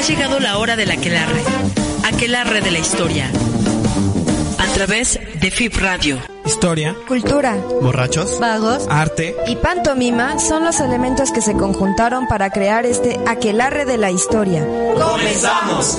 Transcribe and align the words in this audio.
Ha 0.00 0.02
llegado 0.02 0.40
la 0.40 0.56
hora 0.56 0.76
del 0.76 0.90
aquelarre. 0.90 1.42
Aquelarre 2.10 2.62
de 2.62 2.70
la 2.70 2.78
historia. 2.78 3.30
A 4.58 4.66
través 4.72 5.20
de 5.38 5.50
FIP 5.50 5.76
Radio. 5.76 6.18
Historia, 6.46 6.96
Cultura, 7.06 7.56
borrachos, 7.82 8.40
vagos 8.40 8.86
arte. 8.88 9.36
y 9.46 9.56
pantomima 9.56 10.38
son 10.38 10.64
los 10.64 10.80
elementos 10.80 11.32
que 11.32 11.42
se 11.42 11.52
conjuntaron 11.52 12.26
para 12.28 12.48
crear 12.48 12.86
este 12.86 13.20
aquelarre 13.26 13.84
de 13.84 13.98
la 13.98 14.10
historia. 14.10 14.66
¡Comenzamos! 14.94 15.98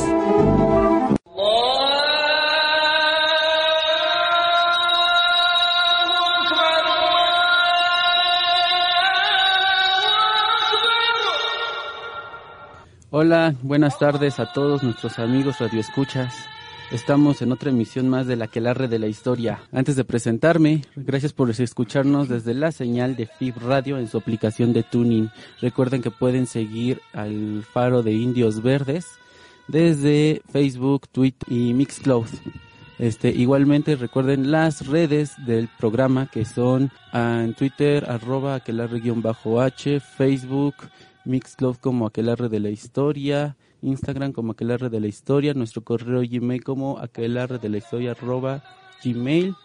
Hola, 13.24 13.54
buenas 13.62 14.00
tardes 14.00 14.40
a 14.40 14.52
todos 14.52 14.82
nuestros 14.82 15.20
amigos 15.20 15.60
radioescuchas. 15.60 16.34
Estamos 16.92 17.44
en 17.44 17.52
otra 17.52 17.70
emisión 17.70 18.10
más 18.10 18.26
de 18.26 18.36
la 18.36 18.48
Quelarre 18.48 18.88
de 18.88 18.98
la 18.98 19.06
Historia. 19.06 19.60
Antes 19.72 19.96
de 19.96 20.04
presentarme, 20.04 20.82
gracias 20.96 21.32
por 21.32 21.52
escucharnos 21.52 22.30
desde 22.30 22.56
la 22.56 22.72
señal 22.72 23.16
de 23.16 23.28
FIB 23.28 23.60
Radio 23.60 24.00
en 24.00 24.08
su 24.08 24.18
aplicación 24.18 24.74
de 24.74 24.82
tuning. 24.82 25.30
Recuerden 25.62 26.02
que 26.02 26.10
pueden 26.10 26.48
seguir 26.48 27.00
al 27.14 27.64
Faro 27.64 28.02
de 28.02 28.14
Indios 28.14 28.64
Verdes 28.64 29.06
desde 29.68 30.42
Facebook, 30.52 31.08
Twitter 31.08 31.48
y 31.48 31.76
Mixcloud. 31.76 32.26
Este, 32.98 33.30
igualmente 33.30 33.96
recuerden 33.98 34.50
las 34.50 34.88
redes 34.88 35.34
del 35.46 35.70
programa 35.78 36.26
que 36.26 36.44
son 36.44 36.92
ah, 37.14 37.42
en 37.44 37.54
Twitter 37.54 38.04
arroba 38.10 38.56
aquelarre-h, 38.56 40.00
Facebook, 40.00 40.76
Mixcloud 41.26 41.78
como 41.78 42.08
aquelarre 42.08 42.50
de 42.50 42.60
la 42.60 42.70
historia, 42.70 43.58
Instagram 43.82 44.32
como 44.32 44.54
aquelarre 44.54 44.90
de 44.90 45.00
la 45.00 45.08
historia, 45.08 45.54
nuestro 45.54 45.84
correo 45.84 46.22
Gmail 46.22 46.64
como 46.64 47.00
aquelarre 47.00 47.60
de 47.60 47.70
la 47.70 47.78
historia 47.78 48.12
arroba 48.12 48.64
Gmail 49.04 49.56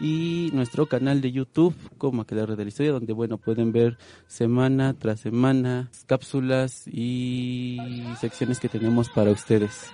y 0.00 0.50
nuestro 0.52 0.86
canal 0.86 1.20
de 1.20 1.32
YouTube 1.32 1.74
como 1.98 2.22
aquelarre 2.22 2.56
de 2.56 2.64
la 2.64 2.68
historia 2.68 2.92
donde 2.92 3.12
bueno 3.12 3.38
pueden 3.38 3.72
ver 3.72 3.98
semana 4.26 4.94
tras 4.94 5.20
semana 5.20 5.90
cápsulas 6.06 6.88
y 6.88 7.78
secciones 8.20 8.58
que 8.58 8.68
tenemos 8.68 9.08
para 9.10 9.30
ustedes. 9.30 9.90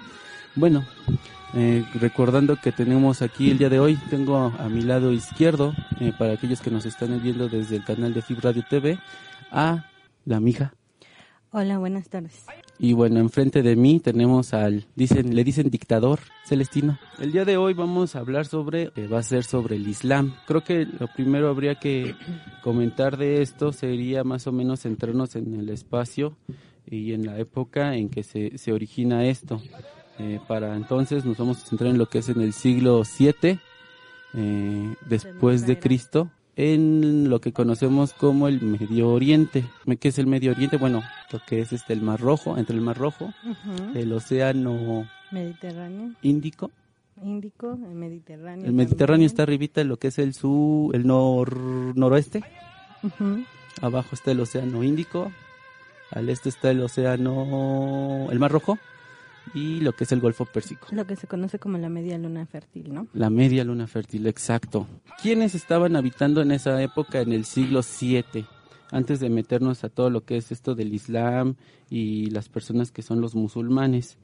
Bueno, 0.55 0.85
eh, 1.55 1.85
recordando 1.95 2.57
que 2.57 2.73
tenemos 2.73 3.23
aquí 3.23 3.51
el 3.51 3.59
día 3.59 3.69
de 3.69 3.81
hoy, 3.81 3.97
tengo 4.11 4.53
a 4.59 4.69
mi 4.69 4.83
lado 4.83 5.13
izquierdo, 5.13 5.75
eh, 6.01 6.13
para 6.19 6.33
aquellos 6.33 6.61
que 6.61 6.71
nos 6.71 6.85
están 6.85 7.23
viendo 7.23 7.49
desde 7.49 7.77
el 7.77 7.85
canal 7.85 8.13
de 8.13 8.23
Fib 8.23 8.41
Radio 8.41 8.65
TV, 8.69 8.99
a 9.51 9.85
la 10.25 10.41
mija. 10.41 10.78
Hola, 11.51 11.79
buenas 11.79 12.11
tardes. 12.11 12.45
Y 12.79 12.93
bueno, 12.93 13.21
enfrente 13.21 13.63
de 13.63 13.75
mí 13.75 14.01
tenemos 14.01 14.53
al, 14.53 14.85
dicen, 14.95 15.35
le 15.35 15.45
dicen 15.45 15.71
dictador 15.71 16.21
Celestino. 16.45 16.99
El 17.19 17.33
día 17.33 17.47
de 17.47 17.57
hoy 17.57 17.73
vamos 17.73 18.15
a 18.15 18.19
hablar 18.19 18.45
sobre, 18.45 18.91
eh, 18.97 19.09
va 19.11 19.21
a 19.21 19.23
ser 19.23 19.45
sobre 19.45 19.77
el 19.77 19.89
Islam. 19.89 20.35
Creo 20.47 20.63
que 20.63 20.85
lo 20.85 21.09
primero 21.09 21.49
habría 21.49 21.77
que 21.77 22.15
comentar 22.63 23.17
de 23.17 23.41
esto 23.41 23.73
sería 23.73 24.25
más 24.25 24.47
o 24.47 24.53
menos 24.53 24.81
centrarnos 24.81 25.37
en 25.37 25.55
el 25.55 25.71
espacio 25.71 26.37
y 26.87 27.15
en 27.15 27.25
la 27.25 27.39
época 27.39 27.97
en 27.97 28.11
que 28.11 28.23
se, 28.25 28.59
se 28.59 28.73
origina 28.73 29.25
esto. 29.25 29.63
Eh, 30.19 30.41
para 30.47 30.77
entonces 30.77 31.25
nos 31.25 31.39
vamos 31.39 31.63
a 31.63 31.67
centrar 31.67 31.91
en 31.91 31.99
lo 31.99 32.11
que 32.11 32.19
es 32.19 32.29
en 32.29 32.41
el 32.41 32.53
siglo 32.53 33.05
7 33.05 33.59
eh, 34.35 34.95
después 35.09 35.67
de 35.67 35.79
Cristo 35.79 36.31
en 36.59 37.31
lo 37.31 37.41
que 37.41 37.53
conocemos 37.53 38.13
como 38.13 38.49
el 38.49 38.61
Medio 38.61 39.11
Oriente. 39.11 39.65
¿Qué 40.01 40.09
es 40.09 40.19
el 40.19 40.27
Medio 40.27 40.51
Oriente? 40.51 40.77
Bueno, 40.77 41.03
lo 41.33 41.41
que 41.47 41.61
es 41.61 41.73
este 41.73 41.93
el 41.93 42.03
Mar 42.03 42.21
Rojo, 42.21 42.59
entre 42.59 42.75
el 42.75 42.83
Mar 42.83 42.99
Rojo, 42.99 43.33
Ujú. 43.45 43.97
el 43.97 44.13
Océano 44.13 45.09
Mediterráneo, 45.31 46.15
Índico. 46.21 46.73
Índico, 47.23 47.73
el 47.73 47.95
Mediterráneo. 47.95 48.67
El 48.67 48.73
Mediterráneo 48.73 49.25
está 49.27 49.45
también. 49.45 49.55
arribita, 49.61 49.85
lo 49.85 49.99
que 49.99 50.09
es 50.09 50.19
el 50.19 50.35
sur, 50.35 50.95
el 50.97 51.07
nor, 51.07 51.57
noroeste. 51.97 52.43
Abajo 53.81 54.09
está 54.13 54.33
el 54.33 54.41
Océano 54.41 54.83
Índico. 54.83 55.31
Al 56.11 56.29
este 56.29 56.49
está 56.49 56.71
el 56.73 56.81
Océano, 56.81 58.29
el 58.33 58.39
Mar 58.41 58.51
Rojo. 58.51 58.79
Y 59.55 59.81
lo 59.81 59.93
que 59.93 60.05
es 60.05 60.13
el 60.13 60.21
Golfo 60.21 60.45
Pérsico. 60.47 60.87
Lo 60.91 61.07
que 61.07 61.17
se 61.17 61.27
conoce 61.27 61.59
como 61.59 61.79
la 61.79 61.89
media 61.89 62.17
luna 62.19 62.47
fértil, 62.47 62.93
¿no? 62.93 63.07
La 63.15 63.31
media 63.31 63.65
luna 63.65 63.87
fértil, 63.87 64.27
exacto. 64.27 64.87
¿Quiénes 65.23 65.55
estaban 65.55 65.97
habitando 65.97 66.41
en 66.43 66.53
esa 66.53 66.81
época, 66.83 67.21
en 67.21 67.33
el 67.33 67.45
siglo 67.45 67.83
7? 67.83 68.45
Antes 68.91 69.21
de 69.21 69.29
meternos 69.29 69.85
a 69.85 69.89
todo 69.91 70.09
lo 70.11 70.25
que 70.25 70.37
es 70.39 70.51
esto 70.51 70.75
del 70.75 70.95
Islam 70.95 71.57
y 71.91 72.31
las 72.31 72.49
personas 72.49 72.91
que 72.91 73.03
son 73.03 73.21
los 73.21 73.35
musulmanes. 73.35 74.17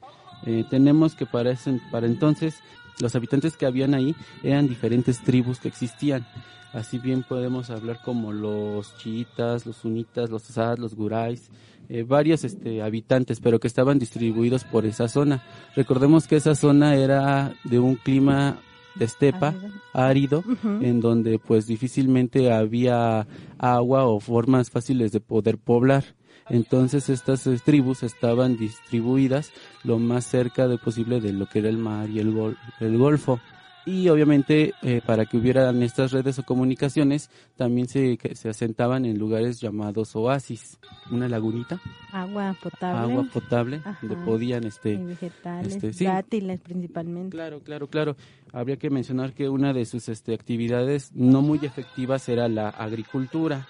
Eh, 0.47 0.65
tenemos 0.71 1.15
que 1.15 1.27
para, 1.27 1.51
ese- 1.51 1.81
para 1.91 2.07
entonces 2.07 2.55
los 3.01 3.15
habitantes 3.15 3.57
que 3.57 3.67
habían 3.67 3.93
ahí 3.95 4.15
eran 4.43 4.67
diferentes 4.69 5.21
tribus 5.23 5.59
que 5.61 5.69
existían. 5.69 6.27
Así 6.73 6.99
bien 6.99 7.23
podemos 7.23 7.71
hablar 7.71 8.01
como 8.05 8.33
los 8.33 8.97
chiitas, 8.99 9.65
los 9.67 9.77
sunitas, 9.77 10.31
los 10.31 10.49
asad, 10.51 10.79
los 10.79 10.95
gurais, 10.97 11.51
eh, 11.89 12.03
varios 12.03 12.45
este, 12.45 12.83
habitantes, 12.83 13.41
pero 13.41 13.59
que 13.61 13.67
estaban 13.69 13.99
distribuidos 13.99 14.65
por 14.65 14.87
esa 14.87 15.09
zona. 15.09 15.43
Recordemos 15.77 16.27
que 16.27 16.37
esa 16.37 16.55
zona 16.55 16.95
era 16.97 17.55
de 17.65 17.79
un 17.79 17.97
clima 17.97 18.59
de 18.95 19.05
estepa, 19.07 19.55
Árido. 19.93 20.45
en 20.83 21.01
donde 21.01 21.39
pues 21.39 21.67
difícilmente 21.67 22.53
había 22.53 23.27
agua 23.59 24.05
o 24.07 24.21
formas 24.21 24.71
fáciles 24.71 25.11
de 25.13 25.21
poder 25.21 25.59
poblar. 25.59 26.05
Entonces 26.51 27.09
estas 27.09 27.47
eh, 27.47 27.59
tribus 27.65 28.03
estaban 28.03 28.57
distribuidas 28.59 29.51
lo 29.83 29.99
más 29.99 30.27
cerca 30.27 30.69
de 30.69 30.77
posible 30.79 31.21
de 31.21 31.33
lo 31.33 31.47
que 31.47 31.61
era 31.61 31.69
el 31.71 31.79
mar 31.79 32.11
y 32.11 32.19
el, 32.21 32.33
gol- 32.33 32.57
el 32.81 32.99
golfo. 32.99 33.41
Y 33.87 34.09
obviamente 34.09 34.73
eh, 34.83 35.03
para 35.05 35.27
que 35.27 35.37
hubieran 35.37 35.83
estas 35.83 36.13
redes 36.13 36.39
o 36.39 36.43
comunicaciones 36.43 37.31
también 37.57 37.87
se, 37.87 38.19
se 38.35 38.49
asentaban 38.49 39.05
en 39.05 39.19
lugares 39.19 39.61
llamados 39.61 40.17
oasis, 40.17 40.79
una 41.11 41.29
lagunita, 41.29 41.81
Agua 42.13 42.57
potable. 42.63 43.01
agua 43.13 43.29
potable, 43.33 43.77
Ajá. 43.85 43.99
donde 44.01 44.25
podían 44.25 44.65
este, 44.65 44.93
y 44.95 45.05
vegetales, 45.05 45.75
este, 45.75 45.93
sí. 45.93 46.05
dátiles 46.05 46.61
principalmente. 46.61 47.37
Claro, 47.37 47.61
claro, 47.61 47.89
claro. 47.89 48.17
Habría 48.53 48.77
que 48.77 48.89
mencionar 48.89 49.35
que 49.35 49.49
una 49.49 49.73
de 49.73 49.85
sus 49.85 50.09
este, 50.09 50.33
actividades 50.33 51.11
no 51.15 51.43
muy 51.43 51.59
efectivas 51.63 52.29
era 52.29 52.49
la 52.49 52.69
agricultura, 52.71 53.67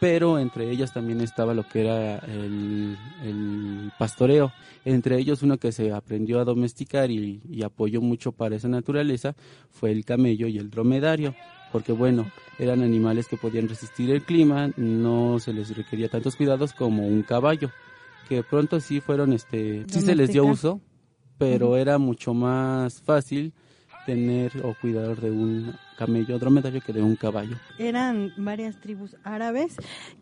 pero 0.00 0.38
entre 0.38 0.70
ellas 0.70 0.92
también 0.92 1.20
estaba 1.20 1.52
lo 1.52 1.68
que 1.68 1.82
era 1.82 2.16
el, 2.20 2.96
el 3.22 3.92
pastoreo. 3.98 4.50
Entre 4.84 5.18
ellos 5.18 5.42
uno 5.42 5.58
que 5.58 5.72
se 5.72 5.92
aprendió 5.92 6.40
a 6.40 6.44
domesticar 6.44 7.10
y, 7.10 7.42
y 7.48 7.62
apoyó 7.62 8.00
mucho 8.00 8.32
para 8.32 8.56
esa 8.56 8.68
naturaleza 8.68 9.36
fue 9.68 9.92
el 9.92 10.06
camello 10.06 10.48
y 10.48 10.56
el 10.56 10.70
dromedario, 10.70 11.34
porque 11.70 11.92
bueno, 11.92 12.30
eran 12.58 12.82
animales 12.82 13.28
que 13.28 13.36
podían 13.36 13.68
resistir 13.68 14.10
el 14.10 14.22
clima, 14.22 14.70
no 14.76 15.38
se 15.38 15.52
les 15.52 15.76
requería 15.76 16.08
tantos 16.08 16.34
cuidados 16.34 16.72
como 16.72 17.06
un 17.06 17.22
caballo, 17.22 17.70
que 18.26 18.42
pronto 18.42 18.80
sí 18.80 19.00
fueron, 19.00 19.34
este, 19.34 19.84
sí 19.86 20.00
se 20.00 20.14
les 20.14 20.32
dio 20.32 20.46
uso, 20.46 20.80
pero 21.36 21.76
era 21.76 21.98
mucho 21.98 22.32
más 22.32 23.02
fácil 23.02 23.52
tener 24.06 24.52
o 24.64 24.74
cuidar 24.80 25.20
de 25.20 25.30
un 25.30 25.74
camello 25.96 26.38
dromedario 26.38 26.80
que 26.80 26.92
de 26.92 27.02
un 27.02 27.16
caballo. 27.16 27.56
Eran 27.78 28.32
varias 28.36 28.80
tribus 28.80 29.16
árabes 29.22 29.76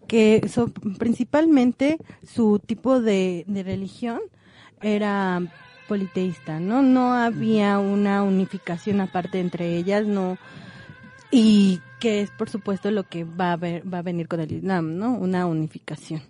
que 0.07 0.49
son 0.49 0.73
principalmente 0.73 1.99
su 2.27 2.59
tipo 2.59 3.01
de, 3.01 3.45
de 3.47 3.63
religión 3.63 4.21
era 4.81 5.41
politeísta, 5.89 6.61
¿no? 6.61 6.83
No 6.83 7.15
había 7.15 7.79
una 7.79 8.23
unificación 8.23 9.01
aparte 9.01 9.41
entre 9.41 9.77
ellas, 9.77 10.07
no 10.07 10.39
y 11.31 11.81
que 11.99 12.21
es 12.21 12.31
por 12.31 12.49
supuesto 12.49 12.91
lo 12.91 13.05
que 13.05 13.25
va 13.25 13.53
a 13.53 13.57
ver, 13.57 13.83
va 13.93 13.99
a 13.99 14.03
venir 14.03 14.29
con 14.29 14.41
el 14.41 14.53
Islam, 14.53 14.97
¿no? 14.97 15.13
Una 15.13 15.47
unificación. 15.47 16.23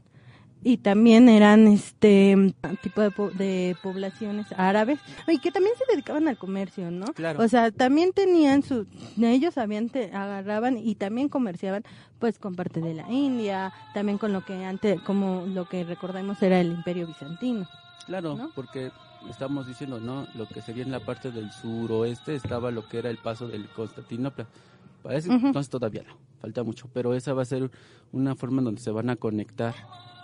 Y 0.69 0.77
también 0.77 1.31
eran 1.31 1.67
este 1.67 2.55
tipo 2.83 3.01
de, 3.01 3.11
po- 3.11 3.31
de 3.31 3.75
poblaciones 3.83 4.47
árabes 4.55 4.99
y 5.27 5.39
que 5.39 5.51
también 5.51 5.75
se 5.79 5.91
dedicaban 5.91 6.29
al 6.29 6.37
comercio, 6.37 6.91
¿no? 6.91 7.07
Claro. 7.15 7.43
O 7.43 7.49
sea, 7.49 7.71
también 7.71 8.13
tenían 8.13 8.63
su 8.63 8.87
ellos 9.19 9.57
habían 9.57 9.89
te- 9.89 10.13
agarraban 10.15 10.77
y 10.77 10.95
también 10.95 11.31
comerciaban 11.31 11.85
pues 12.19 12.39
con 12.39 12.55
parte 12.55 12.81
de 12.83 12.93
la 12.93 13.11
India, 13.11 13.73
también 13.95 14.19
con 14.19 14.35
lo 14.35 14.45
que 14.45 14.63
antes 14.67 15.01
como 15.01 15.47
lo 15.47 15.67
que 15.71 15.85
recordamos 15.85 16.43
era 16.43 16.61
el 16.61 16.73
Imperio 16.73 17.07
bizantino. 17.07 17.67
Claro, 18.05 18.37
¿no? 18.37 18.51
porque 18.55 18.91
estamos 19.31 19.67
diciendo, 19.67 20.01
¿no? 20.01 20.27
Lo 20.35 20.47
que 20.49 20.61
sería 20.61 20.83
en 20.83 20.93
la 20.93 21.01
parte 21.01 21.31
del 21.33 21.51
suroeste 21.51 22.35
estaba 22.35 22.71
lo 22.71 22.87
que 22.87 22.99
era 22.99 23.09
el 23.09 23.17
paso 23.17 23.49
del 23.49 23.67
Constantinopla. 23.71 24.47
Para 25.03 25.17
ese 25.17 25.33
entonces 25.33 25.71
todavía 25.71 26.03
no, 26.07 26.15
falta 26.43 26.63
mucho, 26.63 26.89
pero 26.93 27.15
esa 27.15 27.33
va 27.33 27.41
a 27.43 27.47
ser 27.47 27.71
una 28.13 28.35
forma 28.35 28.59
en 28.59 28.65
donde 28.67 28.81
se 28.83 28.91
van 28.91 29.09
a 29.09 29.17
conectar 29.17 29.75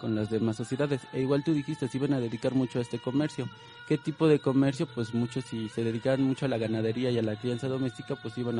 con 0.05 0.15
las 0.15 0.29
demás 0.29 0.57
sociedades. 0.57 1.01
E 1.15 1.23
igual 1.23 1.43
tú 1.43 1.55
dijiste, 1.55 1.89
se 1.89 1.97
iban 1.97 2.13
a 2.13 2.21
dedicar 2.21 2.55
mucho 2.55 2.79
a 2.79 2.83
este 2.83 2.99
comercio. 2.99 3.49
¿Qué 3.89 3.97
tipo 3.97 4.29
de 4.29 4.39
comercio? 4.39 4.87
Pues 4.87 5.15
muchos, 5.15 5.47
si 5.47 5.71
se 5.71 5.83
dedicaban 5.83 6.23
mucho 6.23 6.45
a 6.45 6.49
la 6.51 6.59
ganadería 6.59 7.11
y 7.11 7.17
a 7.17 7.23
la 7.23 7.37
crianza 7.37 7.69
doméstica, 7.69 8.15
pues 8.15 8.37
iban 8.37 8.59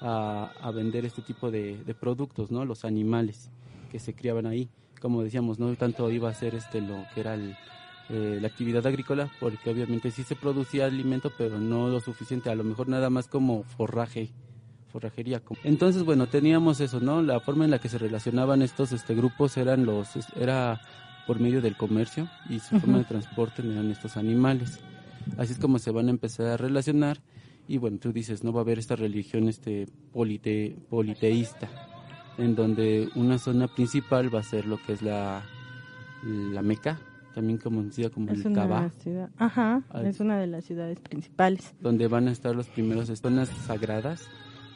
a, 0.00 0.50
a, 0.58 0.70
vender 0.70 1.04
este 1.04 1.20
tipo 1.20 1.50
de, 1.50 1.76
de 1.84 1.94
productos, 1.94 2.50
¿no? 2.50 2.64
Los 2.64 2.86
animales 2.86 3.50
que 3.92 3.98
se 3.98 4.14
criaban 4.14 4.46
ahí. 4.46 4.70
Como 5.02 5.22
decíamos, 5.22 5.58
no 5.58 5.70
tanto 5.74 6.10
iba 6.10 6.30
a 6.30 6.34
ser 6.34 6.54
este 6.54 6.80
lo 6.80 7.04
que 7.12 7.20
era 7.20 7.34
el, 7.34 7.54
eh, 8.08 8.38
la 8.40 8.48
actividad 8.48 8.86
agrícola, 8.86 9.30
porque 9.38 9.68
obviamente 9.68 10.10
sí 10.10 10.22
se 10.22 10.34
producía 10.34 10.86
alimento, 10.86 11.30
pero 11.36 11.58
no 11.58 11.88
lo 11.88 12.00
suficiente, 12.00 12.48
a 12.48 12.54
lo 12.54 12.64
mejor 12.64 12.88
nada 12.88 13.10
más 13.10 13.28
como 13.28 13.64
forraje, 13.64 14.30
forrajería. 14.90 15.42
Entonces, 15.64 16.04
bueno, 16.04 16.26
teníamos 16.26 16.80
eso, 16.80 17.00
¿no? 17.00 17.22
La 17.22 17.40
forma 17.40 17.64
en 17.64 17.70
la 17.70 17.78
que 17.78 17.88
se 17.88 17.98
relacionaban 17.98 18.62
estos 18.62 18.92
este, 18.92 19.14
grupos 19.14 19.56
eran 19.56 19.86
los, 19.86 20.10
era 20.36 20.80
por 21.26 21.40
medio 21.40 21.60
del 21.60 21.76
comercio 21.76 22.28
y 22.48 22.58
su 22.60 22.78
forma 22.80 22.98
de 22.98 23.04
transporte 23.04 23.62
eran 23.62 23.90
estos 23.90 24.16
animales. 24.16 24.80
Así 25.36 25.52
es 25.52 25.58
como 25.58 25.78
se 25.78 25.90
van 25.90 26.08
a 26.08 26.10
empezar 26.10 26.46
a 26.46 26.56
relacionar 26.56 27.20
y 27.68 27.78
bueno, 27.78 27.98
tú 27.98 28.12
dices, 28.12 28.42
no 28.42 28.52
va 28.52 28.60
a 28.60 28.64
haber 28.64 28.80
esta 28.80 28.96
religión 28.96 29.48
este 29.48 29.86
polite, 30.12 30.76
politeísta, 30.88 31.68
en 32.36 32.56
donde 32.56 33.08
una 33.14 33.38
zona 33.38 33.68
principal 33.68 34.34
va 34.34 34.40
a 34.40 34.42
ser 34.42 34.66
lo 34.66 34.76
que 34.82 34.94
es 34.94 35.02
la, 35.02 35.44
la 36.24 36.62
Meca, 36.62 36.98
también 37.32 37.58
conocida 37.58 38.10
como 38.10 38.32
el 38.32 38.42
Kaaba. 38.52 38.90
Ajá, 39.36 39.82
es 40.04 40.18
una 40.18 40.38
de 40.40 40.48
las 40.48 40.64
ciudades 40.64 40.98
principales. 40.98 41.74
Donde 41.80 42.08
van 42.08 42.26
a 42.26 42.32
estar 42.32 42.56
los 42.56 42.66
primeros 42.66 43.06
zonas 43.20 43.48
sagradas 43.48 44.28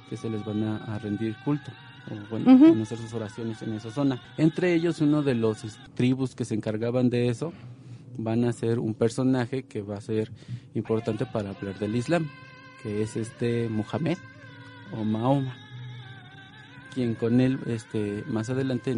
que 0.08 0.16
se 0.16 0.28
les 0.28 0.44
van 0.44 0.62
a, 0.64 0.98
rendir 0.98 1.36
culto 1.44 1.70
o 2.10 2.30
bueno, 2.30 2.82
hacer 2.82 2.98
sus 2.98 3.14
oraciones 3.14 3.62
en 3.62 3.72
esa 3.72 3.90
zona. 3.90 4.20
Entre 4.36 4.74
ellos, 4.74 5.00
uno 5.00 5.22
de 5.22 5.34
los 5.34 5.64
tribus 5.94 6.34
que 6.34 6.44
se 6.44 6.54
encargaban 6.54 7.08
de 7.08 7.28
eso 7.28 7.52
van 8.18 8.44
a 8.44 8.52
ser 8.52 8.78
un 8.78 8.94
personaje 8.94 9.64
que 9.64 9.82
va 9.82 9.96
a 9.96 10.00
ser 10.00 10.30
importante 10.74 11.24
para 11.26 11.50
hablar 11.50 11.78
del 11.78 11.96
Islam 11.96 12.28
que 12.84 13.00
es 13.00 13.16
este 13.16 13.70
Mohamed 13.70 14.18
o 14.92 15.04
Mahoma, 15.04 15.56
quien 16.92 17.14
con 17.14 17.40
él 17.40 17.58
este 17.66 18.22
más 18.26 18.50
adelante 18.50 18.94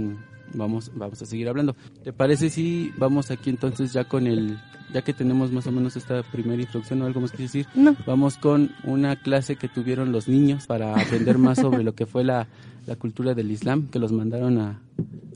vamos 0.54 0.90
vamos 0.94 1.20
a 1.22 1.26
seguir 1.26 1.48
hablando. 1.48 1.74
¿Te 2.04 2.12
parece 2.12 2.50
si 2.50 2.92
vamos 2.96 3.30
aquí 3.30 3.50
entonces 3.50 3.92
ya 3.92 4.04
con 4.04 4.26
el 4.26 4.58
ya 4.92 5.02
que 5.02 5.12
tenemos 5.12 5.52
más 5.52 5.66
o 5.66 5.72
menos 5.72 5.96
esta 5.96 6.22
primera 6.22 6.62
introducción 6.62 7.02
o 7.02 7.06
algo 7.06 7.20
más 7.20 7.32
que 7.32 7.42
decir? 7.42 7.66
Vamos 8.06 8.36
con 8.36 8.70
una 8.84 9.16
clase 9.16 9.56
que 9.56 9.68
tuvieron 9.68 10.12
los 10.12 10.28
niños 10.28 10.66
para 10.66 10.94
aprender 10.94 11.38
más 11.38 11.58
sobre 11.58 11.82
lo 11.82 11.94
que 11.94 12.06
fue 12.06 12.24
la, 12.24 12.46
la 12.86 12.96
cultura 12.96 13.34
del 13.34 13.50
Islam, 13.50 13.88
que 13.88 13.98
los 13.98 14.12
mandaron 14.12 14.58
a, 14.58 14.80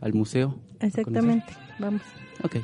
al 0.01 0.15
museo. 0.15 0.57
Exactamente, 0.81 1.53
vamos. 1.79 2.03
Ok. 2.43 2.57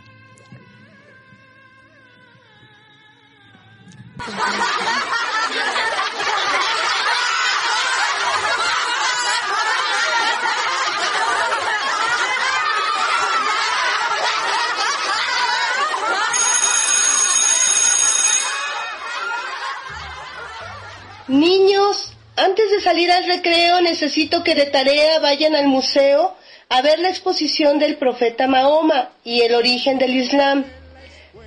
Salir 22.86 23.10
al 23.10 23.26
recreo 23.26 23.80
necesito 23.80 24.44
que 24.44 24.54
de 24.54 24.66
tarea 24.66 25.18
vayan 25.18 25.56
al 25.56 25.66
museo 25.66 26.34
a 26.68 26.82
ver 26.82 27.00
la 27.00 27.08
exposición 27.08 27.80
del 27.80 27.96
profeta 27.96 28.46
Mahoma 28.46 29.10
y 29.24 29.40
el 29.40 29.56
origen 29.56 29.98
del 29.98 30.14
Islam, 30.14 30.64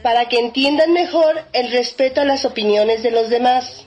para 0.03 0.27
que 0.27 0.37
entiendan 0.37 0.91
mejor 0.91 1.45
el 1.53 1.71
respeto 1.71 2.19
a 2.19 2.25
las 2.25 2.43
opiniones 2.43 3.03
de 3.03 3.11
los 3.11 3.29
demás. 3.29 3.85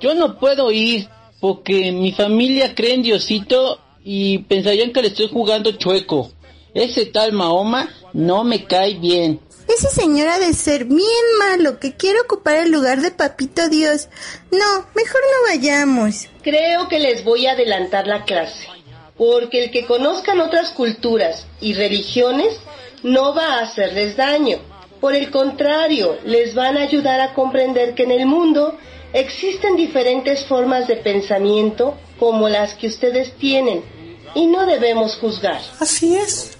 Yo 0.00 0.14
no 0.14 0.38
puedo 0.38 0.72
ir 0.72 1.10
porque 1.40 1.92
mi 1.92 2.12
familia 2.12 2.74
cree 2.74 2.94
en 2.94 3.02
Diosito 3.02 3.82
y 4.02 4.38
pensarían 4.38 4.90
que 4.90 5.02
le 5.02 5.08
estoy 5.08 5.28
jugando 5.28 5.72
chueco. 5.72 6.30
Ese 6.72 7.04
tal 7.04 7.32
Mahoma 7.32 7.90
no 8.14 8.44
me 8.44 8.64
cae 8.64 8.94
bien. 8.94 9.40
Ese 9.68 9.88
señor 9.90 10.28
ha 10.28 10.38
de 10.38 10.54
ser 10.54 10.86
bien 10.86 10.98
malo 11.38 11.78
que 11.78 11.94
quiere 11.94 12.20
ocupar 12.20 12.56
el 12.56 12.70
lugar 12.70 13.02
de 13.02 13.10
Papito 13.10 13.68
Dios. 13.68 14.08
No, 14.50 14.86
mejor 14.94 15.20
no 15.20 15.48
vayamos. 15.48 16.26
Creo 16.42 16.88
que 16.88 16.98
les 16.98 17.22
voy 17.22 17.46
a 17.46 17.52
adelantar 17.52 18.06
la 18.06 18.24
clase, 18.24 18.66
porque 19.16 19.64
el 19.64 19.70
que 19.70 19.84
conozcan 19.84 20.40
otras 20.40 20.70
culturas 20.70 21.46
y 21.60 21.74
religiones 21.74 22.56
no 23.02 23.34
va 23.34 23.54
a 23.54 23.60
hacerles 23.60 24.16
daño. 24.16 24.58
Por 25.00 25.14
el 25.14 25.30
contrario, 25.30 26.18
les 26.24 26.54
van 26.54 26.78
a 26.78 26.82
ayudar 26.82 27.20
a 27.20 27.34
comprender 27.34 27.94
que 27.94 28.04
en 28.04 28.12
el 28.12 28.26
mundo 28.26 28.76
existen 29.12 29.76
diferentes 29.76 30.46
formas 30.46 30.88
de 30.88 30.96
pensamiento 30.96 31.96
como 32.18 32.48
las 32.48 32.74
que 32.74 32.88
ustedes 32.88 33.32
tienen 33.36 33.84
y 34.34 34.46
no 34.46 34.66
debemos 34.66 35.16
juzgar. 35.16 35.60
Así 35.78 36.16
es. 36.16 36.56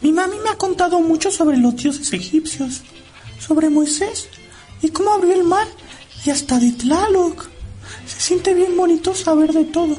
Mi 0.00 0.12
mami 0.12 0.38
me 0.38 0.50
ha 0.50 0.56
contado 0.56 1.00
mucho 1.00 1.30
sobre 1.30 1.56
los 1.58 1.76
dioses 1.76 2.12
egipcios, 2.12 2.82
sobre 3.38 3.68
Moisés 3.68 4.28
y 4.82 4.90
cómo 4.90 5.12
abrió 5.12 5.34
el 5.34 5.44
mar 5.44 5.66
y 6.24 6.30
hasta 6.30 6.58
de 6.58 6.72
Tlaloc. 6.72 7.48
Se 8.06 8.20
siente 8.20 8.54
bien 8.54 8.76
bonito 8.76 9.14
saber 9.14 9.52
de 9.52 9.64
todo. 9.64 9.96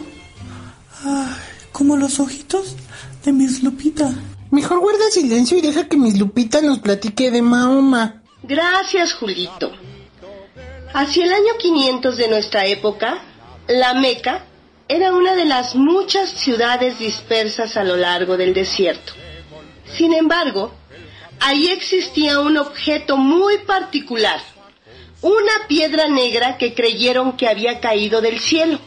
Ay, 1.04 1.36
como 1.72 1.98
los 1.98 2.20
ojitos 2.20 2.76
de 3.24 3.32
Miss 3.32 3.64
Lupita. 3.64 4.12
Mejor 4.50 4.80
guarda 4.80 5.10
silencio 5.12 5.58
y 5.58 5.62
deja 5.62 5.88
que 5.88 5.98
Miss 5.98 6.18
Lupita 6.20 6.62
nos 6.62 6.80
platique 6.80 7.32
de 7.32 7.42
Mahoma. 7.42 8.22
Gracias, 8.44 9.14
Julito. 9.14 9.72
Hacia 10.94 11.26
el 11.26 11.32
año 11.32 11.54
500 11.58 12.18
de 12.18 12.28
nuestra 12.28 12.66
época, 12.66 13.20
la 13.68 13.94
Meca 13.94 14.46
era 14.90 15.14
una 15.14 15.36
de 15.36 15.46
las 15.46 15.76
muchas 15.76 16.30
ciudades 16.30 17.00
dispersas 17.00 17.78
a 17.78 17.84
lo 17.84 17.96
largo 17.96 18.36
del 18.36 18.54
desierto. 18.54 19.14
Sin 19.98 20.14
embargo, 20.14 20.72
ahí 21.40 21.68
existía 21.68 22.40
un 22.40 22.58
objeto 22.58 23.18
muy 23.18 23.60
particular, 23.60 24.42
una 25.22 25.68
piedra 25.68 26.08
negra 26.08 26.58
que 26.58 26.74
creyeron 26.74 27.38
que 27.38 27.48
había 27.48 27.80
caído 27.80 28.22
del 28.22 28.40
cielo. 28.40 28.80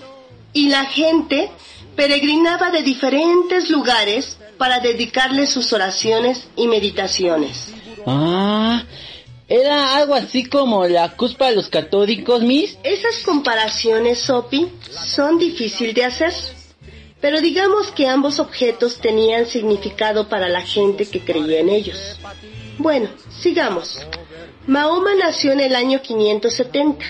Y 0.53 0.69
la 0.69 0.85
gente 0.85 1.51
peregrinaba 1.97 2.71
de 2.71 2.83
diferentes 2.83 3.71
lugares 3.71 4.39
para 4.57 4.81
dedicarle 4.81 5.47
sus 5.47 5.73
oraciones 5.73 6.47
y 6.57 6.69
meditaciones. 6.69 7.73
Ah, 8.07 8.85
era 9.49 9.97
algo 9.97 10.15
así 10.15 10.45
como 10.45 10.87
la 10.87 11.17
cuspa 11.17 11.51
de 11.51 11.57
los 11.57 11.69
catódicos, 11.69 12.43
Miss. 12.43 12.79
Esas 12.83 13.19
comparaciones, 13.25 14.21
Sopi, 14.21 14.69
son 14.91 15.39
difíciles 15.39 15.95
de 15.95 16.05
hacer. 16.05 16.33
Pero 17.25 17.41
digamos 17.41 17.91
que 17.91 18.07
ambos 18.07 18.39
objetos 18.39 18.99
tenían 18.99 19.47
significado 19.47 20.29
para 20.29 20.47
la 20.51 20.61
gente 20.61 21.07
que 21.07 21.25
creía 21.25 21.61
en 21.61 21.71
ellos. 21.71 22.19
Bueno, 22.77 23.09
sigamos. 23.41 23.99
Mahoma 24.67 25.15
nació 25.15 25.53
en 25.53 25.61
el 25.61 25.75
año 25.75 26.03
570. 26.03 27.03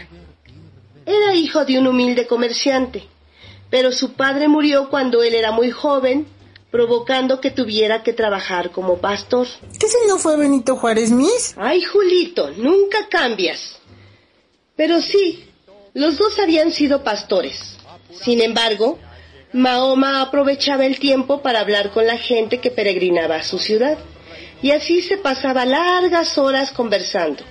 Era 1.05 1.35
hijo 1.35 1.65
de 1.65 1.81
un 1.81 1.89
humilde 1.89 2.29
comerciante, 2.29 3.09
pero 3.71 3.91
su 3.91 4.13
padre 4.13 4.47
murió 4.47 4.89
cuando 4.89 5.21
él 5.25 5.35
era 5.35 5.51
muy 5.51 5.73
joven, 5.73 6.29
provocando 6.71 7.41
que 7.41 7.51
tuviera 7.51 8.05
que 8.05 8.13
trabajar 8.13 8.71
como 8.71 8.99
pastor. 8.99 9.49
¿Qué 9.81 9.89
no 10.07 10.19
fue 10.19 10.37
Benito 10.37 10.77
Juárez, 10.77 11.11
Miss? 11.11 11.57
Ay, 11.57 11.83
Julito, 11.83 12.53
nunca 12.53 13.09
cambias. 13.09 13.81
Pero 14.77 15.03
sí, 15.03 15.45
los 15.93 16.19
dos 16.19 16.39
habían 16.39 16.71
sido 16.71 17.03
pastores. 17.03 17.75
Sin 18.23 18.41
embargo, 18.41 19.01
Mahoma 19.55 20.21
aprovechaba 20.21 20.85
el 20.85 20.99
tiempo 20.99 21.41
para 21.41 21.61
hablar 21.61 21.93
con 21.93 22.09
la 22.09 22.19
gente 22.19 22.59
que 22.59 22.73
peregrinaba 22.73 23.37
a 23.37 23.45
su 23.45 23.61
ciudad, 23.61 23.97
y 24.61 24.73
así 24.73 25.01
se 25.01 25.17
pasaba 25.17 25.65
largas 25.65 26.37
horas 26.39 26.73
conversando. 26.73 27.45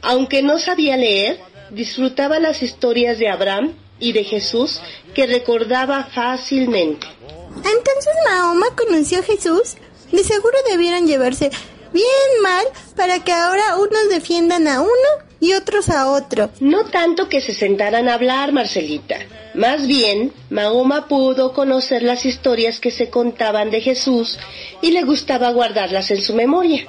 Aunque 0.00 0.42
no 0.42 0.58
sabía 0.58 0.96
leer, 0.96 1.40
disfrutaba 1.70 2.38
las 2.38 2.62
historias 2.62 3.18
de 3.18 3.28
Abraham 3.28 3.74
y 3.98 4.12
de 4.12 4.22
Jesús 4.22 4.80
que 5.12 5.26
recordaba 5.26 6.04
fácilmente. 6.04 7.08
Entonces 7.56 8.14
Mahoma 8.24 8.66
conoció 8.76 9.18
a 9.18 9.24
Jesús. 9.24 9.74
De 10.12 10.22
seguro 10.22 10.56
debieran 10.70 11.08
llevarse 11.08 11.50
bien 11.92 12.42
mal 12.42 12.64
para 12.94 13.24
que 13.24 13.32
ahora 13.32 13.76
unos 13.76 14.08
defiendan 14.08 14.68
a 14.68 14.82
uno 14.82 15.29
y 15.40 15.54
otros 15.54 15.88
a 15.88 16.10
otro. 16.10 16.50
No 16.60 16.84
tanto 16.84 17.28
que 17.28 17.40
se 17.40 17.54
sentaran 17.54 18.08
a 18.08 18.14
hablar, 18.14 18.52
Marcelita. 18.52 19.16
Más 19.54 19.86
bien, 19.86 20.32
Mahoma 20.50 21.08
pudo 21.08 21.52
conocer 21.52 22.02
las 22.02 22.24
historias 22.24 22.78
que 22.78 22.90
se 22.90 23.10
contaban 23.10 23.70
de 23.70 23.80
Jesús 23.80 24.38
y 24.82 24.92
le 24.92 25.02
gustaba 25.02 25.50
guardarlas 25.50 26.10
en 26.10 26.22
su 26.22 26.34
memoria. 26.34 26.86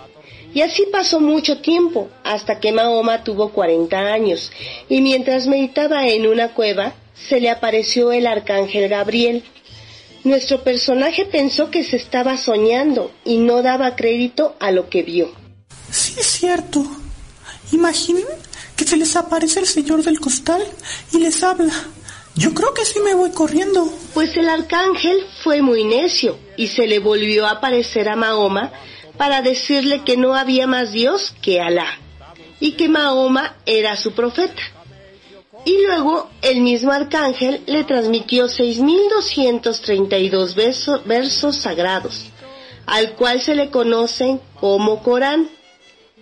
Y 0.54 0.62
así 0.62 0.86
pasó 0.92 1.22
mucho 1.22 1.62
tiempo, 1.62 2.10
hasta 2.24 2.60
que 2.60 2.74
Mahoma 2.74 3.24
tuvo 3.24 3.52
40 3.52 3.98
años, 3.98 4.52
y 4.90 5.00
mientras 5.00 5.48
meditaba 5.48 6.08
en 6.08 6.28
una 6.28 6.50
cueva, 6.50 6.94
se 7.14 7.40
le 7.40 7.50
apareció 7.50 8.12
el 8.12 8.28
arcángel 8.28 8.90
Gabriel. 8.90 9.44
Nuestro 10.26 10.62
personaje 10.62 11.26
pensó 11.26 11.72
que 11.72 11.84
se 11.86 11.96
estaba 11.96 12.36
soñando 12.36 13.12
y 13.24 13.38
no 13.38 13.62
daba 13.62 13.96
crédito 13.96 14.56
a 14.60 14.72
lo 14.72 14.90
que 14.90 15.04
vio. 15.04 15.32
Sí, 15.90 16.16
es 16.20 16.26
cierto. 16.26 16.86
Imaginen 17.72 18.26
que 18.76 18.86
se 18.86 18.98
les 18.98 19.16
aparece 19.16 19.60
el 19.60 19.68
señor 19.68 20.04
del 20.04 20.20
costal 20.20 20.64
y 21.12 21.20
les 21.20 21.44
habla. 21.44 21.74
Yo 22.36 22.54
creo 22.54 22.74
que 22.74 22.86
sí 22.86 23.00
me 23.00 23.14
voy 23.14 23.32
corriendo. 23.32 23.92
Pues 24.14 24.36
el 24.38 24.50
arcángel 24.50 25.26
fue 25.44 25.62
muy 25.62 25.84
necio 25.84 26.38
y 26.58 26.68
se 26.68 26.88
le 26.88 27.00
volvió 27.00 27.46
a 27.46 27.52
aparecer 27.52 28.10
a 28.10 28.16
Mahoma 28.16 28.72
para 29.18 29.42
decirle 29.42 30.04
que 30.04 30.18
no 30.18 30.36
había 30.36 30.68
más 30.68 30.92
Dios 30.92 31.34
que 31.42 31.62
Alá. 31.62 31.88
y 32.60 32.74
que 32.74 32.90
Mahoma 32.90 33.56
era 33.66 33.96
su 33.96 34.14
profeta. 34.14 34.62
Y 35.66 35.78
luego 35.86 36.30
el 36.42 36.62
mismo 36.62 36.92
arcángel 36.92 37.62
le 37.66 37.84
transmitió 37.84 38.46
6.232 38.46 40.56
versos, 40.56 41.06
versos 41.06 41.56
sagrados, 41.56 42.26
al 42.86 43.14
cual 43.14 43.42
se 43.42 43.56
le 43.56 43.70
conocen 43.70 44.42
como 44.60 45.04
Corán, 45.04 45.50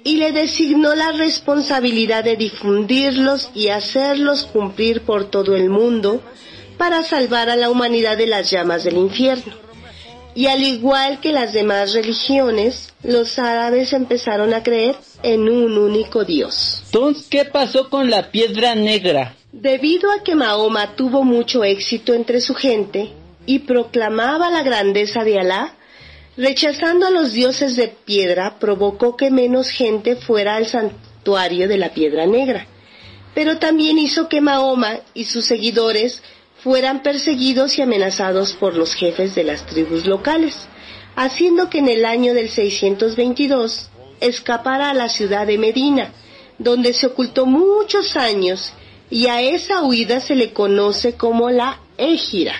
y 0.03 0.15
le 0.15 0.31
designó 0.31 0.95
la 0.95 1.11
responsabilidad 1.11 2.23
de 2.23 2.35
difundirlos 2.35 3.51
y 3.53 3.69
hacerlos 3.69 4.43
cumplir 4.43 5.01
por 5.01 5.29
todo 5.29 5.55
el 5.55 5.69
mundo 5.69 6.21
para 6.77 7.03
salvar 7.03 7.49
a 7.49 7.55
la 7.55 7.69
humanidad 7.69 8.17
de 8.17 8.27
las 8.27 8.49
llamas 8.49 8.83
del 8.83 8.97
infierno. 8.97 9.53
Y 10.35 10.47
al 10.47 10.63
igual 10.63 11.19
que 11.19 11.33
las 11.33 11.53
demás 11.53 11.93
religiones, 11.93 12.93
los 13.03 13.39
árabes 13.39 13.93
empezaron 13.93 14.53
a 14.53 14.63
creer 14.63 14.95
en 15.23 15.49
un 15.49 15.77
único 15.77 16.23
Dios. 16.23 16.83
Entonces, 16.85 17.27
¿qué 17.29 17.45
pasó 17.45 17.89
con 17.89 18.09
la 18.09 18.31
piedra 18.31 18.75
negra? 18.75 19.35
Debido 19.51 20.11
a 20.11 20.23
que 20.23 20.35
Mahoma 20.35 20.95
tuvo 20.95 21.23
mucho 21.23 21.63
éxito 21.63 22.13
entre 22.13 22.39
su 22.39 22.53
gente 22.53 23.11
y 23.45 23.59
proclamaba 23.59 24.49
la 24.49 24.63
grandeza 24.63 25.23
de 25.23 25.39
Alá, 25.39 25.73
rechazando 26.39 27.05
a 27.05 27.09
los 27.09 27.33
dioses 27.33 27.75
de 27.75 27.89
piedra 27.89 28.59
provocó 28.59 29.17
que 29.17 29.29
menos 29.29 29.69
gente 29.69 30.15
fuera 30.15 30.55
al 30.55 30.67
santuario 30.67 31.67
de 31.67 31.77
la 31.77 31.93
piedra 31.93 32.25
negra. 32.27 32.65
Pero 33.35 33.59
también 33.59 33.99
hizo 33.99 34.29
que 34.29 34.39
Mahoma 34.39 35.01
y 35.13 35.25
sus 35.25 35.43
seguidores 35.43 36.23
fueran 36.63 37.03
perseguidos 37.03 37.77
y 37.77 37.81
amenazados 37.81 38.53
por 38.53 38.75
los 38.77 38.93
jefes 38.93 39.35
de 39.35 39.43
las 39.43 39.65
tribus 39.65 40.05
locales, 40.05 40.69
haciendo 41.17 41.69
que 41.69 41.79
en 41.79 41.89
el 41.89 42.05
año 42.05 42.33
del 42.33 42.47
622 42.47 43.89
escapara 44.21 44.91
a 44.91 44.93
la 44.93 45.09
ciudad 45.09 45.45
de 45.45 45.57
Medina, 45.57 46.13
donde 46.57 46.93
se 46.93 47.07
ocultó 47.07 47.47
muchos 47.47 48.15
años 48.15 48.71
y 49.09 49.27
a 49.27 49.41
esa 49.41 49.83
huida 49.83 50.21
se 50.21 50.35
le 50.35 50.53
conoce 50.53 51.15
como 51.15 51.49
la 51.49 51.81
Égira. 51.97 52.55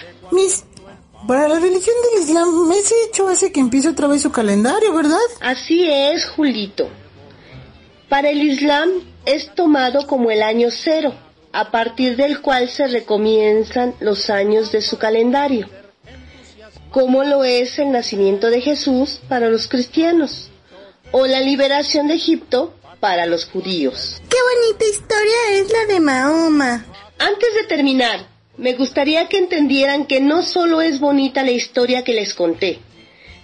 Para 1.28 1.48
la 1.48 1.60
religión 1.60 1.96
del 2.04 2.24
Islam, 2.24 2.72
ese 2.72 2.96
hecho 3.08 3.28
hace 3.28 3.52
que 3.52 3.60
empiece 3.60 3.90
otra 3.90 4.08
vez 4.08 4.22
su 4.22 4.32
calendario, 4.32 4.94
¿verdad? 4.94 5.18
Así 5.42 5.90
es, 5.90 6.26
Julito. 6.26 6.90
Para 8.08 8.30
el 8.30 8.42
Islam 8.42 8.90
es 9.26 9.54
tomado 9.54 10.08
como 10.08 10.32
el 10.32 10.42
año 10.42 10.70
cero, 10.72 11.14
a 11.52 11.72
partir 11.72 12.16
del 12.16 12.42
cual 12.42 12.70
se 12.70 12.88
recomienzan 12.88 13.96
los 14.00 14.30
años 14.30 14.72
de 14.72 14.82
su 14.82 14.98
calendario, 14.98 15.68
como 16.92 17.24
lo 17.24 17.44
es 17.44 17.78
el 17.80 17.92
nacimiento 17.92 18.50
de 18.50 18.62
Jesús 18.62 19.20
para 19.28 19.50
los 19.50 19.68
cristianos, 19.68 20.50
o 21.12 21.28
la 21.28 21.42
liberación 21.42 22.08
de 22.08 22.16
Egipto 22.16 22.74
para 23.00 23.26
los 23.26 23.46
judíos. 23.46 24.22
Qué 24.30 24.38
bonita 24.42 24.86
historia 24.86 25.38
es 25.54 25.72
la 25.72 25.94
de 25.94 26.00
Mahoma. 26.00 26.86
Antes 27.18 27.54
de 27.54 27.64
terminar, 27.64 28.29
me 28.60 28.74
gustaría 28.74 29.30
que 29.30 29.38
entendieran 29.38 30.06
que 30.06 30.20
no 30.20 30.44
solo 30.44 30.82
es 30.82 31.00
bonita 31.00 31.44
la 31.44 31.52
historia 31.52 32.04
que 32.04 32.14
les 32.14 32.34
conté, 32.34 32.80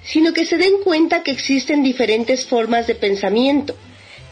sino 0.03 0.33
que 0.33 0.45
se 0.45 0.57
den 0.57 0.81
cuenta 0.83 1.23
que 1.23 1.31
existen 1.31 1.83
diferentes 1.83 2.45
formas 2.45 2.85
de 2.85 2.95
pensamiento, 2.95 3.75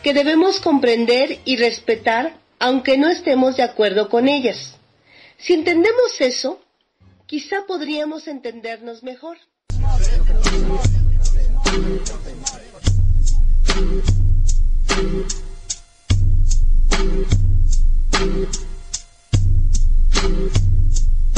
que 0.03 0.13
debemos 0.13 0.59
comprender 0.59 1.39
y 1.45 1.55
respetar 1.55 2.37
aunque 2.59 2.97
no 2.97 3.09
estemos 3.09 3.55
de 3.55 3.63
acuerdo 3.63 4.09
con 4.09 4.27
ellas. 4.27 4.75
Si 5.37 5.53
entendemos 5.53 6.19
eso, 6.19 6.61
quizá 7.27 7.65
podríamos 7.65 8.27
entendernos 8.27 9.03
mejor. 9.03 9.37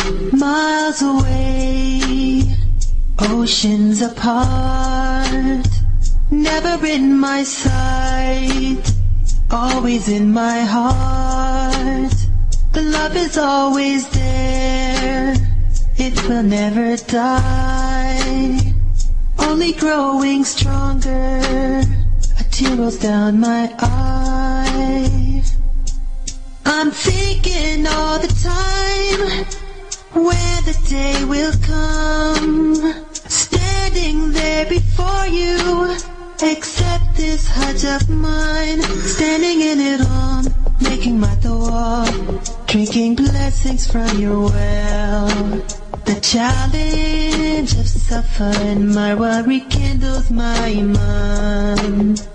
Miles 0.05 1.01
away, 1.01 2.43
oceans 3.19 4.03
apart, 4.03 5.65
never 6.29 6.85
in 6.85 7.17
my 7.17 7.41
sight, 7.43 8.83
always 9.49 10.07
in 10.07 10.31
my 10.31 10.59
heart. 10.61 12.13
The 12.73 12.83
love 12.83 13.15
is 13.15 13.35
always 13.37 14.07
there, 14.09 15.33
it 15.97 16.29
will 16.29 16.43
never 16.43 16.97
die, 16.97 18.59
only 19.39 19.73
growing 19.73 20.43
stronger. 20.43 21.81
A 22.39 22.43
tear 22.51 22.75
rolls 22.75 22.99
down 22.99 23.39
my 23.39 23.73
eye. 23.79 25.43
I'm 26.63 26.91
thinking 26.91 27.87
all 27.87 28.19
the 28.19 28.27
time 28.27 29.64
where 30.15 30.61
the 30.61 30.77
day 30.87 31.25
will 31.25 31.53
come. 31.61 33.03
Standing 33.13 34.31
there 34.31 34.65
before 34.65 35.27
you, 35.27 35.95
accept 36.41 37.15
this 37.15 37.47
hajj 37.47 37.83
of 37.85 38.09
mine. 38.09 38.81
Standing 38.81 39.61
in 39.61 39.79
it 39.81 40.01
all, 40.09 40.43
making 40.81 41.19
my 41.19 41.35
dua, 41.35 42.07
drinking 42.67 43.15
blessings 43.15 43.91
from 43.91 44.17
your 44.17 44.49
well. 44.49 45.27
The 46.05 46.19
challenge 46.21 47.73
of 47.73 47.87
suffering 47.87 48.93
my 48.93 49.15
world 49.15 49.47
rekindles 49.47 50.31
my 50.31 50.73
mind. 50.81 52.25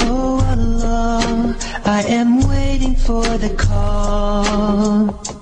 Oh 0.00 0.40
Allah, 0.52 1.56
I 1.84 2.02
am 2.08 2.46
waiting 2.46 2.94
for 2.94 3.24
the 3.38 3.54
call. 3.56 5.35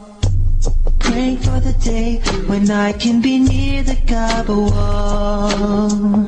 Praying 1.14 1.38
for 1.38 1.60
the 1.60 1.72
day 1.74 2.20
when 2.48 2.68
I 2.72 2.92
can 2.92 3.20
be 3.20 3.38
near 3.38 3.84
the 3.84 3.94
Kaaba 3.94 4.52
wall. 4.52 6.26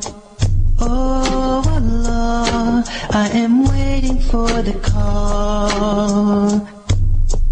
Oh 0.79 1.63
Allah, 1.77 2.85
I 3.11 3.29
am 3.31 3.65
waiting 3.65 4.21
for 4.21 4.47
the 4.63 4.75
call. 4.89 6.61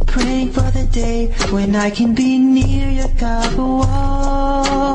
Praying 0.06 0.52
for 0.52 0.70
the 0.78 0.86
day 0.92 1.32
when 1.50 1.74
I 1.74 1.90
can 1.90 2.14
be 2.14 2.38
near 2.38 2.88
your 2.88 3.12
Kaaba 3.18 3.66
wall. 3.80 4.94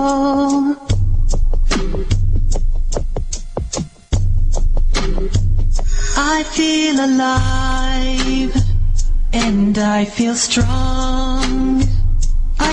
I 6.16 6.44
feel 6.56 7.04
alive 7.04 8.56
and 9.34 9.78
I 9.78 10.06
feel 10.06 10.36
strong. 10.36 11.29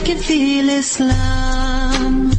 Can 0.06 0.18
feel 0.18 0.68
Islam 0.68 2.30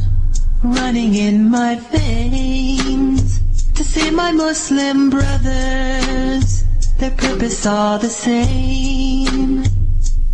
running 0.64 1.14
in 1.14 1.50
my 1.50 1.74
veins. 1.92 3.40
To 3.74 3.84
see 3.84 4.10
my 4.10 4.32
Muslim 4.32 5.10
brothers, 5.10 6.64
their 6.96 7.10
purpose 7.10 7.66
all 7.66 7.98
the 7.98 8.08
same. 8.08 9.64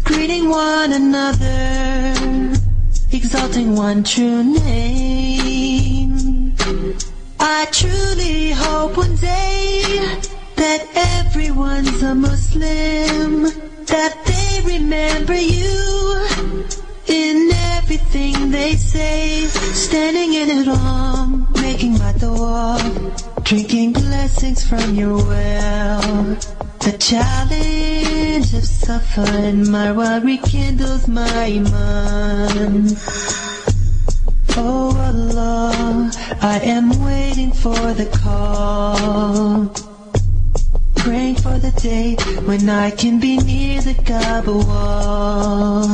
Greeting 0.04 0.48
one 0.48 0.92
another, 0.92 2.14
exalting 3.10 3.74
one 3.74 4.04
true 4.04 4.44
name. 4.44 6.14
I 7.40 7.66
truly 7.72 8.52
hope 8.52 8.96
one 8.96 9.16
day 9.16 9.82
that 10.54 10.86
everyone's 11.26 12.00
a 12.00 12.14
Muslim, 12.14 13.50
that 13.86 14.14
they 14.24 14.60
remember 14.72 15.34
you 15.34 15.64
in 17.08 17.50
everything 17.52 18.50
they 18.50 18.75
say, 18.76 19.46
standing 19.46 20.34
in 20.34 20.50
it 20.58 20.68
all, 20.68 21.26
making 21.61 21.99
my 21.99 22.12
dua, 22.12 22.78
drinking 23.42 23.92
blessings 23.92 24.66
from 24.66 24.94
your 24.94 25.16
well. 25.16 26.00
The 26.80 26.96
challenge 26.99 28.52
of 28.54 28.64
suffering 28.64 29.70
my 29.70 29.92
world 29.92 30.25
rekindles 30.25 31.08
my 31.08 31.58
mind. 31.73 32.96
Oh 34.56 34.94
Allah, 34.96 36.11
I 36.42 36.61
am 36.62 37.02
waiting 37.02 37.52
for 37.52 37.92
the 37.94 38.06
call. 38.23 39.68
Praying 40.94 41.37
for 41.37 41.58
the 41.58 41.70
day 41.82 42.16
when 42.46 42.68
I 42.68 42.90
can 42.90 43.18
be 43.20 43.37
near 43.38 43.80
the 43.82 43.94
Kaaba 43.94 44.52
wall. 44.52 45.88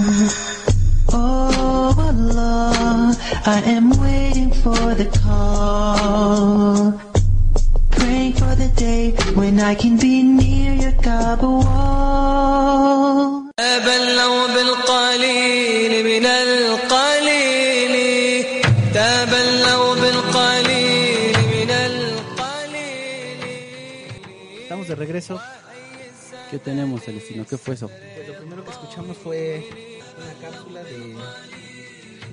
Oh 3.39 3.39
Allah, 3.39 3.57
I 3.57 3.61
am 3.71 3.89
waiting 3.99 4.51
for 4.51 4.95
the 4.95 5.05
call. 5.23 6.93
Praying 7.91 8.33
for 8.33 8.55
the 8.55 8.67
day 8.75 9.11
when 9.35 9.59
I 9.59 9.75
can 9.75 9.97
be 9.97 10.23
near 10.23 10.73
your 10.73 10.91
Kaaba 11.01 11.47
wall. 11.47 13.41
تبلوا 13.57 14.47
بالقليل 14.47 16.03
من 16.05 16.25
القليل 16.25 17.95
تبلوا 18.93 19.95
بالقليل 19.95 21.35
من 21.55 21.71
القليل 21.71 23.39
Estamos 24.63 24.87
de 24.87 24.95
regreso. 24.95 25.39
¿Qué 26.51 26.59
tenemos, 26.59 27.03
Celestino? 27.03 27.45
¿Qué 27.45 27.57
fue 27.57 27.73
eso? 27.75 27.87
Pues 27.89 28.27
lo 28.27 28.37
primero 28.37 28.63
que 28.63 28.71
escuchamos 28.71 29.17
fue 29.17 29.67
una 30.17 30.33
cápsula 30.49 30.83
de... 30.83 31.15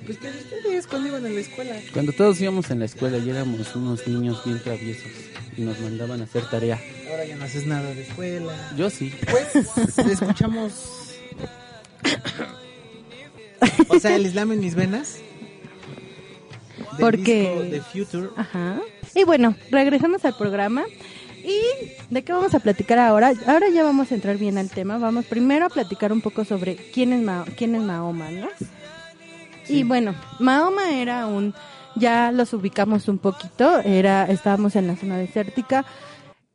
pues 0.08 0.18
que 0.18 0.28
ustedes 0.28 0.86
cuando 0.86 1.08
iban 1.08 1.26
a 1.26 1.28
la 1.28 1.40
escuela. 1.40 1.76
Cuando 1.92 2.12
todos 2.12 2.40
íbamos 2.40 2.70
en 2.70 2.78
la 2.78 2.86
escuela 2.86 3.18
y 3.18 3.28
éramos 3.28 3.76
unos 3.76 4.06
niños 4.08 4.42
bien 4.44 4.58
traviesos 4.62 5.10
y 5.56 5.60
nos 5.60 5.78
mandaban 5.80 6.20
a 6.22 6.24
hacer 6.24 6.48
tarea. 6.48 6.80
Ahora 7.10 7.24
ya 7.26 7.36
no 7.36 7.44
haces 7.44 7.66
nada 7.66 7.92
de 7.94 8.02
escuela. 8.02 8.54
Yo 8.76 8.88
sí. 8.88 9.12
Pues 9.30 9.54
escuchamos... 10.10 10.72
o 13.88 13.98
sea, 14.00 14.16
el 14.16 14.26
Islam 14.26 14.52
en 14.52 14.60
mis 14.60 14.74
venas. 14.74 15.18
Porque- 16.98 17.82
Future. 17.92 18.30
Ajá. 18.36 18.80
Y 19.14 19.24
bueno, 19.24 19.54
regresamos 19.70 20.24
al 20.24 20.36
programa. 20.36 20.84
¿Y 21.44 21.60
de 22.10 22.22
qué 22.24 22.32
vamos 22.32 22.54
a 22.54 22.60
platicar 22.60 22.98
ahora? 22.98 23.32
Ahora 23.46 23.68
ya 23.72 23.82
vamos 23.82 24.10
a 24.10 24.14
entrar 24.14 24.36
bien 24.38 24.58
al 24.58 24.70
tema. 24.70 24.98
Vamos 24.98 25.24
primero 25.26 25.66
a 25.66 25.68
platicar 25.70 26.12
un 26.12 26.20
poco 26.20 26.44
sobre 26.44 26.76
quién 26.76 27.12
es, 27.12 27.20
Ma- 27.22 27.44
quién 27.56 27.74
es 27.74 27.82
Mahoma, 27.82 28.30
¿no? 28.30 28.48
Y 29.68 29.82
bueno, 29.84 30.14
Mahoma 30.38 30.90
era 30.92 31.26
un, 31.26 31.54
ya 31.96 32.32
los 32.32 32.52
ubicamos 32.52 33.08
un 33.08 33.18
poquito, 33.18 33.80
era, 33.80 34.24
estábamos 34.26 34.76
en 34.76 34.86
la 34.86 34.96
zona 34.96 35.16
desértica, 35.18 35.84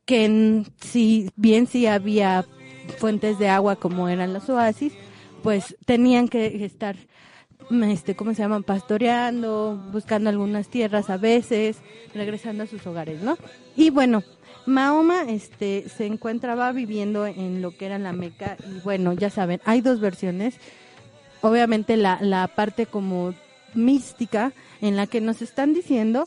que 0.04 0.24
en- 0.24 0.66
si 0.80 1.30
bien 1.36 1.66
sí 1.66 1.86
había 1.86 2.44
fuentes 2.98 3.38
de 3.38 3.48
agua 3.48 3.76
como 3.76 4.08
eran 4.08 4.32
los 4.32 4.48
oasis, 4.48 4.92
pues 5.42 5.76
tenían 5.86 6.28
que 6.28 6.64
estar, 6.64 6.96
este, 7.70 8.14
¿cómo 8.14 8.34
se 8.34 8.42
llaman? 8.42 8.62
Pastoreando, 8.62 9.82
buscando 9.92 10.30
algunas 10.30 10.68
tierras 10.68 11.08
a 11.10 11.16
veces, 11.16 11.78
regresando 12.14 12.64
a 12.64 12.66
sus 12.66 12.86
hogares, 12.86 13.22
¿no? 13.22 13.38
Y 13.76 13.90
bueno, 13.90 14.22
Mahoma, 14.66 15.22
este, 15.28 15.86
se 15.88 16.06
encontraba 16.06 16.72
viviendo 16.72 17.26
en 17.26 17.60
lo 17.62 17.76
que 17.76 17.86
era 17.86 17.98
la 17.98 18.12
Meca 18.12 18.56
y 18.66 18.80
bueno, 18.80 19.12
ya 19.12 19.30
saben, 19.30 19.60
hay 19.64 19.80
dos 19.80 20.00
versiones. 20.00 20.56
Obviamente 21.44 21.98
la, 21.98 22.16
la 22.22 22.48
parte 22.48 22.86
como 22.86 23.34
mística 23.74 24.54
en 24.80 24.96
la 24.96 25.06
que 25.06 25.20
nos 25.20 25.42
están 25.42 25.74
diciendo 25.74 26.26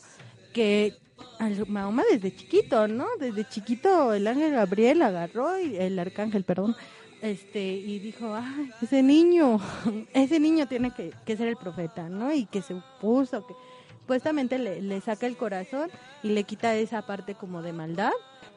que 0.54 0.94
al 1.40 1.66
Mahoma 1.66 2.04
desde 2.08 2.36
chiquito, 2.36 2.86
¿no? 2.86 3.04
Desde 3.18 3.44
chiquito 3.48 4.12
el 4.12 4.28
ángel 4.28 4.52
Gabriel 4.52 5.02
agarró 5.02 5.58
y 5.58 5.76
el 5.76 5.98
arcángel, 5.98 6.44
perdón, 6.44 6.76
este 7.20 7.60
y 7.60 7.98
dijo, 7.98 8.32
ay, 8.32 8.70
ese 8.80 9.02
niño, 9.02 9.58
ese 10.12 10.38
niño 10.38 10.68
tiene 10.68 10.92
que, 10.92 11.12
que 11.26 11.36
ser 11.36 11.48
el 11.48 11.56
profeta, 11.56 12.08
¿no? 12.08 12.32
Y 12.32 12.46
que 12.46 12.62
se 12.62 12.80
puso, 13.00 13.44
que 13.44 13.54
supuestamente 13.98 14.56
le, 14.56 14.80
le 14.80 15.00
saca 15.00 15.26
el 15.26 15.36
corazón 15.36 15.90
y 16.22 16.28
le 16.28 16.44
quita 16.44 16.76
esa 16.76 17.02
parte 17.02 17.34
como 17.34 17.60
de 17.62 17.72
maldad, 17.72 18.12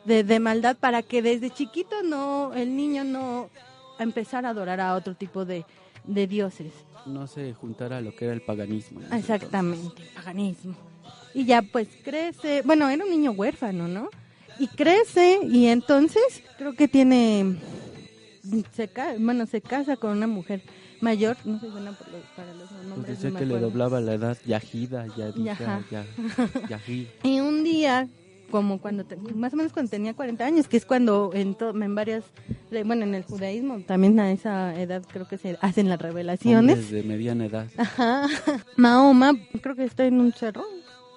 de, 0.06 0.24
de 0.24 0.39
maldad 0.39 0.77
para 0.80 1.01
que 1.01 1.24
desde 1.24 1.50
chiquito 1.50 2.03
no, 2.03 2.53
el 2.53 2.75
niño 2.75 3.03
no 3.03 3.50
empezara 3.98 4.50
a 4.50 4.51
adorar 4.51 4.80
a 4.80 4.94
otro 4.94 5.15
tipo 5.15 5.44
de, 5.44 5.65
de 6.05 6.27
dioses. 6.27 6.72
No 7.05 7.27
se 7.27 7.53
juntara 7.53 7.98
a 7.98 8.01
lo 8.01 8.15
que 8.15 8.25
era 8.25 8.34
el 8.34 8.41
paganismo. 8.41 9.00
en 9.01 9.08
ese 9.08 9.17
Exactamente, 9.17 10.03
paganismo. 10.15 10.75
Y 11.34 11.46
ya 11.46 11.62
pues 11.62 11.88
crece, 12.03 12.62
bueno, 12.63 12.89
era 12.89 13.03
un 13.03 13.10
niño 13.10 13.31
huérfano, 13.31 13.88
¿no? 13.88 14.10
Y 14.60 14.67
crece 14.67 15.39
y 15.43 15.67
entonces 15.67 16.43
creo 16.58 16.74
que 16.74 16.88
tiene, 16.88 17.55
se 18.75 18.89
bueno, 19.20 19.46
se 19.48 19.62
casa 19.62 19.96
con 19.96 20.12
una 20.12 20.27
mujer 20.27 20.62
mayor, 21.00 21.38
no 21.46 21.60
soy 21.60 21.70
buena 21.70 21.91
por 21.93 22.08
los- 22.10 22.22
para 22.36 22.53
los 22.53 22.70
Pues 22.70 22.88
nombres. 22.88 23.15
decía 23.17 23.29
no 23.31 23.39
que 23.39 23.46
le 23.46 23.60
doblaba 23.60 24.00
la 24.01 24.13
edad 24.13 24.38
Yahida, 24.46 25.08
Yadija, 25.17 25.77
Ajá. 25.77 25.81
ya, 25.89 26.05
Yahid. 26.70 27.08
Y 27.24 27.39
un 27.39 27.63
día, 27.63 28.08
como 28.51 28.79
cuando, 28.79 29.03
te- 29.05 29.15
más 29.15 29.53
o 29.53 29.55
menos 29.58 29.74
cuando 29.74 29.89
tenía 29.89 30.13
40 30.13 30.46
años, 30.46 30.67
que 30.67 30.77
es 30.77 30.86
cuando 30.86 31.31
en, 31.34 31.55
to- 31.55 31.72
en 31.72 31.96
varias, 31.96 32.24
bueno, 32.86 33.04
en 33.04 33.15
el 33.15 33.23
judaísmo 33.23 33.80
también 33.80 34.19
a 34.19 34.32
esa 34.32 34.80
edad 34.80 35.02
creo 35.12 35.28
que 35.28 35.38
se 35.39 35.58
hacen 35.62 35.89
las 35.89 35.99
revelaciones. 35.99 36.75
Hombres 36.78 36.91
de 36.91 37.04
mediana 37.04 37.45
edad. 37.45 37.67
Ajá. 37.78 38.28
Mahoma, 38.78 39.34
creo 39.62 39.75
que 39.75 39.86
está 39.86 40.06
en 40.06 40.19
un 40.19 40.32
cerro. 40.34 40.63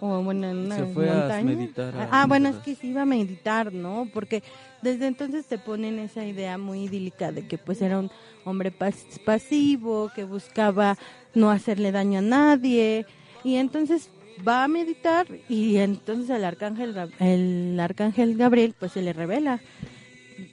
O 0.00 0.22
bueno, 0.22 0.48
en 0.50 0.56
una 0.58 0.76
Se 0.76 0.86
fue 0.86 1.08
a 1.08 1.14
montaña. 1.14 1.44
meditar 1.44 1.96
a 1.96 2.08
ah, 2.22 2.26
bueno, 2.26 2.48
es 2.50 2.56
que 2.56 2.74
sí 2.74 2.88
iba 2.88 3.02
a 3.02 3.06
meditar, 3.06 3.72
¿no? 3.72 4.08
Porque 4.12 4.42
desde 4.82 5.06
entonces 5.06 5.46
te 5.46 5.56
ponen 5.56 5.98
esa 5.98 6.24
idea 6.26 6.58
muy 6.58 6.84
idílica 6.84 7.32
de 7.32 7.46
que 7.46 7.56
pues 7.58 7.80
era 7.80 7.98
un 8.00 8.10
hombre 8.44 8.70
pas- 8.76 9.18
pasivo, 9.24 10.10
que 10.14 10.24
buscaba 10.24 10.98
no 11.34 11.50
hacerle 11.50 11.90
daño 11.92 12.18
a 12.18 12.22
nadie. 12.22 13.06
Y 13.44 13.54
entonces 13.56 14.10
va 14.46 14.64
a 14.64 14.68
meditar 14.68 15.26
y 15.48 15.76
entonces 15.76 16.30
el 16.30 16.44
arcángel, 16.44 16.94
el 17.20 17.78
arcángel 17.80 18.36
Gabriel 18.36 18.74
pues 18.78 18.92
se 18.92 19.02
le 19.02 19.12
revela. 19.12 19.60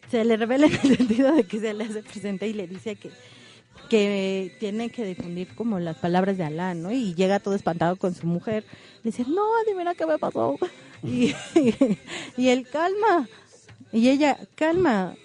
Se 0.09 0.23
le 0.25 0.37
revela 0.37 0.67
en 0.67 0.73
el 0.73 0.97
sentido 0.97 1.31
de 1.33 1.43
que 1.45 1.59
se 1.59 1.73
le 1.73 1.85
hace 1.85 2.03
presente 2.03 2.47
y 2.47 2.53
le 2.53 2.67
dice 2.67 2.95
que 2.95 3.11
que 3.89 4.55
tiene 4.57 4.89
que 4.89 5.03
difundir 5.03 5.53
como 5.53 5.77
las 5.79 5.97
palabras 5.97 6.37
de 6.37 6.45
Alá, 6.45 6.73
¿no? 6.73 6.93
Y 6.93 7.13
llega 7.13 7.41
todo 7.41 7.55
espantado 7.55 7.97
con 7.97 8.15
su 8.15 8.25
mujer. 8.25 8.63
Le 9.03 9.11
dice, 9.11 9.25
no, 9.27 9.43
adivina 9.65 9.95
qué 9.95 10.05
me 10.05 10.17
pasó. 10.17 10.57
Y, 11.03 11.33
y 12.37 12.49
él, 12.49 12.67
calma. 12.71 13.27
Y 13.91 14.07
ella, 14.09 14.37
calma. 14.55 15.15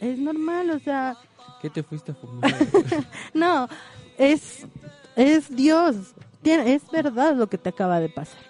Es 0.00 0.18
normal, 0.18 0.70
o 0.70 0.80
sea, 0.80 1.16
¿Qué 1.60 1.68
te 1.68 1.82
fuiste 1.82 2.12
a 2.12 2.14
fumar? 2.14 2.54
no, 3.34 3.68
es, 4.16 4.66
es 5.14 5.54
Dios. 5.54 6.14
Es 6.44 6.90
verdad 6.90 7.36
lo 7.36 7.48
que 7.48 7.58
te 7.58 7.68
acaba 7.68 8.00
de 8.00 8.08
pasar. 8.08 8.40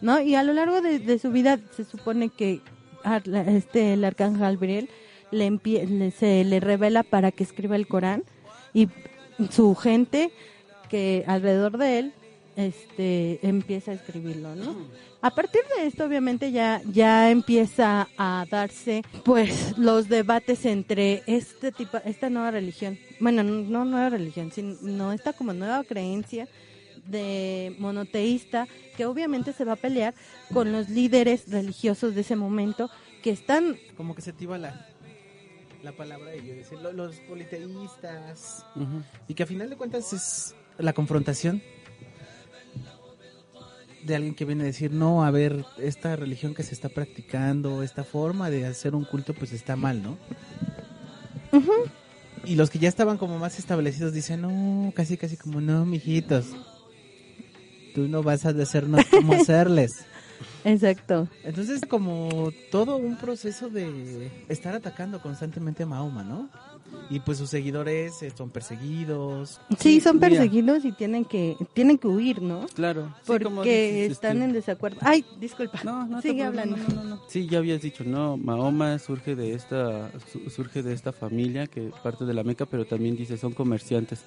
¿No? 0.00 0.20
Y 0.20 0.34
a 0.34 0.42
lo 0.42 0.52
largo 0.52 0.80
de, 0.80 1.18
su 1.18 1.30
vida 1.30 1.58
se 1.76 1.84
supone 1.84 2.30
que 2.30 2.60
este, 3.46 3.94
el 3.94 4.04
arcángel 4.04 4.40
Gabriel 4.40 4.88
le, 5.30 6.12
se 6.12 6.44
le 6.44 6.60
revela 6.60 7.02
para 7.02 7.32
que 7.32 7.44
escriba 7.44 7.76
el 7.76 7.86
Corán 7.86 8.24
y 8.72 8.88
su 9.50 9.74
gente 9.74 10.32
que 10.88 11.24
alrededor 11.26 11.78
de 11.78 11.98
él 11.98 12.12
este 12.56 13.46
empieza 13.46 13.92
a 13.92 13.94
escribirlo, 13.94 14.54
¿no? 14.54 14.74
A 15.22 15.30
partir 15.30 15.60
de 15.76 15.86
esto 15.86 16.04
obviamente 16.04 16.50
ya 16.50 16.82
ya 16.90 17.30
empieza 17.30 18.08
a 18.18 18.44
darse 18.50 19.02
pues 19.24 19.78
los 19.78 20.08
debates 20.08 20.64
entre 20.66 21.22
este 21.26 21.72
tipo 21.72 21.98
esta 22.04 22.28
nueva 22.28 22.50
religión, 22.50 22.98
bueno, 23.20 23.42
no 23.42 23.62
no 23.62 23.84
nueva 23.84 24.10
religión, 24.10 24.50
sino 24.52 25.12
esta 25.12 25.32
como 25.32 25.52
nueva 25.52 25.84
creencia 25.84 26.48
de 27.06 27.74
monoteísta 27.78 28.66
que 28.96 29.06
obviamente 29.06 29.52
se 29.52 29.64
va 29.64 29.72
a 29.72 29.76
pelear 29.76 30.14
con 30.52 30.72
los 30.72 30.88
líderes 30.88 31.48
religiosos 31.50 32.14
de 32.14 32.20
ese 32.22 32.36
momento 32.36 32.90
que 33.22 33.30
están 33.30 33.76
Como 33.96 34.14
que 34.14 34.22
se 34.22 34.32
tiba 34.32 34.58
la, 34.58 34.86
la 35.82 35.92
palabra 35.92 36.30
decir, 36.30 36.78
lo- 36.80 36.92
los 36.92 37.16
politeístas. 37.20 38.64
Y 39.28 39.34
que 39.34 39.42
a 39.42 39.46
final 39.46 39.70
de 39.70 39.76
cuentas 39.76 40.12
es 40.12 40.54
la 40.78 40.92
confrontación 40.92 41.62
de 44.02 44.16
alguien 44.16 44.34
que 44.34 44.46
viene 44.46 44.62
a 44.62 44.66
decir, 44.66 44.90
no, 44.92 45.24
a 45.24 45.30
ver, 45.30 45.64
esta 45.78 46.16
religión 46.16 46.54
que 46.54 46.62
se 46.62 46.72
está 46.72 46.88
practicando, 46.88 47.82
esta 47.82 48.02
forma 48.02 48.48
de 48.48 48.64
hacer 48.64 48.94
un 48.94 49.04
culto, 49.04 49.34
pues 49.34 49.52
está 49.52 49.76
mal, 49.76 50.02
¿no? 50.02 50.16
Y 52.46 52.54
los 52.54 52.70
que 52.70 52.78
ya 52.78 52.88
estaban 52.88 53.18
como 53.18 53.38
más 53.38 53.58
establecidos 53.58 54.14
dicen, 54.14 54.40
no, 54.40 54.90
casi, 54.94 55.18
casi 55.18 55.36
como, 55.36 55.60
no, 55.60 55.84
mijitos, 55.84 56.46
tú 57.94 58.08
no 58.08 58.22
vas 58.22 58.46
a 58.46 58.52
decirnos 58.52 59.04
cómo 59.10 59.34
hacerles. 59.34 60.04
Exacto. 60.64 61.28
Entonces, 61.44 61.82
como 61.88 62.50
todo 62.70 62.96
un 62.96 63.16
proceso 63.16 63.68
de 63.68 64.30
estar 64.48 64.74
atacando 64.74 65.20
constantemente 65.20 65.82
a 65.82 65.86
Mahoma, 65.86 66.22
¿no? 66.24 66.48
Y 67.08 67.20
pues 67.20 67.38
sus 67.38 67.50
seguidores 67.50 68.14
son 68.36 68.50
perseguidos. 68.50 69.60
Sí, 69.78 70.00
son 70.00 70.16
mira. 70.16 70.28
perseguidos 70.30 70.84
y 70.84 70.92
tienen 70.92 71.24
que 71.24 71.56
tienen 71.72 71.98
que 71.98 72.08
huir, 72.08 72.42
¿no? 72.42 72.66
Claro. 72.74 73.14
sí, 73.18 73.22
Porque 73.26 73.44
como 73.44 73.62
dices, 73.62 74.12
están 74.12 74.36
este, 74.38 74.44
en 74.44 74.52
desacuerdo. 74.52 74.98
Ay, 75.02 75.24
disculpa. 75.40 75.80
No, 75.84 76.06
no 76.06 76.20
Sigue 76.20 76.42
hablando. 76.42 76.76
no, 76.76 76.88
no, 76.94 77.04
no. 77.04 77.22
Sí, 77.28 77.46
ya 77.46 77.58
habías 77.58 77.80
dicho, 77.82 78.02
no, 78.04 78.36
Mahoma 78.36 78.98
surge 78.98 79.36
de 79.36 79.54
esta 79.54 80.10
su- 80.32 80.50
surge 80.50 80.82
de 80.82 80.92
esta 80.92 81.12
familia 81.12 81.66
que 81.66 81.90
parte 82.02 82.24
de 82.24 82.34
la 82.34 82.42
Meca, 82.44 82.66
pero 82.66 82.84
también 82.86 83.16
dice 83.16 83.36
son 83.36 83.52
comerciantes. 83.52 84.20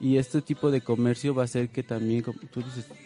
Y 0.00 0.16
este 0.16 0.40
tipo 0.40 0.70
de 0.70 0.80
comercio 0.80 1.34
va 1.34 1.42
a 1.42 1.44
hacer 1.44 1.68
que 1.68 1.82
también, 1.82 2.24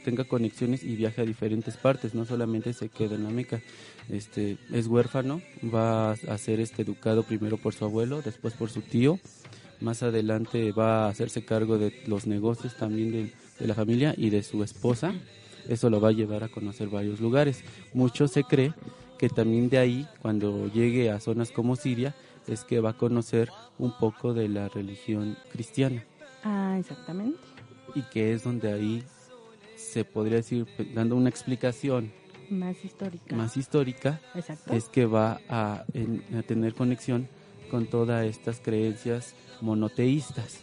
tenga 0.04 0.22
conexiones 0.24 0.84
y 0.84 0.94
viaje 0.94 1.22
a 1.22 1.24
diferentes 1.24 1.76
partes, 1.76 2.14
no 2.14 2.24
solamente 2.24 2.72
se 2.72 2.88
queda 2.88 3.16
en 3.16 3.24
la 3.24 3.30
Meca. 3.30 3.60
Este, 4.08 4.58
es 4.72 4.86
huérfano, 4.86 5.42
va 5.74 6.12
a 6.12 6.38
ser 6.38 6.60
este 6.60 6.82
educado 6.82 7.24
primero 7.24 7.56
por 7.56 7.74
su 7.74 7.84
abuelo, 7.84 8.22
después 8.22 8.54
por 8.54 8.70
su 8.70 8.80
tío, 8.80 9.18
más 9.80 10.04
adelante 10.04 10.70
va 10.70 11.06
a 11.06 11.08
hacerse 11.08 11.44
cargo 11.44 11.78
de 11.78 11.92
los 12.06 12.28
negocios 12.28 12.76
también 12.76 13.10
de, 13.10 13.32
de 13.58 13.66
la 13.66 13.74
familia 13.74 14.14
y 14.16 14.30
de 14.30 14.44
su 14.44 14.62
esposa. 14.62 15.14
Eso 15.68 15.90
lo 15.90 16.00
va 16.00 16.10
a 16.10 16.12
llevar 16.12 16.44
a 16.44 16.48
conocer 16.48 16.88
varios 16.88 17.20
lugares. 17.20 17.64
Mucho 17.92 18.28
se 18.28 18.44
cree 18.44 18.72
que 19.18 19.28
también 19.28 19.68
de 19.68 19.78
ahí, 19.78 20.06
cuando 20.22 20.70
llegue 20.72 21.10
a 21.10 21.18
zonas 21.18 21.50
como 21.50 21.74
Siria, 21.74 22.14
es 22.46 22.62
que 22.62 22.78
va 22.78 22.90
a 22.90 22.96
conocer 22.96 23.50
un 23.78 23.98
poco 23.98 24.32
de 24.32 24.48
la 24.48 24.68
religión 24.68 25.36
cristiana 25.50 26.04
Ah, 26.44 26.76
exactamente. 26.78 27.38
y 27.94 28.02
que 28.02 28.32
es 28.32 28.44
donde 28.44 28.72
ahí 28.72 29.02
se 29.76 30.04
podría 30.04 30.36
decir, 30.38 30.66
dando 30.94 31.16
una 31.16 31.28
explicación 31.28 32.12
Más 32.50 32.84
histórica. 32.84 33.34
más 33.36 33.56
histórica, 33.56 34.20
Exacto. 34.34 34.72
es 34.74 34.88
que 34.88 35.06
va 35.06 35.40
a, 35.48 35.84
en- 35.94 36.22
a 36.36 36.42
tener 36.42 36.74
conexión 36.74 37.28
con 37.70 37.86
todas 37.86 38.26
estas 38.26 38.60
creencias 38.60 39.34
monoteístas. 39.60 40.60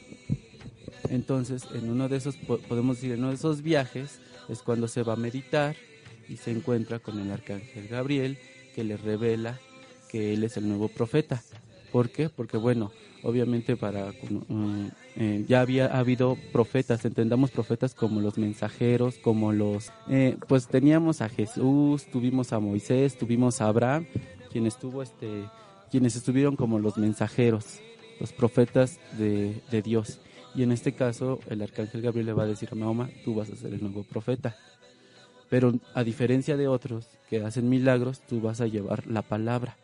Entonces, 1.09 1.63
en 1.73 1.89
uno 1.89 2.07
de 2.09 2.17
esos, 2.17 2.35
po- 2.37 2.59
podemos 2.59 2.97
decir, 2.97 3.13
en 3.13 3.19
uno 3.19 3.29
de 3.29 3.35
esos 3.35 3.61
viajes 3.61 4.19
es 4.49 4.61
cuando 4.61 4.87
se 4.87 5.03
va 5.03 5.13
a 5.13 5.17
meditar 5.17 5.75
y 6.29 6.37
se 6.37 6.51
encuentra 6.51 6.99
con 6.99 7.19
el 7.19 7.31
arcángel 7.31 7.87
Gabriel 7.87 8.37
que 8.75 8.83
le 8.83 8.97
revela 8.97 9.59
que 10.09 10.33
él 10.33 10.43
es 10.43 10.57
el 10.57 10.67
nuevo 10.67 10.87
profeta. 10.89 11.41
¿Por 11.91 12.09
qué? 12.09 12.29
Porque 12.29 12.57
bueno, 12.57 12.91
obviamente 13.23 13.75
para 13.75 14.11
mm, 14.47 14.87
eh, 15.17 15.45
ya 15.47 15.61
había 15.61 15.87
habido 15.87 16.37
profetas, 16.51 17.03
entendamos 17.05 17.51
profetas 17.51 17.93
como 17.93 18.21
los 18.21 18.37
mensajeros, 18.37 19.17
como 19.17 19.51
los 19.51 19.91
eh, 20.09 20.37
pues 20.47 20.67
teníamos 20.67 21.21
a 21.21 21.29
Jesús, 21.29 22.05
tuvimos 22.05 22.53
a 22.53 22.59
Moisés, 22.59 23.17
tuvimos 23.17 23.61
a 23.61 23.67
Abraham, 23.67 24.07
quienes 24.51 24.77
tuvo 24.77 25.01
este 25.03 25.45
quienes 25.89 26.15
estuvieron 26.15 26.55
como 26.55 26.79
los 26.79 26.97
mensajeros, 26.97 27.81
los 28.19 28.31
profetas 28.31 28.99
de, 29.17 29.61
de 29.69 29.81
Dios. 29.81 30.21
Y 30.55 30.63
en 30.63 30.71
este 30.71 30.93
caso, 30.93 31.39
el 31.49 31.61
arcángel 31.61 32.01
Gabriel 32.01 32.27
le 32.27 32.33
va 32.33 32.43
a 32.43 32.47
decir 32.47 32.69
a 32.71 32.75
Mahoma, 32.75 33.09
tú 33.25 33.35
vas 33.35 33.49
a 33.49 33.57
ser 33.57 33.73
el 33.73 33.81
nuevo 33.81 34.03
profeta. 34.03 34.55
Pero 35.49 35.73
a 35.93 36.03
diferencia 36.05 36.55
de 36.55 36.69
otros 36.69 37.07
que 37.29 37.43
hacen 37.43 37.67
milagros, 37.67 38.21
tú 38.21 38.39
vas 38.39 38.61
a 38.61 38.67
llevar 38.67 39.05
la 39.05 39.21
palabra. 39.21 39.75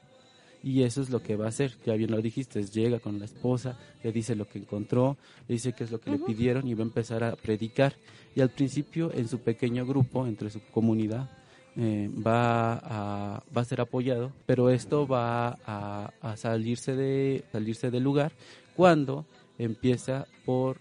Y 0.64 0.84
eso 0.84 1.02
es 1.02 1.10
lo 1.10 1.22
que 1.22 1.36
va 1.36 1.46
a 1.46 1.50
hacer, 1.50 1.74
ya 1.86 1.94
bien 1.94 2.12
lo 2.12 2.22
dijiste, 2.22 2.64
llega 2.64 3.00
con 3.00 3.20
la 3.20 3.26
esposa, 3.26 3.78
le 4.04 4.12
dice 4.12 4.36
lo 4.36 4.48
que 4.48 4.60
encontró, 4.60 5.18
le 5.48 5.54
dice 5.54 5.74
qué 5.74 5.84
es 5.84 5.92
lo 5.92 6.00
que 6.00 6.12
le 6.12 6.20
pidieron 6.20 6.68
y 6.68 6.74
va 6.74 6.82
a 6.82 6.88
empezar 6.88 7.24
a 7.24 7.36
predicar. 7.36 7.94
Y 8.36 8.42
al 8.42 8.50
principio, 8.50 9.12
en 9.14 9.28
su 9.28 9.40
pequeño 9.40 9.86
grupo, 9.86 10.26
entre 10.28 10.50
su 10.50 10.62
comunidad, 10.72 11.30
eh, 11.76 12.10
va, 12.26 12.74
a, 12.74 13.44
va 13.56 13.62
a 13.62 13.66
ser 13.66 13.82
apoyado, 13.82 14.32
pero 14.46 14.72
esto 14.72 15.08
va 15.08 15.60
a, 15.66 16.12
a 16.22 16.38
salirse, 16.38 16.96
de, 16.96 17.46
salirse 17.52 17.92
del 17.92 18.04
lugar 18.04 18.32
cuando 18.76 19.26
empieza 19.60 20.28
por 20.44 20.78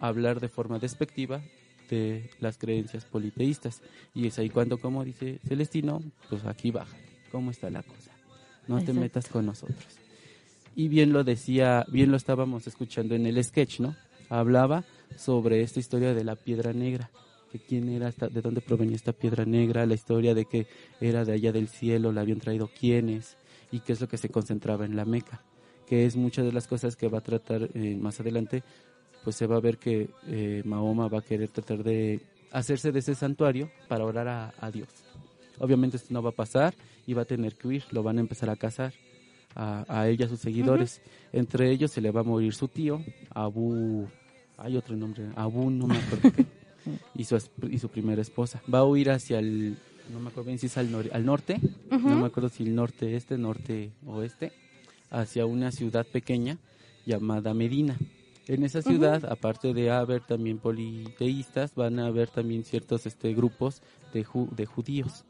hablar 0.00 0.40
de 0.40 0.48
forma 0.48 0.78
despectiva 0.78 1.42
de 1.90 2.30
las 2.40 2.58
creencias 2.58 3.04
politeístas. 3.04 3.82
Y 4.14 4.26
es 4.26 4.38
ahí 4.38 4.50
cuando, 4.50 4.78
como 4.78 5.04
dice 5.04 5.38
Celestino, 5.46 6.02
pues 6.28 6.44
aquí 6.44 6.70
baja. 6.70 6.96
¿Cómo 7.30 7.50
está 7.50 7.70
la 7.70 7.82
cosa? 7.82 8.07
No 8.68 8.82
te 8.82 8.92
metas 8.92 9.28
con 9.28 9.46
nosotros. 9.46 9.98
Y 10.76 10.88
bien 10.88 11.12
lo 11.12 11.24
decía, 11.24 11.84
bien 11.90 12.10
lo 12.10 12.16
estábamos 12.16 12.66
escuchando 12.66 13.14
en 13.14 13.26
el 13.26 13.42
sketch, 13.42 13.80
¿no? 13.80 13.96
Hablaba 14.28 14.84
sobre 15.16 15.62
esta 15.62 15.80
historia 15.80 16.14
de 16.14 16.22
la 16.22 16.36
piedra 16.36 16.72
negra, 16.72 17.10
que 17.50 17.58
quién 17.58 17.88
era, 17.88 18.10
de 18.10 18.42
dónde 18.42 18.60
provenía 18.60 18.94
esta 18.94 19.12
piedra 19.12 19.44
negra, 19.44 19.86
la 19.86 19.94
historia 19.94 20.34
de 20.34 20.44
que 20.44 20.66
era 21.00 21.24
de 21.24 21.32
allá 21.32 21.50
del 21.50 21.68
cielo, 21.68 22.12
la 22.12 22.20
habían 22.20 22.38
traído 22.38 22.68
quiénes 22.68 23.36
y 23.72 23.80
qué 23.80 23.94
es 23.94 24.00
lo 24.00 24.08
que 24.08 24.18
se 24.18 24.28
concentraba 24.28 24.84
en 24.84 24.96
la 24.96 25.04
Meca, 25.04 25.42
que 25.86 26.06
es 26.06 26.14
muchas 26.16 26.44
de 26.44 26.52
las 26.52 26.68
cosas 26.68 26.94
que 26.94 27.08
va 27.08 27.18
a 27.18 27.22
tratar 27.22 27.70
eh, 27.74 27.96
más 28.00 28.20
adelante, 28.20 28.62
pues 29.24 29.36
se 29.36 29.46
va 29.46 29.56
a 29.56 29.60
ver 29.60 29.78
que 29.78 30.10
eh, 30.26 30.62
Mahoma 30.64 31.08
va 31.08 31.18
a 31.18 31.24
querer 31.24 31.48
tratar 31.48 31.82
de 31.82 32.20
hacerse 32.52 32.92
de 32.92 33.00
ese 33.00 33.14
santuario 33.14 33.70
para 33.88 34.04
orar 34.04 34.28
a, 34.28 34.54
a 34.60 34.70
Dios. 34.70 34.88
Obviamente 35.60 35.96
esto 35.96 36.12
no 36.14 36.22
va 36.22 36.30
a 36.30 36.32
pasar 36.32 36.74
y 37.06 37.14
va 37.14 37.22
a 37.22 37.24
tener 37.24 37.54
que 37.56 37.68
huir, 37.68 37.84
lo 37.90 38.02
van 38.02 38.18
a 38.18 38.20
empezar 38.20 38.50
a 38.50 38.56
cazar 38.56 38.92
a, 39.54 39.84
a 39.88 40.08
él 40.08 40.16
y 40.20 40.22
a 40.24 40.28
sus 40.28 40.40
seguidores. 40.40 41.00
Entre 41.32 41.70
ellos 41.70 41.90
se 41.90 42.00
le 42.00 42.10
va 42.10 42.20
a 42.20 42.24
morir 42.24 42.54
su 42.54 42.68
tío, 42.68 43.02
Abu, 43.30 44.06
hay 44.56 44.76
otro 44.76 44.96
nombre, 44.96 45.24
Abu, 45.36 45.70
no 45.70 45.86
me 45.86 45.98
acuerdo 45.98 46.30
y 47.14 47.24
su, 47.24 47.36
y 47.70 47.78
su 47.78 47.88
primera 47.88 48.22
esposa. 48.22 48.62
Va 48.72 48.78
a 48.80 48.84
huir 48.84 49.10
hacia 49.10 49.38
el, 49.38 49.76
no 50.12 50.20
me 50.20 50.28
acuerdo 50.28 50.46
bien 50.48 50.58
si 50.58 50.66
es 50.66 50.76
al, 50.78 50.90
nor- 50.90 51.10
al 51.12 51.24
norte, 51.24 51.60
no 51.90 52.16
me 52.20 52.26
acuerdo 52.26 52.48
si 52.48 52.62
el 52.64 52.74
norte 52.74 53.16
este, 53.16 53.36
norte 53.38 53.90
oeste, 54.06 54.52
hacia 55.10 55.46
una 55.46 55.72
ciudad 55.72 56.06
pequeña 56.06 56.58
llamada 57.06 57.54
Medina. 57.54 57.96
En 58.46 58.62
esa 58.62 58.80
ciudad, 58.82 59.24
aparte 59.30 59.74
de 59.74 59.90
haber 59.90 60.22
también 60.22 60.58
politeístas, 60.58 61.74
van 61.74 61.98
a 61.98 62.06
haber 62.06 62.30
también 62.30 62.64
ciertos 62.64 63.04
este, 63.06 63.34
grupos 63.34 63.82
de, 64.12 64.24
ju- 64.24 64.48
de 64.50 64.64
judíos. 64.66 65.24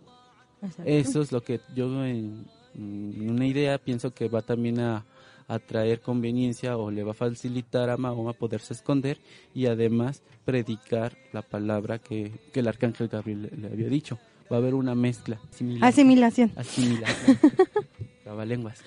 Exacto. 0.62 0.82
Eso 0.90 1.22
es 1.22 1.32
lo 1.32 1.42
que 1.42 1.60
yo 1.74 2.04
en, 2.04 2.44
en 2.74 3.30
una 3.30 3.46
idea 3.46 3.78
pienso 3.78 4.12
que 4.12 4.28
va 4.28 4.42
también 4.42 4.80
a, 4.80 5.04
a 5.46 5.58
traer 5.58 6.00
conveniencia 6.00 6.76
o 6.76 6.90
le 6.90 7.02
va 7.04 7.12
a 7.12 7.14
facilitar 7.14 7.88
a 7.90 7.96
Mahoma 7.96 8.32
poderse 8.32 8.74
esconder 8.74 9.18
y 9.54 9.66
además 9.66 10.22
predicar 10.44 11.16
la 11.32 11.42
palabra 11.42 11.98
que, 11.98 12.32
que 12.52 12.60
el 12.60 12.68
arcángel 12.68 13.08
Gabriel 13.08 13.42
le, 13.42 13.56
le 13.56 13.66
había 13.68 13.88
dicho. 13.88 14.18
Va 14.50 14.56
a 14.56 14.58
haber 14.60 14.74
una 14.74 14.94
mezcla. 14.94 15.38
asimilación- 15.52 15.82
Asimilación. 15.84 16.52
Asimilación. 16.56 17.38
Trabalenguas, 18.24 18.82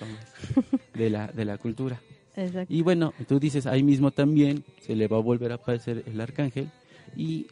de 0.94 1.10
la, 1.10 1.26
de 1.28 1.44
la 1.44 1.58
cultura. 1.58 2.00
Exacto. 2.36 2.72
Y 2.72 2.82
bueno, 2.82 3.12
tú 3.28 3.38
dices, 3.40 3.66
ahí 3.66 3.82
mismo 3.82 4.10
también 4.10 4.64
se 4.80 4.94
le 4.96 5.08
va 5.08 5.16
a 5.18 5.20
volver 5.20 5.52
a 5.52 5.56
aparecer 5.56 6.04
el 6.06 6.20
arcángel 6.20 6.70
y 7.16 7.46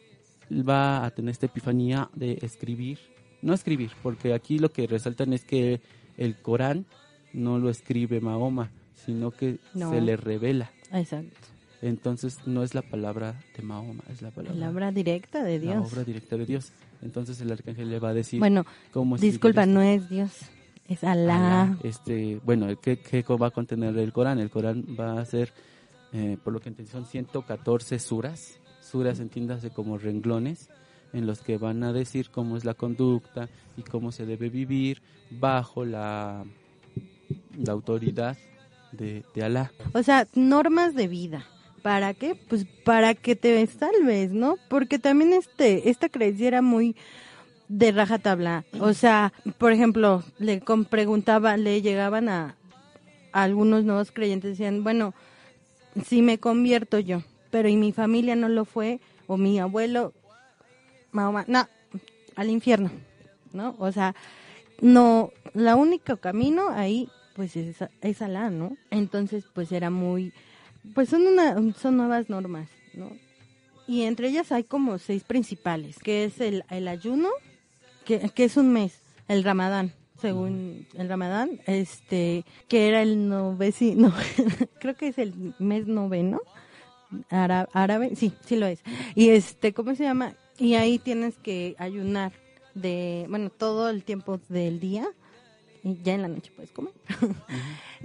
va 0.50 1.04
a 1.04 1.11
tener 1.11 1.33
esta 1.33 1.46
epifanía 1.46 2.09
de 2.14 2.38
escribir, 2.42 2.98
no 3.42 3.55
escribir, 3.55 3.90
porque 4.03 4.33
aquí 4.35 4.59
lo 4.59 4.70
que 4.72 4.87
resaltan 4.87 5.33
es 5.33 5.44
que 5.44 5.81
el 6.16 6.37
Corán 6.37 6.87
no 7.33 7.59
lo 7.59 7.70
escribe 7.70 8.20
Mahoma, 8.20 8.70
sino 8.94 9.31
que 9.31 9.59
No. 9.74 9.90
se 9.90 10.00
le 10.00 10.16
revela. 10.16 10.70
Exacto. 10.92 11.37
Entonces 11.83 12.38
no 12.46 12.62
es 12.62 12.74
la 12.74 12.83
palabra 12.83 13.40
de 13.57 13.62
Mahoma, 13.62 14.05
es 14.11 14.20
la 14.20 14.31
palabra, 14.31 14.59
La 14.59 14.68
obra 14.70 14.92
directa 14.92 15.42
de 15.42 15.59
la 15.59 15.72
Dios. 15.74 15.92
obra 15.92 16.05
directa 16.05 16.37
de 16.37 16.44
Dios. 16.46 16.72
Entonces 17.00 17.40
el 17.40 17.50
arcángel 17.50 17.88
le 17.88 17.98
va 17.98 18.11
a 18.11 18.14
decir 18.14 18.38
Bueno, 18.38 18.66
cómo 18.92 19.16
disculpa, 19.16 19.64
no 19.64 19.81
es 19.81 20.11
Dios, 20.11 20.31
es 20.88 21.03
Alá. 21.05 21.62
Alá, 21.62 21.79
este, 21.83 22.38
bueno, 22.44 22.66
¿qué, 22.81 22.98
qué 22.98 23.22
va 23.22 23.46
a 23.46 23.50
contener 23.50 23.96
el 23.96 24.12
Corán? 24.12 24.38
El 24.38 24.50
Corán 24.50 24.85
va 24.98 25.18
a 25.18 25.24
ser, 25.24 25.53
eh, 26.12 26.37
por 26.44 26.53
lo 26.53 26.61
que 26.61 26.68
entendí, 26.68 26.90
son 26.90 27.07
114 27.07 27.98
suras. 27.98 28.59
Suras 28.83 29.20
entiéndase 29.20 29.70
como 29.70 29.96
renglones 29.96 30.68
en 31.12 31.27
los 31.27 31.40
que 31.40 31.59
van 31.59 31.83
a 31.83 31.92
decir 31.92 32.31
cómo 32.31 32.57
es 32.57 32.64
la 32.64 32.75
conducta 32.75 33.49
y 33.77 33.83
cómo 33.83 34.12
se 34.12 34.27
debe 34.27 34.49
vivir 34.49 35.03
bajo 35.31 35.85
la, 35.85 36.44
la 37.57 37.73
autoridad 37.73 38.37
de, 38.92 39.25
de 39.35 39.42
Alá. 39.42 39.73
O 39.92 40.03
sea, 40.03 40.27
normas 40.35 40.94
de 40.94 41.09
vida. 41.09 41.46
¿Para 41.83 42.12
qué? 42.12 42.35
Pues 42.35 42.66
para 42.85 43.14
que 43.14 43.37
te 43.37 43.66
salves, 43.66 44.33
¿no? 44.33 44.57
Porque 44.68 44.99
también 44.99 45.33
este 45.33 45.88
esta 45.88 46.11
creencia 46.11 46.49
era 46.49 46.62
muy 46.62 46.94
de 47.68 47.92
rajatabla. 47.92 48.64
O 48.81 48.92
sea, 48.92 49.33
por 49.57 49.73
ejemplo, 49.73 50.23
le 50.38 50.62
preguntaba, 50.90 51.57
le 51.57 51.81
llegaban 51.81 52.29
a, 52.29 52.57
a 53.33 53.42
algunos 53.42 53.85
nuevos 53.85 54.12
creyentes 54.12 54.51
decían, 54.51 54.85
bueno, 54.85 55.14
si 56.05 56.20
me 56.20 56.38
convierto 56.38 56.99
yo, 56.99 57.23
pero 57.51 57.68
y 57.68 57.77
mi 57.77 57.92
familia 57.92 58.37
no 58.37 58.49
lo 58.49 58.64
fue 58.64 59.01
o 59.27 59.37
mi 59.37 59.59
abuelo 59.59 60.12
Mahoma, 61.12 61.44
no, 61.49 61.66
al 62.37 62.51
infierno, 62.51 62.90
¿no? 63.53 63.75
O 63.79 63.90
sea, 63.92 64.14
no, 64.81 65.31
la 65.55 65.77
único 65.77 66.16
camino 66.18 66.68
ahí, 66.70 67.09
pues 67.35 67.57
es, 67.57 67.77
es 68.01 68.23
Alá, 68.23 68.51
¿no? 68.51 68.77
Entonces, 68.90 69.44
pues 69.53 69.73
era 69.73 69.90
muy, 69.90 70.33
pues 70.94 71.09
son 71.09 71.27
una, 71.27 71.57
son 71.75 71.96
nuevas 71.96 72.29
normas, 72.31 72.68
¿no? 72.94 73.11
Y 73.87 74.03
entre 74.03 74.29
ellas 74.29 74.53
hay 74.53 74.62
como 74.64 74.99
seis 74.99 75.25
principales, 75.25 75.99
que 75.99 76.25
es 76.25 76.40
el, 76.40 76.64
el 76.70 76.87
ayuno, 76.87 77.29
que, 78.05 78.31
que 78.31 78.44
es 78.44 78.57
un 78.57 78.73
mes, 78.73 79.01
el 79.27 79.42
ramadán, 79.42 79.92
según 80.20 80.87
el 80.94 81.09
ramadán, 81.09 81.61
este, 81.66 82.44
que 82.68 82.88
era 82.88 83.03
el 83.03 83.29
noveci, 83.29 83.94
no, 83.96 84.14
creo 84.79 84.94
que 84.94 85.09
es 85.09 85.18
el 85.18 85.55
mes 85.59 85.87
noveno, 85.88 86.40
ára- 87.31 87.68
árabe, 87.73 88.14
sí, 88.14 88.33
sí 88.44 88.57
lo 88.57 88.66
es. 88.66 88.81
Y 89.16 89.31
este, 89.31 89.73
¿cómo 89.73 89.94
se 89.96 90.05
llama? 90.05 90.35
Y 90.61 90.75
ahí 90.75 90.99
tienes 90.99 91.37
que 91.38 91.75
ayunar 91.79 92.33
de, 92.75 93.27
bueno, 93.29 93.51
todo 93.51 93.88
el 93.90 94.05
tiempo 94.05 94.38
del 94.49 94.79
día 94.79 95.09
y 95.83 95.96
ya 96.03 96.14
en 96.14 96.20
la 96.23 96.29
noche 96.29 96.53
puedes 96.55 96.70
comer. 96.73 96.92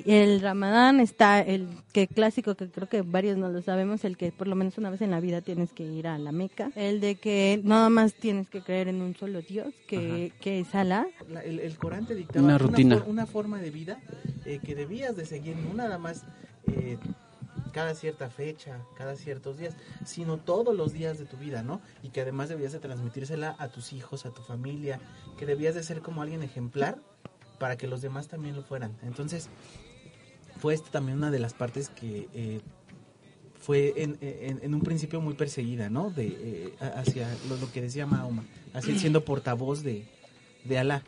el 0.06 0.40
Ramadán 0.40 1.00
está 1.02 1.42
el 1.42 1.68
que 1.92 2.08
clásico 2.08 2.56
que 2.56 2.70
creo 2.70 2.88
que 2.88 3.02
varios 3.02 3.38
no 3.38 3.50
lo 3.50 3.62
sabemos, 3.62 4.06
el 4.06 4.16
que 4.18 4.32
por 4.32 4.48
lo 4.48 4.56
menos 4.56 4.78
una 4.78 4.90
vez 4.90 5.02
en 5.02 5.12
la 5.12 5.20
vida 5.20 5.42
tienes 5.42 5.74
que 5.74 5.84
ir 5.84 6.08
a 6.08 6.18
la 6.18 6.32
Meca, 6.32 6.72
el 6.76 7.02
de 7.02 7.16
que 7.16 7.60
nada 7.64 7.90
más 7.90 8.14
tienes 8.14 8.50
que 8.50 8.62
creer 8.62 8.88
en 8.88 9.02
un 9.02 9.16
solo 9.16 9.42
Dios, 9.42 9.74
que, 9.88 10.32
que 10.40 10.62
es 10.62 10.74
Alá. 10.74 11.06
La- 11.30 11.42
el, 11.44 11.60
el 11.60 11.78
Corán 11.78 12.06
te 12.06 12.16
dictaba 12.16 12.46
Una 12.46 12.58
rutina. 12.58 12.98
for- 13.00 13.10
una 13.10 13.26
forma 13.26 13.60
de 13.60 13.72
vida 13.72 14.00
eh, 14.46 14.60
que 14.64 14.74
debías 14.76 15.16
de 15.18 15.26
seguir, 15.26 15.58
no 15.58 15.74
nada 15.74 15.98
más 15.98 16.24
eh, 16.68 16.98
cada 17.76 17.94
cierta 17.94 18.30
fecha, 18.30 18.80
cada 18.96 19.18
ciertos 19.18 19.58
días, 19.58 19.76
sino 20.06 20.38
todos 20.38 20.74
los 20.74 20.94
días 20.94 21.20
de 21.20 21.26
tu 21.26 21.36
vida, 21.36 21.62
¿no? 21.62 21.82
Y 22.04 22.10
que 22.10 22.22
además 22.22 22.48
debías 22.48 22.72
de 22.72 22.80
transmitírsela 22.80 23.54
a 23.60 23.68
tus 23.68 23.92
hijos, 23.92 24.26
a 24.26 24.30
tu 24.30 24.42
familia, 24.44 25.02
que 25.38 25.46
debías 25.46 25.76
de 25.76 25.84
ser 25.84 26.02
como 26.02 26.22
alguien 26.22 26.42
ejemplar 26.42 27.02
para 27.60 27.76
que 27.76 27.88
los 27.88 28.02
demás 28.02 28.30
también 28.30 28.56
lo 28.56 28.64
fueran. 28.64 28.96
Entonces, 29.04 29.50
fue 30.58 30.74
esta 30.74 30.90
también 30.90 31.18
una 31.18 31.32
de 31.32 31.40
las 31.40 31.54
partes 31.54 31.90
que 31.90 32.30
eh, 32.34 32.62
fue 33.60 33.94
en, 33.98 34.74
un 34.74 34.82
principio 34.82 35.20
muy 35.20 35.34
perseguida, 35.34 35.90
¿no? 35.90 36.12
De, 36.12 36.28
eh, 36.28 36.76
hacia 36.80 37.28
lo, 37.50 37.58
lo 37.58 37.70
que 37.74 37.82
decía 37.82 38.06
Mahoma, 38.06 38.46
así 38.72 38.98
siendo 38.98 39.26
portavoz 39.26 39.84
de, 39.84 40.06
de 40.64 40.78
Alá. 40.78 41.04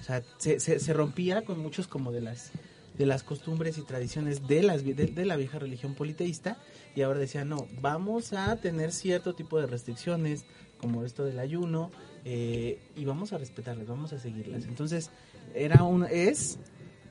O 0.00 0.02
sea, 0.02 0.24
se, 0.38 0.58
se, 0.58 0.80
se 0.80 0.92
rompía 0.92 1.44
con 1.44 1.60
muchos 1.60 1.86
como 1.86 2.10
de 2.10 2.20
las 2.20 2.50
de 2.98 3.06
las 3.06 3.22
costumbres 3.22 3.76
y 3.78 3.82
tradiciones 3.82 4.46
de, 4.46 4.62
las, 4.62 4.84
de, 4.84 4.94
de 4.94 5.24
la 5.24 5.36
vieja 5.36 5.58
religión 5.58 5.94
politeísta 5.94 6.58
y 6.94 7.02
ahora 7.02 7.18
decía, 7.18 7.44
no, 7.44 7.66
vamos 7.80 8.32
a 8.32 8.54
tener 8.56 8.92
cierto 8.92 9.34
tipo 9.34 9.60
de 9.60 9.66
restricciones, 9.66 10.44
como 10.78 11.04
esto 11.04 11.24
del 11.24 11.38
ayuno, 11.38 11.90
eh, 12.24 12.78
y 12.94 13.04
vamos 13.04 13.32
a 13.32 13.38
respetarlas, 13.38 13.86
vamos 13.86 14.12
a 14.12 14.18
seguirlas. 14.18 14.64
Entonces, 14.66 15.10
era 15.54 15.82
un, 15.82 16.04
es, 16.10 16.58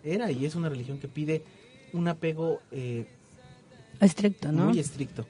era 0.04 0.32
y 0.32 0.46
es 0.46 0.56
una 0.56 0.70
religión 0.70 1.00
que 1.00 1.08
pide 1.08 1.44
un 1.92 2.08
apego 2.08 2.62
eh, 2.72 3.06
Estricto, 4.00 4.52
¿no? 4.52 4.66
muy 4.66 4.80
estricto. 4.80 5.26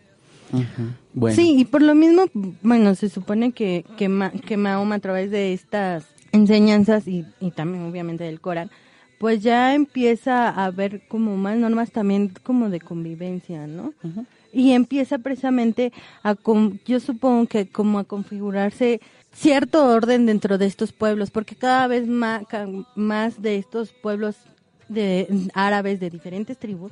Bueno. 1.14 1.36
Sí, 1.36 1.56
y 1.58 1.66
por 1.66 1.82
lo 1.82 1.96
mismo, 1.96 2.26
bueno, 2.62 2.94
se 2.96 3.10
supone 3.10 3.54
que, 3.54 3.86
que, 3.98 4.08
Ma- 4.08 4.32
que 4.32 4.56
Mahoma 4.58 4.96
a 4.96 5.00
través 5.00 5.32
de 5.32 5.54
estas 5.54 6.06
enseñanzas 6.32 7.08
y, 7.08 7.26
y 7.40 7.52
también 7.52 7.84
obviamente 7.86 8.24
del 8.24 8.40
Corán, 8.40 8.70
pues 9.24 9.42
ya 9.42 9.74
empieza 9.74 10.50
a 10.50 10.66
haber 10.66 11.08
como 11.08 11.38
más 11.38 11.56
normas 11.56 11.92
también 11.94 12.34
como 12.44 12.70
de 12.70 12.82
convivencia, 12.82 13.68
¿no? 13.68 13.94
Y 14.52 14.74
empieza 14.74 15.18
precisamente 15.18 15.94
a, 16.24 16.36
con- 16.36 16.82
yo 16.86 17.00
supongo 17.00 17.48
que 17.48 17.66
como 17.70 18.00
a 18.00 18.04
configurarse 18.04 19.00
cierto 19.32 19.86
orden 19.86 20.26
dentro 20.26 20.58
de 20.58 20.66
estos 20.66 20.92
pueblos, 20.92 21.32
porque 21.32 21.56
cada 21.56 21.88
vez 21.88 22.06
más, 22.06 22.44
más 22.96 23.42
de 23.42 23.56
estos 23.56 23.94
pueblos 23.94 24.36
de 24.90 25.30
árabes 25.54 26.02
de 26.02 26.10
diferentes 26.10 26.58
tribus, 26.58 26.92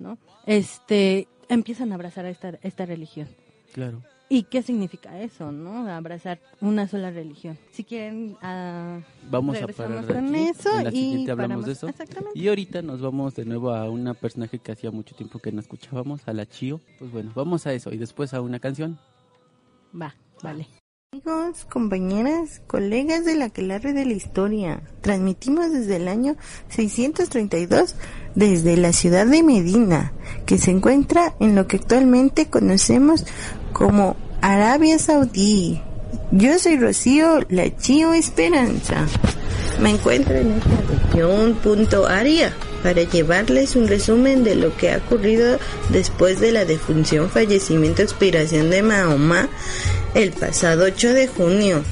¿no? 0.00 0.18
Este, 0.46 1.28
empiezan 1.48 1.92
a 1.92 1.94
abrazar 1.94 2.24
a 2.24 2.30
esta, 2.30 2.58
esta 2.64 2.86
religión. 2.86 3.28
Claro. 3.72 4.02
¿Y 4.32 4.44
qué 4.44 4.62
significa 4.62 5.20
eso, 5.20 5.52
no? 5.52 5.86
Abrazar 5.86 6.40
una 6.62 6.88
sola 6.88 7.10
religión. 7.10 7.58
Si 7.70 7.84
quieren, 7.84 8.34
ah, 8.40 9.00
Vamos 9.30 9.60
a 9.60 9.66
parar 9.66 10.06
de 10.06 10.14
con 10.14 10.34
aquí. 10.34 10.44
eso 10.48 10.78
en 10.78 10.84
la 10.84 10.90
y 10.90 10.92
siguiente 10.94 11.32
hablamos 11.32 11.48
paramos. 11.48 11.66
de 11.66 11.72
eso. 11.72 11.88
Exactamente. 11.88 12.38
Y 12.38 12.48
ahorita 12.48 12.80
nos 12.80 13.02
vamos 13.02 13.34
de 13.34 13.44
nuevo 13.44 13.72
a 13.74 13.90
una 13.90 14.14
personaje 14.14 14.58
que 14.58 14.72
hacía 14.72 14.90
mucho 14.90 15.14
tiempo 15.14 15.38
que 15.38 15.52
no 15.52 15.60
escuchábamos, 15.60 16.26
a 16.26 16.32
la 16.32 16.46
Chio. 16.46 16.80
Pues 16.98 17.12
bueno, 17.12 17.30
vamos 17.34 17.66
a 17.66 17.74
eso 17.74 17.92
y 17.92 17.98
después 17.98 18.32
a 18.32 18.40
una 18.40 18.58
canción. 18.58 18.98
Va, 19.94 20.14
vale. 20.42 20.66
Amigos, 21.12 21.66
compañeras, 21.66 22.62
colegas 22.66 23.26
de 23.26 23.34
la 23.34 23.44
Aquelarre 23.44 23.92
de 23.92 24.06
la 24.06 24.14
Historia, 24.14 24.80
transmitimos 25.02 25.70
desde 25.70 25.96
el 25.96 26.08
año 26.08 26.36
632 26.70 27.96
desde 28.34 28.78
la 28.78 28.94
ciudad 28.94 29.26
de 29.26 29.42
Medina, 29.42 30.14
que 30.46 30.56
se 30.56 30.70
encuentra 30.70 31.34
en 31.38 31.54
lo 31.54 31.66
que 31.66 31.76
actualmente 31.76 32.48
conocemos 32.48 33.26
como 33.72 34.16
Arabia 34.40 34.98
Saudí. 34.98 35.80
Yo 36.30 36.58
soy 36.58 36.78
Rocío 36.78 37.40
La 37.48 37.74
Chío 37.76 38.12
Esperanza. 38.12 39.06
Me 39.80 39.90
encuentro 39.90 40.34
en 40.34 40.52
esta 40.52 41.08
región 41.08 41.54
punto 41.54 42.06
área 42.06 42.52
para 42.82 43.02
llevarles 43.02 43.76
un 43.76 43.88
resumen 43.88 44.44
de 44.44 44.54
lo 44.54 44.76
que 44.76 44.90
ha 44.90 44.98
ocurrido 44.98 45.58
después 45.90 46.40
de 46.40 46.52
la 46.52 46.64
defunción, 46.64 47.30
fallecimiento, 47.30 48.02
expiración 48.02 48.70
de 48.70 48.82
Mahoma 48.82 49.48
el 50.14 50.32
pasado 50.32 50.84
8 50.84 51.12
de 51.14 51.26
junio. 51.28 51.82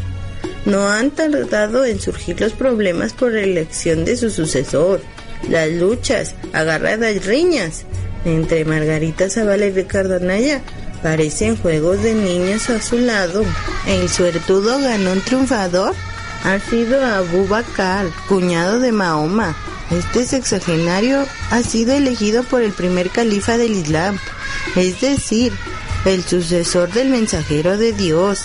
No 0.66 0.88
han 0.88 1.10
tardado 1.10 1.84
en 1.84 2.00
surgir 2.00 2.40
los 2.40 2.52
problemas 2.52 3.12
por 3.12 3.32
la 3.32 3.40
elección 3.40 4.04
de 4.04 4.16
su 4.16 4.30
sucesor, 4.30 5.00
las 5.48 5.70
luchas, 5.70 6.34
agarradas 6.52 7.24
riñas 7.24 7.84
entre 8.24 8.64
Margarita 8.64 9.30
Zavala 9.30 9.66
y 9.66 9.70
Ricardo 9.70 10.16
Anaya 10.16 10.60
parecen 11.02 11.56
juegos 11.56 12.02
de 12.02 12.14
niños 12.14 12.70
a 12.70 12.80
su 12.80 12.98
lado. 12.98 13.44
El 13.86 14.08
suertudo 14.08 14.78
ganón 14.78 15.20
triunfador 15.20 15.94
ha 16.44 16.58
sido 16.58 17.04
Abu 17.04 17.46
Bakr, 17.46 18.10
cuñado 18.28 18.80
de 18.80 18.92
Mahoma. 18.92 19.54
Este 19.90 20.24
sexagenario 20.24 21.26
ha 21.50 21.62
sido 21.62 21.92
elegido 21.94 22.44
por 22.44 22.62
el 22.62 22.72
primer 22.72 23.10
califa 23.10 23.58
del 23.58 23.72
Islam, 23.72 24.18
es 24.76 25.00
decir, 25.00 25.52
el 26.04 26.24
sucesor 26.24 26.92
del 26.92 27.08
mensajero 27.08 27.76
de 27.76 27.92
Dios. 27.92 28.44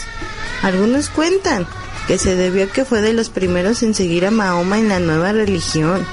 Algunos 0.64 1.10
cuentan 1.10 1.68
que 2.08 2.18
se 2.18 2.36
debió 2.36 2.66
a 2.66 2.68
que 2.68 2.86
fue 2.86 3.02
de 3.02 3.14
los 3.14 3.30
primeros 3.30 3.84
en 3.84 3.94
seguir 3.94 4.26
a 4.26 4.32
Mahoma 4.32 4.80
en 4.80 4.90
la 4.90 5.00
nueva 5.00 5.32
religión 5.32 6.06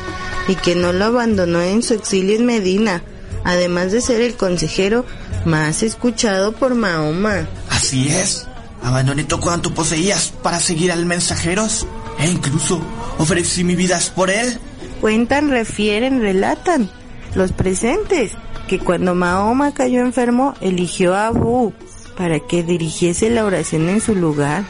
y 0.49 0.57
que 0.57 0.75
no 0.75 0.93
lo 0.93 1.07
abandonó 1.07 1.63
en 1.63 1.83
su 1.83 1.95
exilio 1.95 2.37
en 2.37 2.47
Medina, 2.47 3.03
además 3.45 3.93
de 3.93 4.01
ser 4.01 4.21
el 4.21 4.35
consejero 4.35 5.05
más 5.45 5.83
escuchado 5.83 6.53
por 6.53 6.75
Mahoma. 6.75 7.49
Así 7.71 8.09
es. 8.09 8.47
Abandoné 8.83 9.25
todo 9.25 9.41
cuanto 9.41 9.75
poseías 9.75 10.33
para 10.43 10.59
seguir 10.59 10.91
al 10.93 11.07
mensajeros 11.07 11.87
e 12.19 12.29
incluso 12.29 12.81
ofrecí 13.19 13.65
mi 13.65 13.77
vida 13.77 13.99
por 14.15 14.31
él. 14.31 14.59
Cuentan, 15.01 15.51
refieren, 15.51 16.21
relatan 16.21 16.91
los 17.35 17.53
presentes 17.53 18.33
que 18.69 18.79
cuando 18.79 19.15
Mahoma 19.15 19.75
cayó 19.75 20.01
enfermo 20.01 20.55
eligió 20.61 21.15
a 21.15 21.29
Abu 21.29 21.73
para 22.17 22.41
que 22.41 22.63
dirigiese 22.63 23.31
la 23.31 23.45
oración 23.45 23.89
en 23.89 24.01
su 24.01 24.15
lugar, 24.15 24.65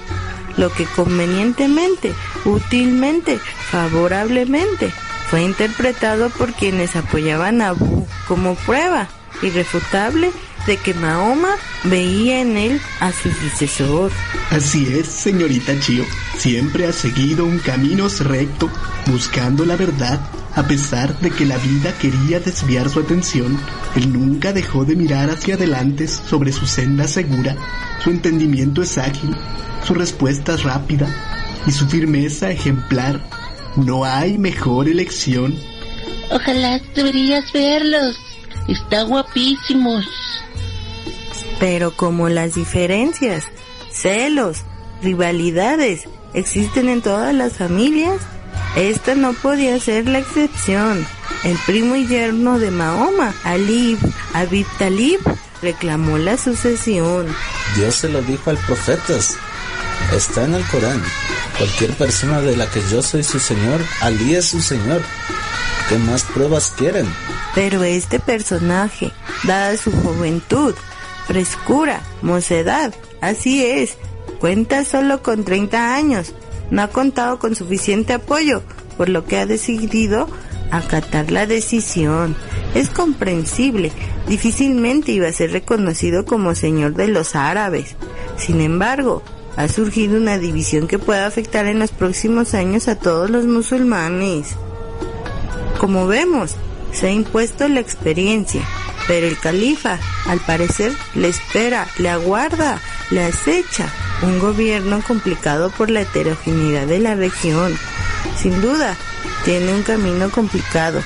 lo 0.56 0.72
que 0.72 0.84
convenientemente, 0.84 2.12
útilmente, 2.44 3.38
favorablemente 3.70 4.90
fue 5.28 5.42
interpretado 5.42 6.30
por 6.30 6.52
quienes 6.52 6.94
apoyaban 6.94 7.62
a 7.62 7.68
Abu 7.68 8.01
como 8.32 8.54
prueba 8.54 9.08
irrefutable 9.42 10.30
de 10.66 10.78
que 10.78 10.94
Mahoma 10.94 11.50
veía 11.84 12.40
en 12.40 12.56
él 12.56 12.80
a 12.98 13.12
su 13.12 13.30
sucesor. 13.30 14.10
Así 14.48 14.86
es, 14.90 15.06
señorita 15.06 15.78
Chio. 15.80 16.06
Siempre 16.38 16.86
ha 16.86 16.94
seguido 16.94 17.44
un 17.44 17.58
camino 17.58 18.08
recto, 18.20 18.70
buscando 19.04 19.66
la 19.66 19.76
verdad. 19.76 20.18
A 20.54 20.62
pesar 20.62 21.18
de 21.20 21.30
que 21.30 21.44
la 21.44 21.58
vida 21.58 21.92
quería 21.98 22.40
desviar 22.40 22.88
su 22.88 23.00
atención, 23.00 23.58
él 23.96 24.10
nunca 24.10 24.54
dejó 24.54 24.86
de 24.86 24.96
mirar 24.96 25.28
hacia 25.28 25.56
adelante 25.56 26.08
sobre 26.08 26.52
su 26.52 26.66
senda 26.66 27.06
segura. 27.08 27.54
Su 28.02 28.08
entendimiento 28.08 28.80
es 28.80 28.96
ágil, 28.96 29.36
su 29.84 29.92
respuesta 29.92 30.54
es 30.54 30.62
rápida 30.62 31.06
y 31.66 31.72
su 31.72 31.86
firmeza 31.86 32.50
ejemplar. 32.50 33.20
No 33.76 34.06
hay 34.06 34.38
mejor 34.38 34.88
elección. 34.88 35.54
Ojalá 36.30 36.80
deberías 36.94 37.52
verlos. 37.52 38.18
Está 38.68 39.02
guapísimos. 39.02 40.06
Pero 41.58 41.94
como 41.96 42.28
las 42.28 42.54
diferencias, 42.54 43.44
celos, 43.90 44.58
rivalidades 45.02 46.08
existen 46.34 46.88
en 46.88 47.02
todas 47.02 47.34
las 47.34 47.54
familias, 47.54 48.20
esta 48.76 49.14
no 49.14 49.32
podía 49.34 49.78
ser 49.78 50.08
la 50.08 50.18
excepción. 50.18 51.06
El 51.44 51.56
primo 51.66 51.96
y 51.96 52.06
yerno 52.06 52.58
de 52.58 52.70
Mahoma, 52.70 53.34
Ali 53.44 53.98
Abib 54.32 54.66
Talib, 54.78 55.20
reclamó 55.60 56.18
la 56.18 56.36
sucesión. 56.36 57.26
Dios 57.76 57.96
se 57.96 58.08
lo 58.08 58.22
dijo 58.22 58.50
al 58.50 58.58
profeta. 58.58 59.18
Está 60.14 60.44
en 60.44 60.54
el 60.54 60.66
Corán. 60.66 61.02
Cualquier 61.56 61.92
persona 61.92 62.40
de 62.40 62.56
la 62.56 62.68
que 62.70 62.80
yo 62.90 63.02
soy 63.02 63.22
su 63.22 63.38
Señor, 63.38 63.80
Ali 64.00 64.34
es 64.34 64.46
su 64.46 64.60
Señor. 64.60 65.02
¿Qué 65.88 65.98
más 65.98 66.22
pruebas 66.22 66.72
quieren? 66.76 67.06
Pero 67.54 67.82
este 67.84 68.18
personaje, 68.18 69.12
dada 69.44 69.76
su 69.76 69.92
juventud, 69.92 70.74
frescura, 71.26 72.00
mocedad, 72.22 72.94
así 73.20 73.64
es, 73.64 73.96
cuenta 74.40 74.84
solo 74.84 75.22
con 75.22 75.44
30 75.44 75.94
años, 75.94 76.34
no 76.70 76.82
ha 76.82 76.88
contado 76.88 77.38
con 77.38 77.54
suficiente 77.54 78.14
apoyo, 78.14 78.62
por 78.96 79.08
lo 79.08 79.26
que 79.26 79.38
ha 79.38 79.46
decidido 79.46 80.28
acatar 80.70 81.30
la 81.30 81.46
decisión. 81.46 82.34
Es 82.74 82.88
comprensible, 82.88 83.92
difícilmente 84.26 85.12
iba 85.12 85.28
a 85.28 85.32
ser 85.32 85.52
reconocido 85.52 86.24
como 86.24 86.54
señor 86.54 86.94
de 86.94 87.08
los 87.08 87.36
árabes. 87.36 87.94
Sin 88.38 88.62
embargo, 88.62 89.22
ha 89.56 89.68
surgido 89.68 90.16
una 90.16 90.38
división 90.38 90.88
que 90.88 90.98
puede 90.98 91.20
afectar 91.20 91.66
en 91.66 91.78
los 91.78 91.90
próximos 91.90 92.54
años 92.54 92.88
a 92.88 92.96
todos 92.96 93.30
los 93.30 93.44
musulmanes. 93.44 94.56
Como 95.78 96.06
vemos, 96.06 96.56
se 96.92 97.08
ha 97.08 97.10
impuesto 97.10 97.68
la 97.68 97.80
experiencia, 97.80 98.62
pero 99.06 99.26
el 99.26 99.38
califa, 99.38 99.98
al 100.28 100.40
parecer, 100.40 100.92
le 101.14 101.28
espera, 101.28 101.88
le 101.98 102.08
aguarda, 102.08 102.80
le 103.10 103.24
acecha 103.24 103.88
un 104.22 104.38
gobierno 104.38 105.02
complicado 105.06 105.70
por 105.70 105.90
la 105.90 106.02
heterogeneidad 106.02 106.86
de 106.86 106.98
la 107.00 107.14
región. 107.14 107.76
Sin 108.40 108.60
duda, 108.60 108.96
tiene 109.44 109.74
un 109.74 109.82
camino 109.82 110.30
complicado, 110.30 111.02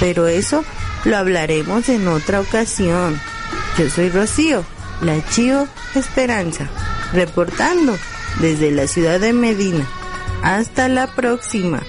pero 0.00 0.26
eso 0.26 0.64
lo 1.04 1.16
hablaremos 1.16 1.88
en 1.88 2.08
otra 2.08 2.40
ocasión. 2.40 3.20
Yo 3.78 3.88
soy 3.88 4.10
Rocío, 4.10 4.64
la 5.00 5.24
Chío 5.30 5.68
Esperanza, 5.94 6.68
reportando 7.12 7.96
desde 8.40 8.70
la 8.70 8.86
ciudad 8.86 9.20
de 9.20 9.32
Medina. 9.32 9.86
Hasta 10.42 10.88
la 10.88 11.14
próxima. 11.14 11.82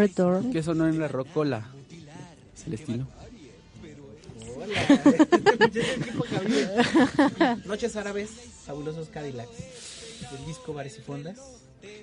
Return. 0.00 0.50
¿Qué 0.50 0.62
sonó 0.62 0.88
en 0.88 0.98
la 0.98 1.08
rocola? 1.08 1.68
Celestino. 2.54 3.06
Noches 7.66 7.96
árabes, 7.96 8.30
fabulosos 8.64 9.08
Cadillacs. 9.08 9.50
El 10.38 10.46
disco 10.46 10.72
Bares 10.72 10.98
y 10.98 11.02
Fondas. 11.02 11.38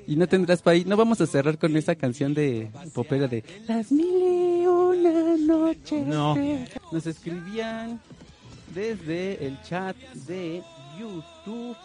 Y 0.05 0.15
no 0.15 0.27
tendrás 0.27 0.61
país. 0.61 0.85
No 0.85 0.95
vamos 0.95 1.19
a 1.21 1.27
cerrar 1.27 1.57
con 1.57 1.75
esa 1.75 1.95
canción 1.95 2.33
de 2.33 2.69
popera 2.93 3.27
de 3.27 3.43
Las 3.67 3.91
mil 3.91 4.61
y 4.61 4.67
una 4.67 5.37
noches. 5.37 6.05
No. 6.05 6.35
Nos 6.91 7.07
escribían 7.07 7.99
desde 8.73 9.45
el 9.45 9.61
chat 9.63 9.95
de 10.27 10.61
YouTube. 10.99 11.75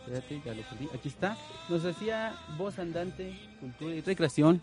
Espérate, 0.00 0.40
ya 0.44 0.54
lo 0.54 0.62
perdí. 0.62 0.88
Aquí 0.94 1.08
está. 1.08 1.36
Nos 1.68 1.84
hacía 1.84 2.34
voz 2.56 2.78
andante, 2.78 3.38
cultura 3.60 3.94
y 3.94 4.00
recreación. 4.00 4.60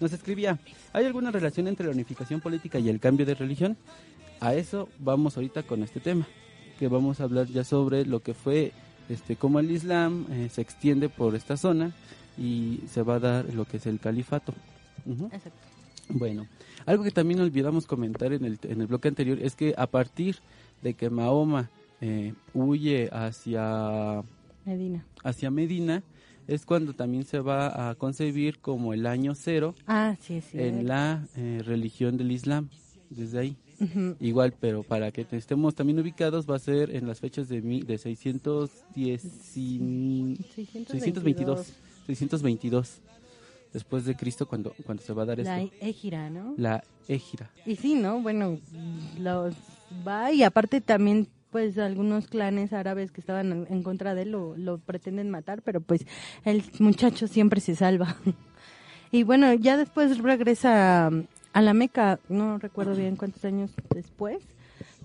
Nos 0.00 0.12
escribía, 0.12 0.58
¿hay 0.92 1.04
alguna 1.04 1.30
relación 1.30 1.66
entre 1.66 1.86
la 1.86 1.92
unificación 1.92 2.40
política 2.40 2.78
y 2.78 2.88
el 2.88 3.00
cambio 3.00 3.26
de 3.26 3.34
religión? 3.34 3.76
A 4.40 4.54
eso 4.54 4.88
vamos 4.98 5.36
ahorita 5.36 5.64
con 5.64 5.82
este 5.82 6.00
tema, 6.00 6.26
que 6.78 6.88
vamos 6.88 7.20
a 7.20 7.24
hablar 7.24 7.46
ya 7.46 7.64
sobre 7.64 8.06
lo 8.06 8.20
que 8.20 8.34
fue, 8.34 8.72
este, 9.08 9.36
cómo 9.36 9.58
el 9.58 9.70
Islam 9.70 10.26
eh, 10.30 10.48
se 10.50 10.60
extiende 10.60 11.08
por 11.08 11.34
esta 11.34 11.56
zona 11.56 11.92
y 12.36 12.80
se 12.88 13.02
va 13.02 13.16
a 13.16 13.20
dar 13.20 13.54
lo 13.54 13.64
que 13.64 13.78
es 13.78 13.86
el 13.86 13.98
califato. 13.98 14.54
Exacto. 15.32 15.50
Bueno, 16.10 16.46
algo 16.86 17.04
que 17.04 17.10
también 17.10 17.40
olvidamos 17.40 17.86
comentar 17.86 18.32
en 18.32 18.44
el, 18.44 18.58
en 18.62 18.80
el 18.80 18.86
bloque 18.86 19.08
anterior 19.08 19.38
es 19.42 19.54
que 19.56 19.74
a 19.76 19.86
partir 19.86 20.36
de 20.82 20.94
que 20.94 21.10
Mahoma 21.10 21.70
eh, 22.00 22.32
huye 22.54 23.10
hacia, 23.12 24.22
Medina. 24.64 25.04
hacia 25.24 25.50
Medina, 25.50 26.02
es 26.48 26.64
cuando 26.66 26.94
también 26.94 27.24
se 27.24 27.38
va 27.38 27.88
a 27.90 27.94
concebir 27.94 28.58
como 28.58 28.92
el 28.94 29.06
año 29.06 29.34
cero 29.36 29.74
Ah, 29.86 30.16
sí, 30.20 30.40
sí. 30.40 30.58
en 30.60 30.88
la 30.88 31.24
eh, 31.36 31.62
religión 31.64 32.16
del 32.16 32.32
Islam, 32.32 32.68
desde 33.10 33.38
ahí. 33.38 33.56
Igual, 34.18 34.54
pero 34.58 34.82
para 34.82 35.12
que 35.12 35.24
estemos 35.30 35.72
también 35.76 36.00
ubicados 36.00 36.50
va 36.50 36.56
a 36.56 36.58
ser 36.58 36.90
en 36.96 37.06
las 37.06 37.20
fechas 37.20 37.48
de, 37.48 37.62
mi- 37.62 37.82
de 37.82 37.96
610 37.96 39.56
y- 39.56 40.36
622, 40.56 41.72
622 42.06 42.98
después 43.72 44.04
de 44.04 44.16
Cristo 44.16 44.46
cuando, 44.48 44.72
cuando 44.84 45.02
se 45.02 45.12
va 45.12 45.22
a 45.22 45.26
dar 45.26 45.38
La 45.38 45.60
esto. 45.62 45.76
égira, 45.80 46.28
¿no? 46.30 46.54
La 46.56 46.82
égira. 47.06 47.50
Y 47.66 47.76
sí, 47.76 47.94
¿no? 47.94 48.20
Bueno, 48.20 48.58
los 49.20 49.54
va 50.06 50.32
y 50.32 50.42
aparte 50.42 50.80
también 50.80 51.28
pues 51.50 51.78
algunos 51.78 52.28
clanes 52.28 52.72
árabes 52.72 53.10
que 53.10 53.20
estaban 53.20 53.66
en, 53.68 53.82
contra 53.82 54.14
de 54.14 54.22
él 54.22 54.30
lo, 54.32 54.78
pretenden 54.78 55.30
matar, 55.30 55.62
pero 55.62 55.80
pues 55.80 56.06
el 56.44 56.62
muchacho 56.78 57.26
siempre 57.26 57.60
se 57.60 57.74
salva. 57.74 58.16
y 59.10 59.22
bueno, 59.22 59.52
ya 59.54 59.76
después 59.76 60.18
regresa 60.18 61.10
a, 61.52 61.62
la 61.62 61.74
Meca, 61.74 62.20
no 62.28 62.58
recuerdo 62.58 62.94
bien 62.94 63.16
cuántos 63.16 63.44
años 63.44 63.70
después, 63.94 64.38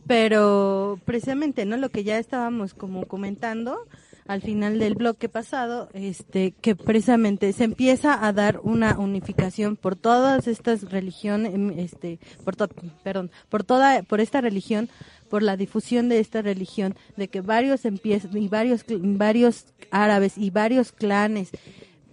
pero 0.06 1.00
precisamente, 1.06 1.66
¿no? 1.66 1.78
Lo 1.78 1.90
que 1.90 2.04
ya 2.04 2.18
estábamos 2.18 2.74
como 2.74 3.06
comentando 3.06 3.88
al 4.28 4.42
final 4.42 4.80
del 4.80 4.96
bloque 4.96 5.28
pasado, 5.30 5.90
este, 5.94 6.52
que 6.52 6.76
precisamente 6.76 7.52
se 7.54 7.66
empieza 7.66 8.26
a 8.26 8.32
dar 8.32 8.60
una 8.64 8.98
unificación 8.98 9.76
por 9.76 9.96
todas 9.96 10.48
estas 10.48 10.90
religiones, 10.90 11.54
este, 11.78 12.20
por 12.44 12.56
perdón, 13.04 13.32
por 13.50 13.64
toda, 13.64 14.04
por 14.04 14.22
esta 14.22 14.42
religión, 14.42 14.90
por 15.34 15.42
la 15.42 15.58
difusión 15.58 16.10
de 16.10 16.20
esta 16.20 16.44
religión, 16.44 16.94
de 17.18 17.28
que 17.28 17.42
varios 17.42 17.86
y 17.86 18.48
varios, 18.50 18.86
varios 18.88 19.66
árabes 19.90 20.38
y 20.38 20.52
varios 20.52 20.92
clanes 20.92 21.50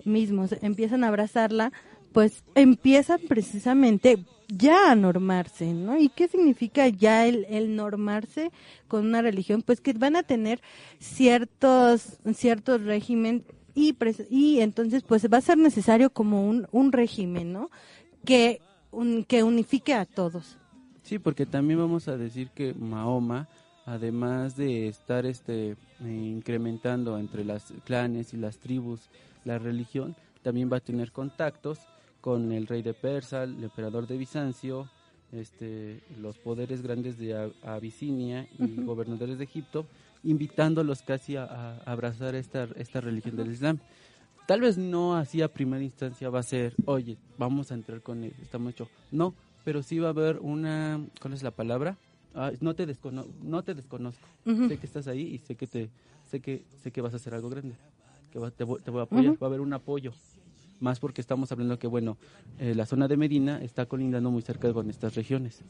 mismos 0.06 0.54
empiezan 0.62 1.04
a 1.04 1.08
abrazarla, 1.08 1.70
pues 2.14 2.44
empiezan 2.54 3.20
precisamente 3.28 4.24
ya 4.48 4.90
a 4.90 4.94
normarse, 4.94 5.74
¿no? 5.74 5.98
¿Y 5.98 6.08
qué 6.08 6.28
significa 6.28 6.88
ya 6.88 7.26
el, 7.26 7.76
normarse 7.76 8.52
con 8.88 9.04
una 9.04 9.20
religión? 9.20 9.60
Pues 9.60 9.82
que 9.82 9.92
van 9.92 10.16
a 10.16 10.22
tener 10.22 10.62
ciertos, 10.98 12.20
ciertos 12.32 12.82
régimen 12.84 13.44
y, 13.74 13.94
y 14.30 14.60
entonces 14.60 15.02
pues 15.02 15.28
va 15.30 15.36
a 15.36 15.42
ser 15.42 15.58
necesario 15.58 16.08
como 16.08 16.48
un, 16.48 16.68
un 16.72 16.90
régimen, 16.90 17.52
¿no? 17.52 17.70
Que, 18.24 18.62
un, 18.90 19.24
que 19.24 19.42
unifique 19.42 19.92
a 19.92 20.06
todos. 20.06 20.56
Sí, 21.11 21.18
porque 21.18 21.44
también 21.44 21.80
vamos 21.80 22.06
a 22.06 22.16
decir 22.16 22.50
que 22.50 22.72
Mahoma, 22.72 23.48
además 23.84 24.56
de 24.56 24.86
estar 24.86 25.26
este 25.26 25.70
eh, 25.70 25.76
incrementando 26.04 27.18
entre 27.18 27.44
las 27.44 27.74
clanes 27.84 28.32
y 28.32 28.36
las 28.36 28.58
tribus 28.58 29.11
la 29.44 29.58
religión, 29.58 30.14
también 30.44 30.70
va 30.72 30.76
a 30.76 30.80
tener 30.80 31.11
contactos 31.11 31.80
con 32.20 32.52
el 32.52 32.68
rey 32.68 32.82
de 32.82 32.94
Persa, 32.94 33.42
el 33.42 33.64
emperador 33.64 34.06
de 34.06 34.18
Bizancio, 34.18 34.88
este, 35.32 36.00
los 36.20 36.38
poderes 36.38 36.80
grandes 36.80 37.18
de 37.18 37.50
Abisinia 37.64 38.46
y 38.61 38.80
gobernadores 38.80 39.38
de 39.38 39.44
Egipto, 39.46 39.86
invitándolos 40.22 41.02
casi 41.02 41.34
a, 41.34 41.42
a 41.42 41.78
abrazar 41.90 42.36
esta, 42.36 42.68
esta 42.76 43.00
religión 43.00 43.34
del 43.34 43.50
Islam. 43.50 43.80
Tal 44.46 44.61
vez 44.61 44.78
no 44.78 45.16
así 45.16 45.42
a 45.42 45.52
primera 45.52 45.82
instancia 45.82 46.30
va 46.30 46.38
a 46.38 46.44
ser, 46.44 46.72
oye, 46.84 47.16
vamos 47.36 47.72
a 47.72 47.74
entrar 47.74 48.00
con 48.00 48.22
él, 48.22 48.32
estamos 48.40 48.70
hecho. 48.70 48.88
No, 49.11 49.34
pero 49.70 49.84
sí 49.84 50.00
va 50.00 50.08
a 50.08 50.10
haber 50.10 50.40
una, 50.40 51.00
¿cuál 51.20 51.32
es 51.32 51.44
la 51.44 51.52
palabra? 51.52 51.96
Ah, 52.34 52.50
no 52.60 52.74
te 52.74 52.86
descono 52.86 53.24
no 53.40 53.62
te 53.62 53.72
desconozco. 53.72 54.26
Sé 54.66 54.76
que 54.78 54.84
estás 54.86 55.06
ahí 55.06 55.22
y 55.34 55.38
sé 55.38 55.54
que 55.54 55.68
te 55.68 55.88
sé 56.28 56.40
que 56.40 56.64
sé 56.82 56.90
que 56.90 57.00
vas 57.00 57.12
a 57.12 57.18
hacer 57.18 57.34
algo 57.34 57.48
grande. 57.50 57.76
Que 58.32 58.40
va- 58.40 58.50
te, 58.50 58.64
voy, 58.64 58.80
te 58.80 58.90
voy 58.90 58.98
a 58.98 59.04
apoyar, 59.04 59.32
va 59.40 59.46
a 59.46 59.50
haber 59.50 59.60
un 59.60 59.72
apoyo. 59.72 60.12
Más 60.80 60.98
porque 60.98 61.20
estamos 61.20 61.52
hablando 61.52 61.78
que 61.78 61.86
bueno, 61.86 62.16
eh, 62.58 62.74
la 62.74 62.84
zona 62.84 63.06
de 63.06 63.16
Medina 63.16 63.62
está 63.62 63.86
colindando 63.86 64.32
muy 64.32 64.42
cerca 64.42 64.72
con 64.72 64.90
estas 64.90 65.14
regiones. 65.14 65.62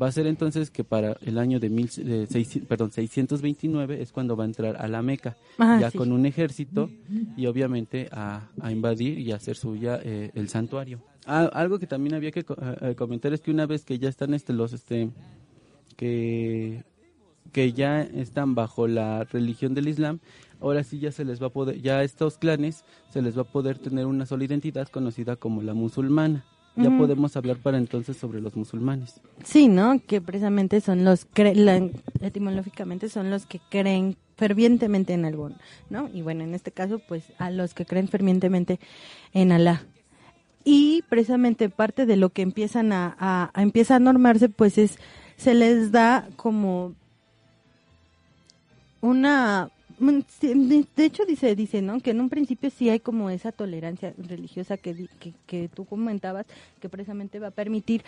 Va 0.00 0.06
a 0.08 0.12
ser 0.12 0.26
entonces 0.26 0.70
que 0.70 0.84
para 0.84 1.16
el 1.22 1.38
año 1.38 1.58
de, 1.58 1.70
mil, 1.70 1.88
de 1.88 2.26
seis- 2.26 2.60
perdón, 2.68 2.92
629 2.92 4.00
es 4.00 4.12
cuando 4.12 4.36
va 4.36 4.44
a 4.44 4.46
entrar 4.46 4.76
a 4.76 4.86
la 4.88 5.02
Meca, 5.02 5.36
Ah, 5.58 5.78
ya 5.80 5.90
sí. 5.90 5.98
con 5.98 6.12
un 6.12 6.24
ejército 6.26 6.88
y 7.36 7.46
obviamente 7.46 8.08
a, 8.12 8.48
a 8.60 8.70
invadir 8.70 9.18
y 9.18 9.32
a 9.32 9.36
hacer 9.36 9.56
suya 9.56 9.98
eh, 10.04 10.30
el 10.34 10.48
santuario. 10.48 11.00
Ah, 11.26 11.50
algo 11.52 11.78
que 11.78 11.86
también 11.86 12.14
había 12.14 12.30
que 12.30 12.40
eh, 12.40 12.44
eh, 12.80 12.94
comentar 12.96 13.32
es 13.32 13.40
que 13.40 13.50
una 13.50 13.66
vez 13.66 13.84
que 13.84 13.98
ya 13.98 14.08
están 14.08 14.34
este, 14.34 14.52
los 14.52 14.72
este 14.72 15.10
que 15.96 16.84
que 17.52 17.72
ya 17.72 18.02
están 18.02 18.54
bajo 18.54 18.86
la 18.86 19.24
religión 19.24 19.72
del 19.72 19.88
Islam, 19.88 20.18
ahora 20.60 20.84
sí 20.84 20.98
ya 20.98 21.10
se 21.12 21.24
les 21.24 21.40
va 21.42 21.46
a 21.46 21.50
poder, 21.50 21.80
ya 21.80 21.98
a 21.98 22.04
estos 22.04 22.36
clanes 22.36 22.84
se 23.10 23.22
les 23.22 23.38
va 23.38 23.42
a 23.42 23.44
poder 23.50 23.78
tener 23.78 24.04
una 24.04 24.26
sola 24.26 24.44
identidad 24.44 24.86
conocida 24.88 25.34
como 25.36 25.62
la 25.62 25.72
musulmana. 25.72 26.44
Ya 26.82 26.96
podemos 26.96 27.36
hablar 27.36 27.56
para 27.58 27.78
entonces 27.78 28.16
sobre 28.16 28.40
los 28.40 28.54
musulmanes. 28.56 29.20
Sí, 29.44 29.68
¿no? 29.68 30.00
Que 30.06 30.20
precisamente 30.20 30.80
son 30.80 31.04
los, 31.04 31.28
cre- 31.30 31.54
la- 31.54 31.88
etimológicamente 32.26 33.08
son 33.08 33.30
los 33.30 33.46
que 33.46 33.60
creen 33.70 34.16
fervientemente 34.36 35.12
en 35.14 35.24
algo, 35.24 35.50
¿no? 35.90 36.08
Y 36.14 36.22
bueno, 36.22 36.44
en 36.44 36.54
este 36.54 36.70
caso, 36.70 37.00
pues 37.08 37.24
a 37.38 37.50
los 37.50 37.74
que 37.74 37.84
creen 37.86 38.08
fervientemente 38.08 38.78
en 39.32 39.50
Alá. 39.52 39.82
Y 40.64 41.02
precisamente 41.08 41.68
parte 41.70 42.06
de 42.06 42.16
lo 42.16 42.28
que 42.30 42.42
empiezan 42.42 42.92
a, 42.92 43.16
a, 43.18 43.50
a- 43.54 43.62
empieza 43.62 43.96
a 43.96 44.00
normarse, 44.00 44.48
pues 44.48 44.78
es, 44.78 44.98
se 45.36 45.54
les 45.54 45.90
da 45.92 46.28
como 46.36 46.94
una 49.00 49.70
de 49.98 50.86
de 50.96 51.04
hecho 51.04 51.24
dice 51.26 51.54
dice 51.56 51.82
no 51.82 52.00
que 52.00 52.10
en 52.12 52.20
un 52.20 52.28
principio 52.28 52.70
sí 52.70 52.88
hay 52.88 53.00
como 53.00 53.30
esa 53.30 53.52
tolerancia 53.52 54.14
religiosa 54.16 54.76
que, 54.76 55.08
que 55.18 55.34
que 55.46 55.68
tú 55.68 55.84
comentabas 55.84 56.46
que 56.80 56.88
precisamente 56.88 57.38
va 57.38 57.48
a 57.48 57.52
permitir 57.52 58.02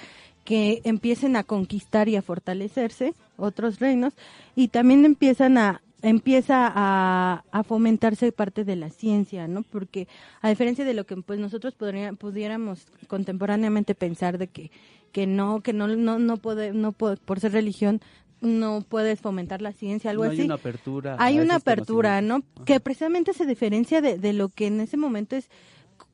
que 0.45 0.81
empiecen 0.85 1.37
a 1.37 1.45
conquistar 1.45 2.09
y 2.09 2.17
a 2.17 2.23
fortalecerse 2.23 3.15
otros 3.37 3.81
reinos 3.81 4.15
y 4.57 4.69
también 4.69 5.05
empiezan 5.05 5.59
a 5.59 5.81
empieza 6.03 6.67
a, 6.75 7.45
a 7.51 7.63
fomentarse 7.63 8.33
parte 8.33 8.65
de 8.65 8.75
la 8.75 8.89
ciencia, 8.89 9.47
¿no? 9.49 9.63
Porque 9.65 10.09
a 10.41 10.49
diferencia 10.49 10.83
de 10.87 10.95
lo 10.95 11.05
que 11.05 11.15
pues 11.19 11.39
nosotros 11.39 11.75
podría- 11.75 12.15
pudiéramos 12.15 12.87
contemporáneamente 13.07 13.95
pensar 13.95 14.39
de 14.39 14.47
que 14.49 14.71
que 15.13 15.27
no 15.27 15.61
que 15.61 15.73
no 15.75 15.89
no 15.89 16.19
no 16.19 16.37
puede 16.39 16.73
no 16.73 16.93
po- 16.93 17.17
por 17.25 17.39
ser 17.41 17.53
religión 17.53 18.01
no 18.41 18.83
puedes 18.89 19.21
fomentar 19.21 19.61
la 19.63 19.73
ciencia 19.73 20.11
algo 20.11 20.25
No 20.25 20.31
así 20.31 20.41
hay 20.41 20.47
una 20.47 20.55
apertura. 20.55 21.17
hay 21.19 21.39
una 21.39 21.57
apertura, 21.57 22.23
¿no? 22.23 22.43
Que 22.65 22.81
precisamente 22.81 23.33
se 23.33 23.47
diferencia 23.47 24.01
de, 24.01 24.19
de 24.19 24.33
lo 24.33 24.49
que 24.49 24.67
en 24.67 24.81
ese 24.81 24.97
momento 24.97 25.37
es 25.37 25.51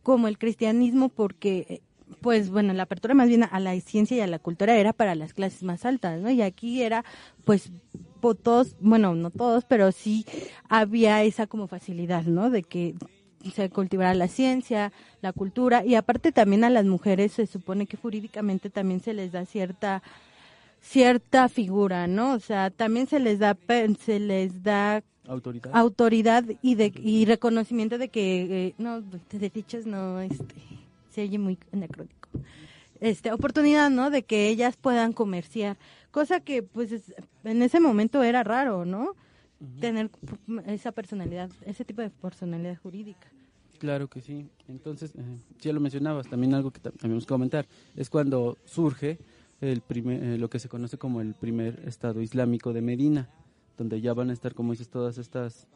como 0.02 0.28
el 0.28 0.38
cristianismo, 0.38 1.08
porque, 1.08 1.82
pues 2.20 2.50
bueno, 2.50 2.72
la 2.72 2.84
apertura 2.84 3.14
más 3.14 3.28
bien 3.28 3.44
a 3.44 3.60
la 3.60 3.78
ciencia 3.80 4.16
y 4.16 4.20
a 4.20 4.26
la 4.26 4.38
cultura 4.38 4.76
era 4.76 4.92
para 4.92 5.14
las 5.14 5.34
clases 5.34 5.62
más 5.62 5.84
altas, 5.84 6.20
¿no? 6.20 6.30
Y 6.30 6.42
aquí 6.42 6.82
era, 6.82 7.04
pues, 7.44 7.70
todos, 8.42 8.76
bueno, 8.80 9.14
no 9.14 9.30
todos, 9.30 9.64
pero 9.64 9.92
sí 9.92 10.26
había 10.68 11.22
esa 11.22 11.46
como 11.46 11.68
facilidad, 11.68 12.24
¿no? 12.24 12.50
De 12.50 12.62
que 12.62 12.94
se 13.54 13.70
cultivara 13.70 14.14
la 14.14 14.26
ciencia, 14.26 14.92
la 15.20 15.32
cultura, 15.32 15.84
y 15.84 15.94
aparte 15.94 16.32
también 16.32 16.64
a 16.64 16.70
las 16.70 16.84
mujeres 16.84 17.32
se 17.32 17.46
supone 17.46 17.86
que 17.86 17.96
jurídicamente 17.96 18.70
también 18.70 19.00
se 19.00 19.14
les 19.14 19.30
da 19.30 19.44
cierta 19.44 20.02
cierta 20.80 21.48
figura, 21.48 22.06
¿no? 22.06 22.34
O 22.34 22.40
sea, 22.40 22.70
también 22.70 23.06
se 23.06 23.18
les 23.20 23.38
da 23.38 23.56
se 24.04 24.20
les 24.20 24.62
da 24.62 25.02
Autoridad. 25.28 25.72
autoridad 25.74 26.44
y 26.62 26.76
de 26.76 26.92
y 27.02 27.24
reconocimiento 27.24 27.98
de 27.98 28.08
que 28.08 28.66
eh, 28.68 28.74
no 28.78 29.00
de 29.02 29.50
dichos 29.52 29.84
no 29.84 30.20
este 30.20 30.54
se 31.10 31.22
oye 31.22 31.36
muy 31.38 31.58
anacrónico 31.72 32.28
este 33.00 33.32
oportunidad 33.32 33.90
no 33.90 34.10
de 34.10 34.22
que 34.22 34.48
ellas 34.48 34.76
puedan 34.76 35.12
comerciar 35.12 35.76
cosa 36.12 36.38
que 36.38 36.62
pues 36.62 36.92
es- 36.92 37.12
en 37.42 37.60
ese 37.62 37.80
momento 37.80 38.22
era 38.22 38.44
raro 38.44 38.84
no 38.84 39.14
tener 39.80 40.10
esa 40.66 40.92
personalidad 40.92 41.50
ese 41.64 41.84
tipo 41.84 42.02
de 42.02 42.10
personalidad 42.10 42.76
jurídica 42.80 43.26
Claro 43.78 44.08
que 44.08 44.22
sí. 44.22 44.46
Entonces, 44.68 45.12
eh, 45.18 45.38
ya 45.60 45.70
lo 45.74 45.80
mencionabas, 45.80 46.26
también 46.30 46.54
algo 46.54 46.70
que 46.70 46.80
también 46.80 47.20
que 47.20 47.26
comentar, 47.26 47.66
es 47.94 48.08
cuando 48.08 48.56
surge 48.64 49.18
el 49.61 49.80
primer, 49.80 50.22
eh, 50.22 50.38
lo 50.38 50.48
que 50.50 50.59
se 50.59 50.68
conoce 50.68 50.98
como 50.98 51.20
el 51.20 51.34
primer 51.34 51.82
Estado 51.86 52.20
Islámico 52.20 52.72
de 52.72 52.82
Medina, 52.82 53.28
donde 53.78 54.00
ya 54.00 54.12
van 54.14 54.30
a 54.30 54.32
estar, 54.32 54.54
como 54.54 54.72
dices, 54.72 54.88
todas 54.88 55.18
estas, 55.18 55.66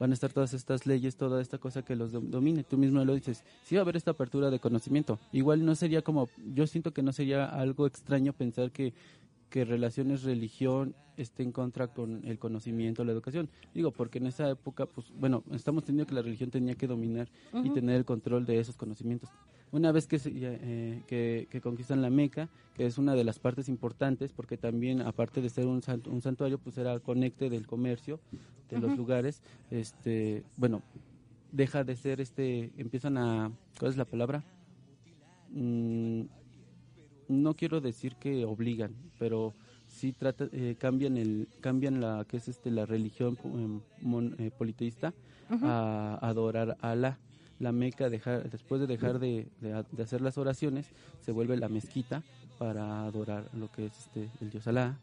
van 0.00 0.10
a 0.10 0.14
estar 0.14 0.32
todas 0.32 0.54
estas 0.54 0.86
leyes, 0.86 1.16
toda 1.16 1.40
esta 1.40 1.58
cosa 1.58 1.82
que 1.84 1.94
los 1.96 2.12
dom- 2.12 2.28
domine. 2.28 2.64
Tú 2.64 2.76
mismo 2.78 3.04
lo 3.04 3.14
dices, 3.14 3.44
sí 3.64 3.74
va 3.76 3.80
a 3.80 3.82
haber 3.82 3.96
esta 3.96 4.12
apertura 4.12 4.50
de 4.50 4.58
conocimiento. 4.60 5.18
Igual 5.32 5.64
no 5.64 5.74
sería 5.74 6.02
como, 6.02 6.28
yo 6.54 6.66
siento 6.66 6.92
que 6.92 7.02
no 7.02 7.12
sería 7.12 7.44
algo 7.46 7.86
extraño 7.86 8.32
pensar 8.32 8.70
que 8.70 8.92
que 9.50 9.64
relaciones 9.64 10.24
religión 10.24 10.96
esté 11.16 11.44
en 11.44 11.52
contra 11.52 11.86
con 11.86 12.24
el 12.24 12.40
conocimiento, 12.40 13.04
la 13.04 13.12
educación. 13.12 13.48
Digo, 13.72 13.92
porque 13.92 14.18
en 14.18 14.26
esa 14.26 14.50
época, 14.50 14.86
pues, 14.86 15.12
bueno, 15.16 15.44
estamos 15.52 15.84
teniendo 15.84 16.08
que 16.08 16.14
la 16.16 16.22
religión 16.22 16.50
tenía 16.50 16.74
que 16.74 16.88
dominar 16.88 17.28
y 17.64 17.70
tener 17.70 17.94
el 17.94 18.04
control 18.04 18.46
de 18.46 18.58
esos 18.58 18.76
conocimientos. 18.76 19.30
Una 19.72 19.90
vez 19.90 20.06
que, 20.06 20.20
eh, 20.24 21.02
que, 21.06 21.48
que 21.50 21.60
conquistan 21.60 22.00
la 22.00 22.10
Meca, 22.10 22.48
que 22.74 22.86
es 22.86 22.96
una 22.96 23.14
de 23.14 23.24
las 23.24 23.38
partes 23.40 23.68
importantes, 23.68 24.32
porque 24.32 24.56
también, 24.56 25.00
aparte 25.00 25.40
de 25.42 25.48
ser 25.50 25.66
un, 25.66 25.82
sant- 25.82 26.06
un 26.06 26.22
santuario, 26.22 26.58
pues 26.58 26.78
era 26.78 26.98
conecte 27.00 27.50
del 27.50 27.66
comercio, 27.66 28.20
de 28.70 28.78
los 28.78 28.90
lugares, 28.96 29.42
este, 29.70 30.44
bueno, 30.56 30.82
deja 31.52 31.82
de 31.84 31.96
ser 31.96 32.20
este, 32.20 32.70
empiezan 32.76 33.18
a, 33.18 33.50
¿cuál 33.78 33.90
es 33.90 33.96
la 33.96 34.04
palabra? 34.04 34.44
Mm, 35.50 36.22
no 37.28 37.54
quiero 37.54 37.80
decir 37.80 38.16
que 38.16 38.44
obligan, 38.44 38.94
pero 39.18 39.54
sí 39.88 40.12
trata, 40.12 40.48
eh, 40.52 40.76
cambian 40.78 41.16
el, 41.16 41.48
cambian 41.60 42.00
la 42.00 42.24
que 42.28 42.36
es 42.36 42.48
este 42.48 42.70
la 42.70 42.86
religión 42.86 43.36
eh, 43.44 43.80
mon- 44.02 44.34
eh, 44.38 44.50
politeísta 44.56 45.14
a 45.68 46.18
adorar 46.22 46.76
a 46.80 46.90
Alá. 46.92 47.18
La 47.64 47.72
Meca 47.72 48.08
dejar, 48.10 48.48
después 48.50 48.80
de 48.80 48.86
dejar 48.86 49.18
de, 49.18 49.48
de- 49.60 49.84
de 49.90 50.02
hacer 50.02 50.20
las 50.20 50.36
oraciones, 50.38 50.86
se 51.22 51.32
vuelve 51.32 51.56
la 51.56 51.68
mezquita 51.68 52.22
para 52.58 53.04
adorar 53.04 53.48
lo 53.54 53.70
que 53.72 53.86
es 53.86 53.98
este 53.98 54.30
el 54.40 54.50
dios 54.50 54.66
Alá. 54.68 54.98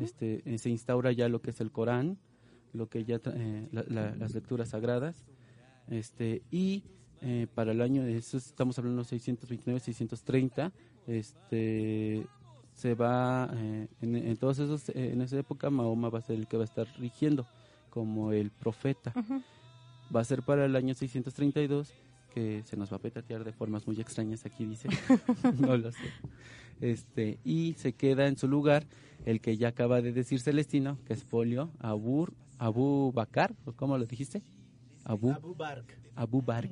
Este 0.00 0.42
eh, 0.44 0.58
se 0.58 0.68
instaura 0.70 1.12
ya 1.12 1.28
lo 1.28 1.40
que 1.40 1.50
es 1.50 1.60
el 1.60 1.70
Corán, 1.70 2.16
lo 2.72 2.88
que 2.88 3.04
ya 3.04 3.20
eh, 3.24 3.68
la- 3.72 3.84
la- 3.88 4.16
las 4.16 4.34
lecturas 4.34 4.70
sagradas, 4.70 5.14
este 5.88 6.42
y 6.50 6.82
eh, 7.22 7.46
para 7.54 7.70
el 7.72 7.80
año 7.80 8.02
eso 8.04 8.36
estamos 8.36 8.78
hablando 8.78 9.02
de 9.02 9.08
629 9.08 9.80
630 9.80 10.72
este 11.06 12.26
se 12.74 12.94
va 12.94 13.48
eh, 13.54 13.88
en, 14.02 14.16
en 14.16 14.36
todos 14.36 14.58
esos 14.58 14.88
eh, 14.90 15.12
en 15.12 15.22
esa 15.22 15.38
época 15.38 15.70
Mahoma 15.70 16.10
va 16.10 16.18
a 16.18 16.22
ser 16.22 16.36
el 16.36 16.46
que 16.46 16.56
va 16.56 16.64
a 16.64 16.70
estar 16.72 16.86
rigiendo 16.98 17.46
como 17.90 18.32
el 18.32 18.50
profeta. 18.50 19.12
Va 20.14 20.20
a 20.20 20.24
ser 20.24 20.42
para 20.42 20.66
el 20.66 20.76
año 20.76 20.92
632 20.94 21.92
que 22.36 22.62
se 22.64 22.76
nos 22.76 22.92
va 22.92 22.96
a 22.96 23.00
petatear 23.00 23.44
de 23.44 23.52
formas 23.54 23.86
muy 23.86 23.98
extrañas 23.98 24.44
aquí 24.44 24.66
dice 24.66 24.90
no 25.58 25.74
lo 25.78 25.90
sé 25.90 26.10
este 26.82 27.38
y 27.44 27.72
se 27.78 27.94
queda 27.94 28.26
en 28.26 28.36
su 28.36 28.46
lugar 28.46 28.84
el 29.24 29.40
que 29.40 29.56
ya 29.56 29.68
acaba 29.68 30.02
de 30.02 30.12
decir 30.12 30.38
Celestino 30.38 30.98
que 31.06 31.14
es 31.14 31.24
Folio 31.24 31.70
Abur 31.78 32.34
Abu 32.58 33.10
Bakar 33.10 33.54
¿o 33.64 33.72
¿cómo 33.72 33.96
lo 33.96 34.04
dijiste? 34.04 34.42
Abu 35.02 35.30
Abu 35.30 35.54
Bark. 35.54 35.96
Abu 36.14 36.42
Bark. 36.42 36.70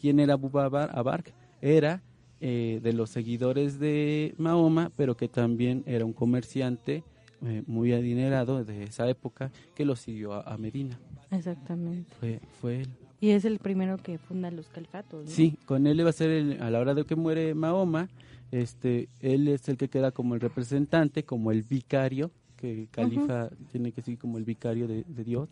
¿Quién 0.00 0.20
era 0.20 0.34
Abu 0.34 0.56
Abark? 0.56 1.34
Era 1.60 2.00
eh, 2.40 2.78
de 2.80 2.92
los 2.92 3.10
seguidores 3.10 3.80
de 3.80 4.36
Mahoma, 4.38 4.92
pero 4.94 5.16
que 5.16 5.26
también 5.26 5.82
era 5.86 6.04
un 6.04 6.12
comerciante 6.12 7.02
eh, 7.44 7.64
muy 7.66 7.92
adinerado 7.92 8.64
de 8.64 8.84
esa 8.84 9.08
época 9.08 9.50
que 9.74 9.84
lo 9.84 9.96
siguió 9.96 10.34
a, 10.34 10.42
a 10.42 10.58
Medina. 10.58 10.96
exactamente 11.32 12.14
Fue, 12.20 12.40
fue 12.60 12.82
él. 12.82 12.88
Y 13.22 13.30
es 13.30 13.44
el 13.44 13.58
primero 13.60 13.96
que 13.98 14.18
funda 14.18 14.50
los 14.50 14.66
califatos 14.68 15.24
¿no? 15.24 15.30
Sí, 15.30 15.56
con 15.64 15.86
él 15.86 16.00
iba 16.00 16.10
a 16.10 16.12
ser 16.12 16.30
el- 16.30 16.60
a 16.60 16.70
la 16.70 16.80
hora 16.80 16.92
de 16.92 17.04
que 17.04 17.14
muere 17.16 17.54
Mahoma, 17.54 18.08
este, 18.50 19.08
él 19.20 19.46
es 19.48 19.68
el 19.68 19.76
que 19.78 19.88
queda 19.88 20.10
como 20.10 20.34
el 20.34 20.40
representante, 20.40 21.22
como 21.24 21.52
el 21.52 21.62
vicario, 21.62 22.32
que 22.56 22.88
califa 22.90 23.48
tiene 23.70 23.92
que 23.92 24.02
ser 24.02 24.18
como 24.18 24.38
el 24.38 24.44
vicario 24.44 24.86
de, 24.88 25.04
de 25.04 25.24
Dios. 25.24 25.48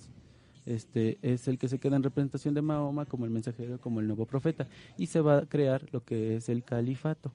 Este 0.66 1.18
es 1.22 1.48
el 1.48 1.58
que 1.58 1.68
se 1.68 1.78
queda 1.78 1.96
en 1.96 2.02
representación 2.02 2.54
de 2.54 2.60
Mahoma 2.62 3.06
como 3.06 3.24
el 3.24 3.30
mensajero, 3.30 3.78
como 3.80 4.00
el 4.00 4.06
nuevo 4.06 4.26
profeta 4.26 4.66
y 4.98 5.06
se 5.06 5.20
va 5.20 5.38
a 5.38 5.46
crear 5.46 5.86
lo 5.92 6.04
que 6.04 6.36
es 6.36 6.48
el 6.48 6.62
califato. 6.64 7.32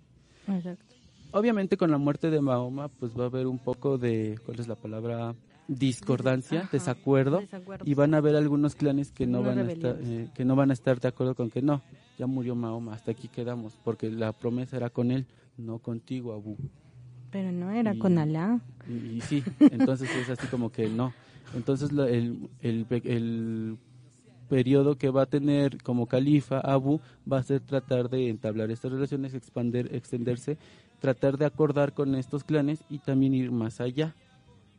exacto 0.48 0.94
Obviamente 1.32 1.76
con 1.78 1.92
la 1.92 1.98
muerte 1.98 2.30
de 2.30 2.40
Mahoma 2.42 2.88
pues 2.90 3.18
va 3.18 3.24
a 3.24 3.28
haber 3.28 3.48
un 3.48 3.58
poco 3.60 3.98
de 3.98 4.38
¿cuál 4.46 4.60
es 4.60 4.68
la 4.68 4.76
palabra? 4.76 5.34
Discordancia, 5.68 6.70
desacuerdo, 6.72 7.40
desacuerdo. 7.42 7.86
y 7.88 7.94
van 7.94 8.14
a 8.14 8.18
haber 8.18 8.36
algunos 8.36 8.76
clanes 8.76 9.12
que 9.12 9.26
no 9.28 9.42
van 9.44 9.60
a 9.60 9.72
estar 9.72 9.98
eh, 10.02 10.30
que 10.34 10.46
no 10.46 10.56
van 10.56 10.70
a 10.70 10.74
estar 10.74 11.00
de 11.00 11.08
acuerdo 11.08 11.36
con 11.36 11.50
que 11.50 11.62
no, 11.62 11.82
ya 12.18 12.28
murió 12.28 12.56
Mahoma, 12.56 12.94
hasta 12.94 13.12
aquí 13.12 13.28
quedamos, 13.28 13.78
porque 13.84 14.10
la 14.12 14.32
promesa 14.32 14.78
era 14.78 14.90
con 14.90 15.12
él, 15.12 15.26
no 15.58 15.80
contigo, 15.80 16.34
Abu. 16.34 16.58
pero 17.32 17.52
no 17.52 17.72
era 17.72 17.94
Y- 17.96 18.00
con 18.00 18.18
Alá 18.18 18.60
Y, 18.88 19.18
y 19.18 19.22
sí, 19.22 19.44
entonces 19.60 20.10
es 20.16 20.30
así 20.30 20.48
como 20.48 20.72
que 20.72 20.88
no. 20.88 21.14
Entonces 21.56 21.92
la- 21.92 22.08
el, 22.10 22.50
el, 22.62 22.86
el 22.90 23.78
periodo 24.50 24.96
que 24.98 25.10
va 25.10 25.24
a 25.24 25.26
tener 25.26 25.82
como 25.82 26.06
califa 26.06 26.60
Abu 26.60 27.00
va 27.32 27.40
a 27.40 27.44
ser 27.44 27.62
tratar 27.62 28.10
de 28.10 28.30
entablar 28.30 28.70
estas 28.70 28.92
relaciones, 28.92 29.34
expander, 29.34 29.94
extenderse, 29.96 30.58
tratar 31.00 31.38
de 31.38 31.46
acordar 31.46 31.94
con 31.94 32.14
estos 32.16 32.44
clanes 32.44 32.84
y 32.90 33.00
también 33.00 33.34
ir 33.34 33.52
más 33.52 33.82
allá 33.82 34.16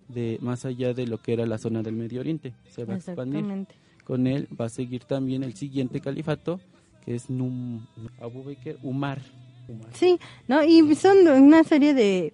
de 0.09 0.39
más 0.41 0.65
allá 0.65 0.95
de 0.95 1.07
lo 1.07 1.19
que 1.19 1.33
era 1.33 1.47
la 1.47 1.59
zona 1.59 1.83
del 1.83 1.95
Medio 1.95 2.21
Oriente. 2.21 2.53
Se 2.71 2.85
va 2.85 2.95
a 2.95 2.97
expandir. 2.97 3.67
Con 4.05 4.27
él 4.27 4.49
va 4.59 4.67
a 4.67 4.69
seguir 4.69 5.05
también 5.05 5.43
el 5.43 5.55
siguiente 5.55 6.01
califato 6.01 6.61
que 7.07 7.15
es 7.15 7.31
Num, 7.31 7.87
Abu 8.21 8.43
Bakr 8.43 8.77
Umar. 8.83 9.23
Umar. 9.69 9.89
Sí, 9.95 10.19
no, 10.49 10.63
y 10.65 10.95
son 10.97 11.27
una 11.29 11.63
serie 11.63 11.95
de, 11.95 12.33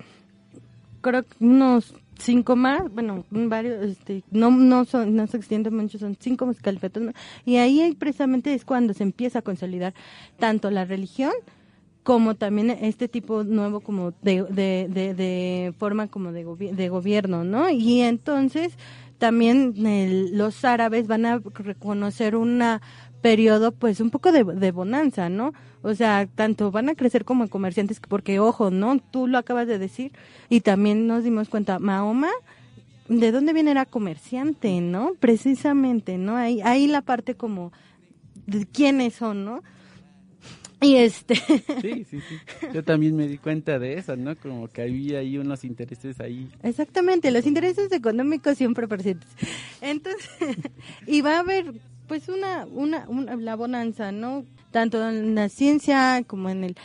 creo 1.03 1.23
que 1.23 1.45
unos 1.45 1.95
cinco 2.19 2.57
más, 2.57 2.93
bueno, 2.93 3.25
varios, 3.31 3.85
este, 3.85 4.23
no, 4.31 4.51
no 4.51 4.85
son, 4.87 5.15
no 5.15 5.27
se 5.27 5.37
extienden 5.37 5.77
mucho, 5.77 5.99
son 5.99 6.17
cinco 6.19 6.51
califatos 6.63 7.03
más, 7.03 7.15
y 7.45 7.57
ahí 7.57 7.95
precisamente 7.99 8.55
es 8.55 8.65
cuando 8.65 8.95
se 8.95 9.03
empieza 9.03 9.41
a 9.41 9.43
consolidar 9.43 9.93
tanto 10.39 10.71
la 10.71 10.87
religión 10.87 11.33
como 12.03 12.35
también 12.35 12.71
este 12.71 13.09
tipo 13.09 13.45
nuevo 13.45 13.81
como 13.81 14.13
de, 14.23 14.43
de, 14.45 14.89
de, 15.15 15.73
forma 15.79 16.09
como 16.09 16.33
de, 16.33 16.45
de 16.45 16.89
gobierno, 16.89 17.45
¿no? 17.45 17.71
Y 17.71 18.01
entonces 18.01 18.77
también 19.19 19.75
el- 19.87 20.37
los 20.37 20.65
árabes 20.65 21.07
van 21.07 21.27
a 21.27 21.39
reconocer 21.55 22.35
una 22.37 22.83
periodo 23.21 23.71
pues 23.73 24.01
un 24.01 24.11
poco 24.11 24.33
de, 24.33 24.43
de 24.45 24.73
bonanza, 24.73 25.29
¿no? 25.29 25.53
O 25.83 25.95
sea, 25.95 26.27
tanto 26.27 26.71
van 26.73 26.89
a 26.89 26.95
crecer 26.97 27.25
como 27.25 27.49
comerciantes, 27.49 28.01
porque 28.01 28.41
ojo, 28.41 28.71
¿no? 28.71 28.99
Tú 28.99 29.29
lo 29.29 29.39
acabas 29.39 29.69
de 29.69 29.79
decir 29.79 30.13
y 30.49 30.61
también 30.61 31.07
nos 31.07 31.23
dimos 31.23 31.49
cuenta, 31.49 31.79
Mahoma, 31.79 32.29
¿de 33.09 33.33
dónde 33.33 33.53
viene? 33.53 33.73
Era 33.73 33.87
comerciante, 33.87 34.81
¿no? 34.81 35.13
Precisamente, 35.21 36.19
¿no? 36.19 36.37
Ahí, 36.37 36.61
ahí 36.63 36.87
la 36.89 37.03
parte 37.03 37.37
como 37.37 37.73
quiénes 38.73 39.15
son, 39.15 39.45
¿no? 39.45 39.63
Y 40.83 40.97
este... 40.97 41.35
Sí, 41.81 42.05
sí, 42.11 42.21
sí. 42.21 42.67
Yo 42.75 42.85
también 42.85 43.17
me 43.17 43.27
di 43.27 43.39
cuenta 43.39 43.79
de 43.79 43.95
eso, 43.95 44.17
¿no? 44.17 44.37
Como 44.37 44.69
que 44.69 44.83
había 44.83 45.21
ahí 45.21 45.39
unos 45.39 45.65
intereses 45.65 46.21
ahí. 46.21 46.51
Exactamente, 46.63 47.31
los 47.31 47.47
intereses 47.47 47.91
económicos 47.93 48.59
siempre 48.59 48.89
presentes. 48.89 49.29
Entonces, 49.81 50.29
y 51.07 51.21
va 51.21 51.37
a 51.37 51.41
haber 51.41 51.73
pues 52.09 52.29
una, 52.29 52.67
una, 52.67 53.09
una 53.09 53.37
la 53.37 53.57
bonanza, 53.57 54.13
¿no? 54.13 54.45
Tanto 54.71 55.09
en 55.09 55.35
la 55.35 55.49
ciencia 55.49 56.23
como 56.27 56.51
en 56.51 56.65
el, 56.65 56.77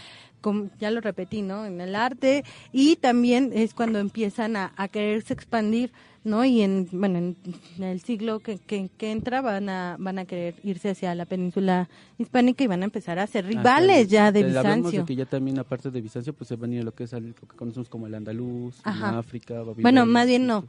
como 0.41 0.69
ya 0.79 0.91
lo 0.91 1.01
repetí, 1.01 1.41
¿no? 1.41 1.65
En 1.65 1.81
el 1.81 1.95
arte 1.95 2.43
y 2.71 2.95
también 2.97 3.51
es 3.53 3.73
cuando 3.73 3.99
empiezan 3.99 4.55
a, 4.55 4.73
a 4.75 4.87
quererse 4.87 5.33
expandir, 5.33 5.91
¿no? 6.23 6.45
Y 6.45 6.61
en, 6.61 6.87
bueno, 6.91 7.17
en, 7.17 7.35
el 7.79 8.01
siglo 8.01 8.39
que, 8.39 8.59
que, 8.59 8.89
que 8.97 9.11
entra 9.11 9.41
van 9.41 9.69
a, 9.69 9.95
van 9.99 10.19
a 10.19 10.25
querer 10.25 10.55
irse 10.63 10.89
hacia 10.89 11.15
la 11.15 11.25
península 11.25 11.89
hispánica 12.17 12.63
y 12.63 12.67
van 12.67 12.81
a 12.81 12.85
empezar 12.85 13.17
a 13.17 13.27
ser 13.27 13.45
rivales 13.45 14.07
ya 14.09 14.31
de 14.31 14.41
eh, 14.41 14.45
Bizancio. 14.45 14.99
de 15.01 15.05
que 15.05 15.15
ya 15.15 15.25
también, 15.25 15.57
aparte 15.57 15.89
de 15.89 16.01
Bizancio, 16.01 16.33
pues 16.33 16.49
se 16.49 16.55
venía 16.55 16.83
lo 16.83 16.93
que 16.93 17.05
es 17.05 17.13
lo 17.13 17.33
que 17.33 17.47
conocemos 17.55 17.89
como 17.89 18.07
el 18.07 18.13
andaluz, 18.13 18.79
Ajá. 18.83 19.17
África, 19.17 19.55
Babilonia. 19.55 19.81
Bueno, 19.81 20.05
más 20.05 20.27
bien 20.27 20.45
no. 20.45 20.65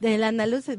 El 0.00 0.24
andaluz, 0.24 0.68
eh, 0.68 0.78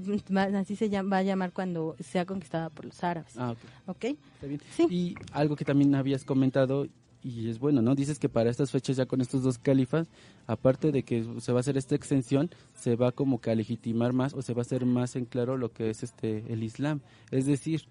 así 0.56 0.76
se 0.76 0.90
llama, 0.90 1.12
va 1.12 1.18
a 1.20 1.24
llamar 1.24 1.54
cuando 1.54 1.96
sea 2.00 2.26
conquistada 2.26 2.70
por 2.70 2.86
los 2.86 3.02
árabes. 3.04 3.38
Ah, 3.38 3.52
ok. 3.52 3.96
¿Ok? 3.96 4.04
Está 4.36 4.48
bien. 4.48 4.62
Y 4.90 5.16
algo 5.32 5.56
que 5.56 5.64
también 5.64 5.96
habías 5.96 6.26
comentado, 6.26 6.88
y 7.24 7.50
es 7.50 7.60
bueno, 7.60 7.82
¿no? 7.82 7.96
Dices 7.96 8.20
que 8.20 8.30
para 8.30 8.50
estas 8.50 8.72
fechas 8.72 8.98
ya 8.98 9.06
con 9.06 9.22
estos 9.22 9.44
dos 9.44 9.58
califas, 9.58 10.08
aparte 10.46 10.92
de 10.92 11.04
que 11.04 11.26
se 11.40 11.52
va 11.52 11.60
a 11.60 11.62
hacer 11.62 11.78
esta 11.78 11.96
extensión, 11.96 12.50
se 12.74 12.96
va 12.96 13.12
como 13.12 13.40
que 13.40 13.52
a 13.52 13.56
legitimar 13.56 14.14
más 14.14 14.34
o 14.34 14.42
se 14.42 14.54
va 14.54 14.60
a 14.60 14.64
hacer 14.64 14.86
más 14.86 15.16
en 15.16 15.26
claro 15.26 15.58
lo 15.58 15.72
que 15.72 15.90
es 15.90 16.04
este 16.04 16.44
el 16.52 16.64
Islam. 16.64 17.00
Es 17.32 17.46
decir, 17.46 17.84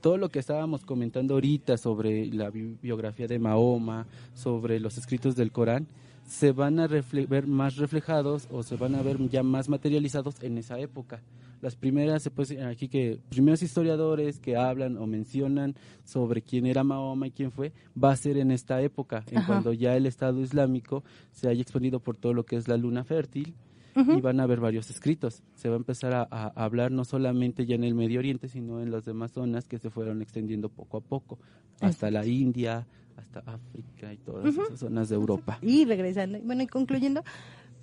todo 0.00 0.16
lo 0.16 0.30
que 0.30 0.40
estábamos 0.40 0.84
comentando 0.84 1.34
ahorita 1.34 1.76
sobre 1.76 2.26
la 2.26 2.50
bi- 2.50 2.76
biografía 2.82 3.28
de 3.28 3.38
Mahoma, 3.38 4.06
sobre 4.34 4.80
los 4.80 4.98
escritos 4.98 5.36
del 5.36 5.52
Corán, 5.52 5.86
se 6.26 6.52
van 6.52 6.80
a 6.80 6.86
ver 6.88 7.46
más 7.46 7.76
reflejados 7.76 8.48
o 8.50 8.62
se 8.62 8.76
van 8.76 8.94
a 8.94 9.02
ver 9.02 9.18
ya 9.28 9.42
más 9.42 9.68
materializados 9.68 10.42
en 10.42 10.58
esa 10.58 10.78
época. 10.80 11.20
Las 11.62 11.76
primeras, 11.76 12.22
se 12.24 12.30
puede 12.30 12.48
decir 12.48 12.66
aquí 12.66 12.88
que 12.88 13.20
primeros 13.30 13.62
historiadores 13.62 14.40
que 14.40 14.56
hablan 14.56 14.96
o 14.98 15.06
mencionan 15.06 15.76
sobre 16.04 16.42
quién 16.42 16.66
era 16.66 16.82
Mahoma 16.82 17.28
y 17.28 17.30
quién 17.30 17.52
fue, 17.52 17.72
va 17.96 18.10
a 18.10 18.16
ser 18.16 18.36
en 18.36 18.50
esta 18.50 18.82
época, 18.82 19.24
en 19.30 19.38
Ajá. 19.38 19.46
cuando 19.46 19.72
ya 19.72 19.96
el 19.96 20.06
Estado 20.06 20.40
Islámico 20.40 21.04
se 21.30 21.48
haya 21.48 21.62
expandido 21.62 22.00
por 22.00 22.16
todo 22.16 22.34
lo 22.34 22.44
que 22.44 22.56
es 22.56 22.66
la 22.66 22.76
luna 22.76 23.04
fértil 23.04 23.54
y 23.94 24.20
van 24.20 24.40
a 24.40 24.42
haber 24.42 24.58
varios 24.58 24.90
escritos. 24.90 25.42
Se 25.54 25.68
va 25.68 25.76
a 25.76 25.78
empezar 25.78 26.14
a, 26.14 26.26
a 26.30 26.48
hablar 26.64 26.90
no 26.90 27.04
solamente 27.04 27.64
ya 27.64 27.76
en 27.76 27.84
el 27.84 27.94
Medio 27.94 28.18
Oriente, 28.18 28.48
sino 28.48 28.80
en 28.82 28.90
las 28.90 29.04
demás 29.04 29.30
zonas 29.32 29.68
que 29.68 29.78
se 29.78 29.88
fueron 29.88 30.20
extendiendo 30.20 30.68
poco 30.68 30.96
a 30.96 31.00
poco, 31.00 31.38
hasta 31.80 32.10
la 32.10 32.26
India, 32.26 32.86
hasta 33.16 33.40
África 33.40 34.12
y 34.12 34.16
todas 34.16 34.46
Ujú. 34.52 34.62
esas 34.64 34.80
zonas 34.80 35.08
de 35.10 35.14
Europa. 35.14 35.58
Y 35.62 35.84
regresando, 35.84 36.38
y 36.38 36.40
bueno, 36.40 36.62
y 36.62 36.66
concluyendo, 36.66 37.22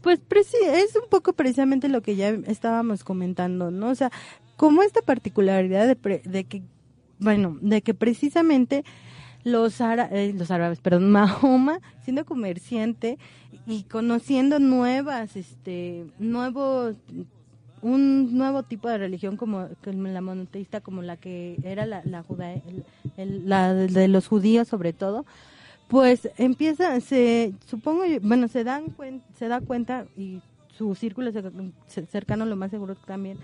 pues 0.02 0.20
es 0.30 0.95
un 0.95 1.10
poco 1.10 1.34
precisamente 1.34 1.89
lo 1.89 2.02
que 2.02 2.16
ya 2.16 2.30
estábamos 2.47 3.04
comentando, 3.04 3.72
¿no? 3.72 3.89
O 3.89 3.95
sea, 3.95 4.12
como 4.58 4.84
esta 4.84 5.02
particularidad 5.02 5.88
de, 5.88 5.95
pre- 5.95 6.22
de 6.26 6.43
que, 6.45 6.62
bueno, 7.20 7.58
de 7.62 7.82
que 7.82 7.93
precisamente 7.93 8.84
los, 9.43 9.82
ára- 9.82 10.10
eh, 10.12 10.34
los 10.38 10.52
árabes, 10.52 10.80
perdón, 10.80 11.12
Mahoma, 11.12 11.80
siendo 12.04 12.26
comerciante 12.26 13.18
y 13.66 13.84
conociendo 13.84 14.60
nuevas, 14.60 15.36
este, 15.36 16.06
nuevos, 16.20 16.95
un 17.82 18.38
nuevo 18.38 18.64
tipo 18.64 18.89
de 18.89 18.97
religión 18.97 19.38
como, 19.38 19.70
como 19.84 20.08
la 20.10 20.22
monoteísta, 20.22 20.82
como 20.82 21.02
la 21.02 21.16
que 21.18 21.58
era 21.64 21.86
la, 21.86 22.02
la, 22.04 22.24
juda- 22.24 22.54
el- 22.54 22.84
el- 23.18 23.47
la 23.50 23.74
de 23.74 24.08
los 24.08 24.28
judíos 24.28 24.68
sobre 24.68 24.91
todo, 24.93 25.26
pues 25.90 26.30
empieza, 26.38 27.00
se, 27.02 27.54
supongo, 27.68 28.04
bueno, 28.22 28.48
se 28.48 28.64
dan 28.64 28.96
se 29.38 29.48
da 29.48 29.60
cuenta 29.60 30.06
y 30.16 30.40
su 30.78 30.96
círculo 30.96 31.32
cer- 31.32 31.52
cer- 31.94 32.08
cercano 32.08 32.46
lo 32.46 32.56
más 32.56 32.72
seguro 32.72 32.96
también, 32.96 33.38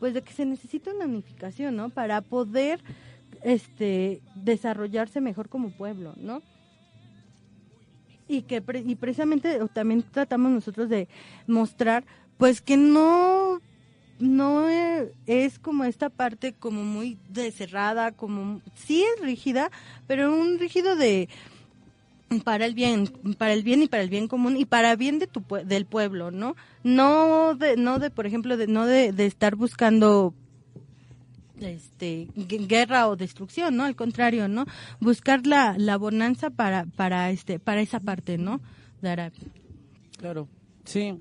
pues 0.00 0.12
de 0.12 0.22
que 0.22 0.32
se 0.32 0.44
necesita 0.44 0.92
una 0.92 1.06
unificación, 1.06 1.76
¿no? 1.76 1.88
Para 1.90 2.20
poder, 2.20 2.80
este, 3.44 4.20
desarrollarse 4.34 5.20
mejor 5.20 5.48
como 5.48 5.70
pueblo, 5.70 6.12
¿no? 6.16 6.42
Y 8.28 8.42
que 8.42 8.60
pre- 8.60 8.82
y 8.86 8.94
precisamente 8.96 9.58
también 9.72 10.02
tratamos 10.02 10.50
nosotros 10.50 10.88
de 10.88 11.08
mostrar, 11.46 12.04
pues 12.36 12.60
que 12.60 12.76
no 12.76 13.60
no 14.18 14.68
eh, 14.68 15.12
es 15.26 15.58
como 15.58 15.82
esta 15.84 16.08
parte 16.08 16.52
como 16.52 16.84
muy 16.84 17.18
cerrada, 17.52 18.12
como 18.12 18.60
sí 18.74 19.02
es 19.02 19.20
rígida, 19.24 19.70
pero 20.06 20.32
un 20.32 20.58
rígido 20.60 20.94
de 20.94 21.28
para 22.40 22.66
el 22.66 22.74
bien, 22.74 23.06
para 23.38 23.52
el 23.52 23.62
bien 23.62 23.82
y 23.82 23.88
para 23.88 24.02
el 24.02 24.08
bien 24.10 24.28
común 24.28 24.56
y 24.56 24.64
para 24.64 24.96
bien 24.96 25.18
de 25.18 25.26
tu 25.26 25.42
del 25.64 25.84
pueblo, 25.86 26.30
¿no? 26.30 26.56
No 26.82 27.54
de 27.54 27.76
no 27.76 27.98
de 27.98 28.10
por 28.10 28.26
ejemplo 28.26 28.56
de 28.56 28.66
no 28.66 28.86
de, 28.86 29.12
de 29.12 29.26
estar 29.26 29.54
buscando 29.56 30.34
este 31.60 32.28
gue- 32.34 32.66
guerra 32.66 33.08
o 33.08 33.16
destrucción, 33.16 33.76
¿no? 33.76 33.84
Al 33.84 33.94
contrario, 33.94 34.48
¿no? 34.48 34.64
Buscar 35.00 35.46
la, 35.46 35.76
la 35.78 35.96
bonanza 35.96 36.50
para 36.50 36.86
para 36.86 37.30
este 37.30 37.58
para 37.58 37.80
esa 37.80 38.00
parte, 38.00 38.38
¿no? 38.38 38.60
De 39.00 39.10
Arabia. 39.10 39.40
Claro, 40.18 40.48
sí, 40.84 41.14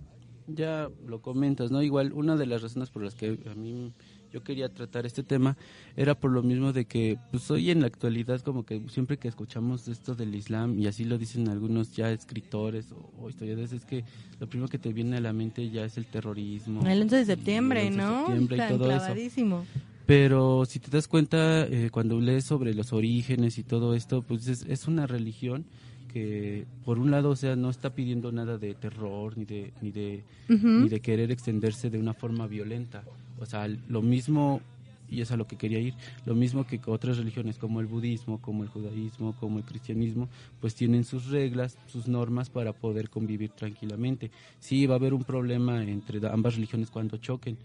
ya 0.47 0.89
lo 1.05 1.22
comentas, 1.22 1.72
¿no? 1.72 1.82
Igual 1.84 2.14
una 2.14 2.36
de 2.38 2.45
las 2.45 2.62
razones 2.62 2.89
por 2.89 3.03
las 3.03 3.16
que 3.16 3.39
a 3.51 3.55
mí 3.55 3.93
yo 4.32 4.43
quería 4.43 4.69
tratar 4.69 5.05
este 5.05 5.23
tema 5.23 5.57
era 5.95 6.15
por 6.15 6.32
lo 6.32 6.41
mismo 6.41 6.73
de 6.73 6.86
que 6.86 7.17
pues 7.32 7.49
hoy 7.51 7.69
en 7.71 7.82
la 7.82 7.88
actualidad 7.88 8.41
como 8.41 8.65
que 8.65 8.82
siempre 8.89 9.17
que 9.17 9.27
escuchamos 9.27 9.88
esto 9.88 10.15
del 10.15 10.34
Islam 10.36 10.79
y 10.79 10.88
así 10.88 11.03
lo 11.03 11.17
dicen 11.17 11.49
algunos 11.49 11.93
ya 11.95 12.11
escritores 12.11 12.91
o, 12.91 13.11
o 13.19 13.29
historiadores 13.29 13.73
es 13.73 13.86
que 13.86 14.03
lo 14.39 14.47
primero 14.47 14.69
que 14.69 14.79
te 14.79 14.93
viene 14.93 15.17
a 15.17 15.21
la 15.21 15.34
mente 15.34 15.69
ya 15.69 15.86
es 15.86 15.97
el 15.97 16.05
terrorismo. 16.05 16.86
El 16.88 17.01
11 17.03 17.15
de 17.15 17.25
septiembre, 17.25 17.88
el 17.88 17.93
11 17.93 18.01
de 18.01 18.07
¿no? 18.07 18.25
septiembre 18.25 18.57
y 18.57 18.77
todo 18.77 18.91
eso. 18.91 19.65
Pero 20.05 20.65
si 20.65 20.79
te 20.79 20.89
das 20.89 21.07
cuenta, 21.07 21.65
eh, 21.65 21.89
cuando 21.91 22.19
lees 22.19 22.45
sobre 22.45 22.73
los 22.73 22.91
orígenes 22.91 23.57
y 23.57 23.63
todo 23.63 23.93
esto, 23.93 24.23
pues 24.23 24.47
es, 24.47 24.63
es 24.63 24.88
una 24.88 25.07
religión 25.07 25.65
que, 26.12 26.66
por 26.86 26.99
un 26.99 27.12
lado, 27.12 27.30
o 27.30 27.36
sea, 27.36 27.55
no 27.55 27.70
está 27.70 27.93
pidiendo 27.95 28.32
nada 28.32 28.57
de 28.57 28.74
terror 28.74 29.38
ni 29.38 29.45
de, 29.45 29.74
ni 29.82 29.91
de, 29.91 30.24
ni 30.47 30.89
de 30.89 30.99
querer 30.99 31.32
extenderse 31.32 31.89
de 31.89 31.97
una 31.97 32.14
forma 32.14 32.47
violenta. 32.47 33.03
O 33.39 33.45
sea, 33.45 33.68
lo 33.68 34.01
mismo, 34.01 34.62
y 35.09 35.22
es 35.22 35.32
a 35.32 35.38
lo 35.38 35.47
que 35.47 35.57
quería 35.57 35.80
ir, 35.80 35.93
lo 36.26 36.36
mismo 36.36 36.66
que 36.66 36.80
otras 36.86 37.18
religiones 37.18 37.57
como 37.57 37.82
el 37.82 37.88
budismo, 37.88 38.39
como 38.41 38.64
el 38.64 38.70
judaísmo, 38.70 39.36
como 39.39 39.57
el 39.57 39.66
cristianismo, 39.66 40.30
pues 40.59 40.76
tienen 40.76 41.03
sus 41.03 41.28
reglas, 41.30 41.78
sus 41.88 42.07
normas 42.07 42.49
para 42.49 42.74
poder 42.74 43.09
convivir 43.09 43.51
tranquilamente. 43.51 44.32
Sí, 44.59 44.86
va 44.86 44.95
a 44.95 44.97
haber 44.97 45.14
un 45.14 45.24
problema 45.24 45.84
entre 45.84 46.26
ambas 46.28 46.55
religiones 46.55 46.91
cuando 46.91 47.18
choquen, 47.18 47.57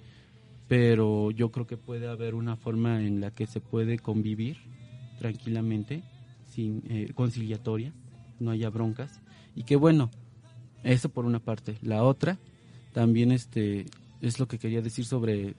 pero 0.68 1.30
yo 1.30 1.50
creo 1.50 1.66
que 1.66 1.76
puede 1.76 2.08
haber 2.08 2.34
una 2.34 2.56
forma 2.56 3.02
en 3.02 3.20
la 3.20 3.30
que 3.30 3.46
se 3.46 3.60
puede 3.60 3.98
convivir 3.98 4.56
tranquilamente, 5.18 6.02
sin 6.48 6.82
eh, 6.88 7.12
conciliatoria, 7.14 7.92
no 8.40 8.50
haya 8.50 8.70
broncas 8.70 9.20
y 9.54 9.62
que 9.64 9.76
bueno, 9.76 10.10
eso 10.84 11.08
por 11.08 11.24
una 11.24 11.38
parte. 11.40 11.76
La 11.82 12.02
otra 12.04 12.38
también 12.92 13.32
este 13.32 13.86
es 14.20 14.38
lo 14.38 14.46
que 14.48 14.58
quería 14.58 14.82
decir 14.82 15.04
sobre 15.04 15.54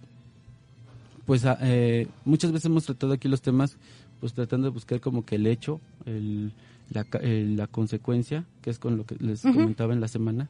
pues 1.25 1.45
a- 1.45 1.57
eh, 1.61 2.07
muchas 2.25 2.51
veces 2.51 2.65
hemos 2.65 2.86
tratado 2.86 3.13
aquí 3.13 3.28
los 3.28 3.41
temas 3.41 3.78
pues 4.19 4.34
tratando 4.34 4.67
de 4.67 4.73
buscar 4.73 4.99
como 4.99 5.25
que 5.25 5.36
el 5.36 5.45
hecho, 5.45 5.80
el, 6.05 6.51
la, 6.89 7.05
el- 7.21 7.55
la 7.55 7.67
consecuencia, 7.67 8.45
que 8.61 8.69
es 8.71 8.80
con 8.80 8.97
lo 8.97 9.05
que 9.05 9.15
les 9.19 9.41
comentaba 9.53 9.93
en 9.93 10.01
la 10.01 10.07
semana, 10.07 10.49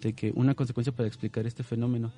de 0.00 0.14
que 0.14 0.32
una 0.34 0.54
consecuencia 0.54 0.92
para 0.92 1.06
explicar 1.06 1.46
este 1.46 1.62
fenómeno. 1.62 2.10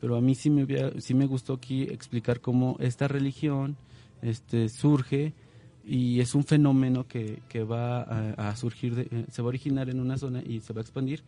Pero 0.00 0.16
a 0.16 0.20
mí 0.20 0.34
sí 0.34 0.50
me, 0.50 0.66
sí 1.00 1.14
me 1.14 1.26
gustó 1.26 1.52
aquí 1.54 1.82
explicar 1.82 2.40
cómo 2.40 2.76
esta 2.80 3.06
religión 3.06 3.76
este, 4.22 4.68
surge 4.70 5.34
y 5.84 6.20
es 6.20 6.34
un 6.34 6.44
fenómeno 6.44 7.06
que, 7.06 7.40
que 7.48 7.62
va 7.64 8.02
a, 8.02 8.50
a 8.50 8.56
surgir, 8.56 8.94
de- 8.94 9.08
eh, 9.10 9.26
se 9.30 9.42
va 9.42 9.46
a 9.46 9.50
originar 9.50 9.88
en 9.88 10.00
una 10.00 10.18
zona 10.18 10.42
y 10.42 10.60
se 10.60 10.72
va 10.72 10.80
a 10.80 10.82
expandir, 10.82 11.22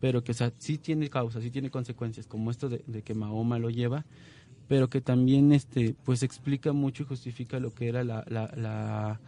pero 0.00 0.22
que 0.22 0.32
o 0.32 0.34
sea, 0.34 0.52
sí 0.58 0.78
tiene 0.78 1.08
causas, 1.08 1.42
sí 1.42 1.50
tiene 1.50 1.70
consecuencias, 1.70 2.26
como 2.26 2.50
esto 2.50 2.68
de, 2.68 2.82
de 2.86 3.02
que 3.02 3.14
Mahoma 3.14 3.58
lo 3.58 3.70
lleva, 3.70 4.04
pero 4.68 4.88
que 4.88 5.00
también 5.00 5.52
este 5.52 5.94
pues 6.04 6.22
explica 6.22 6.72
mucho 6.72 7.02
y 7.02 7.06
justifica 7.06 7.58
lo 7.60 7.74
que 7.74 7.88
era 7.88 8.02
la 8.04 8.24
la, 8.28 8.50
la, 8.56 9.20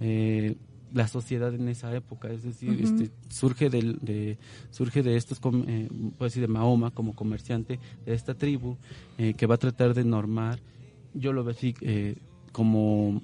eh, 0.00 0.56
la 0.92 1.08
sociedad 1.08 1.54
en 1.54 1.68
esa 1.68 1.94
época. 1.94 2.30
Es 2.30 2.42
decir 2.42 2.78
este 2.82 3.10
surge 3.30 3.70
del 3.70 3.98
de 4.00 4.36
surge 4.70 5.02
de 5.02 5.16
estos 5.16 5.40
eh, 5.66 5.88
decir 6.20 6.42
de 6.42 6.48
Mahoma 6.48 6.90
como 6.90 7.14
comerciante 7.14 7.78
de 8.04 8.12
esta 8.14 8.34
tribu 8.34 8.76
eh, 9.18 9.34
que 9.34 9.46
va 9.46 9.54
a 9.54 9.58
tratar 9.58 9.94
de 9.94 10.04
normar 10.04 10.58
yo 11.14 11.32
lo 11.32 11.44
veo 11.44 11.54
así 11.54 11.74
eh, 11.80 12.16
como 12.52 13.22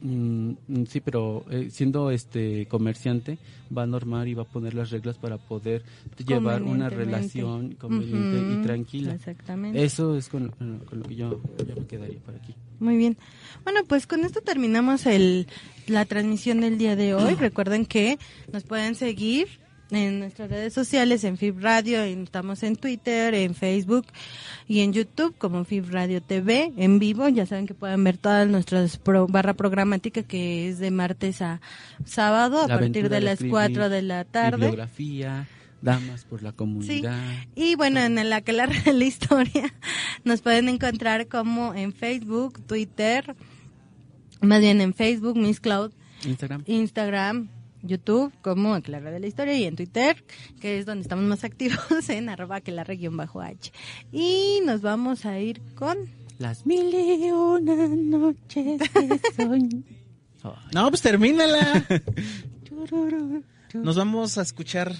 Mm, 0.00 0.50
mm, 0.66 0.84
sí, 0.88 1.00
pero 1.00 1.44
eh, 1.50 1.68
siendo 1.70 2.10
este 2.10 2.66
comerciante 2.66 3.38
va 3.76 3.84
a 3.84 3.86
normar 3.86 4.26
y 4.26 4.34
va 4.34 4.42
a 4.42 4.46
poner 4.46 4.74
las 4.74 4.90
reglas 4.90 5.16
para 5.16 5.38
poder 5.38 5.82
llevar 6.26 6.62
una 6.62 6.90
relación 6.90 7.74
conveniente 7.74 8.40
y 8.40 8.54
Ujú, 8.54 8.62
tranquila. 8.62 9.14
exactamente. 9.14 9.82
Eso 9.84 10.16
es 10.16 10.28
con, 10.28 10.48
con 10.48 10.98
lo 10.98 11.04
que 11.04 11.14
yo 11.14 11.40
ya 11.66 11.74
me 11.76 11.86
quedaría 11.86 12.18
por 12.20 12.34
aquí. 12.34 12.54
Muy 12.80 12.96
bien. 12.96 13.16
Bueno, 13.62 13.80
pues 13.86 14.08
con 14.08 14.24
esto 14.24 14.40
terminamos 14.40 15.06
el, 15.06 15.46
la 15.86 16.04
transmisión 16.04 16.60
del 16.60 16.78
día 16.78 16.96
de 16.96 17.14
hoy. 17.14 17.34
Recuerden 17.38 17.86
que 17.86 18.18
nos 18.52 18.64
pueden 18.64 18.96
seguir 18.96 19.46
en 19.92 20.18
nuestras 20.20 20.50
redes 20.50 20.72
sociales, 20.72 21.22
en 21.24 21.36
FIB 21.36 21.60
Radio, 21.60 22.02
en- 22.02 22.22
estamos 22.24 22.62
en 22.62 22.76
Twitter, 22.76 23.34
en 23.34 23.54
Facebook 23.54 24.06
y 24.66 24.80
en 24.80 24.92
YouTube 24.92 25.34
como 25.38 25.64
FIB 25.64 25.90
Radio 25.90 26.22
TV 26.22 26.72
en 26.76 26.98
vivo. 26.98 27.28
Ya 27.28 27.46
saben 27.46 27.66
que 27.66 27.74
pueden 27.74 28.02
ver 28.04 28.16
todas 28.18 28.48
nuestras 28.48 28.96
pro- 28.96 29.26
barra 29.26 29.54
programática 29.54 30.22
que 30.22 30.68
es 30.68 30.78
de 30.78 30.90
martes 30.90 31.42
a 31.42 31.60
sábado 32.04 32.62
a 32.62 32.68
partir 32.68 33.08
de 33.08 33.20
las 33.20 33.34
escribir, 33.34 33.50
4 33.52 33.88
de 33.88 34.02
la 34.02 34.24
tarde. 34.24 34.56
Bibliografía, 34.56 35.46
damas 35.82 36.24
por 36.24 36.42
la 36.42 36.52
comunidad. 36.52 37.18
Y 37.54 37.74
bueno, 37.74 38.00
en 38.00 38.28
la 38.30 38.40
que 38.40 38.52
la, 38.52 38.66
la 38.92 39.04
historia 39.04 39.74
nos 40.24 40.40
pueden 40.40 40.68
encontrar 40.68 41.26
como 41.28 41.74
en 41.74 41.92
Facebook, 41.92 42.60
Twitter, 42.66 43.34
más 44.40 44.60
bien 44.60 44.80
en 44.80 44.94
Facebook, 44.94 45.36
Miss 45.36 45.60
Cloud, 45.60 45.92
Instagram. 46.24 46.62
Instagram, 46.66 47.48
YouTube, 47.82 48.32
como 48.42 48.74
Aclara 48.74 49.10
de 49.10 49.20
la 49.20 49.26
Historia, 49.26 49.56
y 49.56 49.64
en 49.64 49.76
Twitter, 49.76 50.24
que 50.60 50.78
es 50.78 50.86
donde 50.86 51.02
estamos 51.02 51.24
más 51.24 51.44
activos, 51.44 51.78
en 52.08 52.28
arroba 52.28 52.60
bajo 53.10 53.42
h 53.42 53.72
Y 54.12 54.60
nos 54.64 54.82
vamos 54.82 55.26
a 55.26 55.38
ir 55.38 55.60
con... 55.74 55.98
Las 56.38 56.66
mil 56.66 56.92
y 56.92 57.30
una 57.30 57.86
noches 57.86 58.78
de 58.78 59.20
sueño. 59.36 59.82
No, 60.74 60.88
pues 60.88 61.00
termínala. 61.02 61.86
Nos 63.74 63.96
vamos 63.96 64.38
a 64.38 64.42
escuchar 64.42 64.92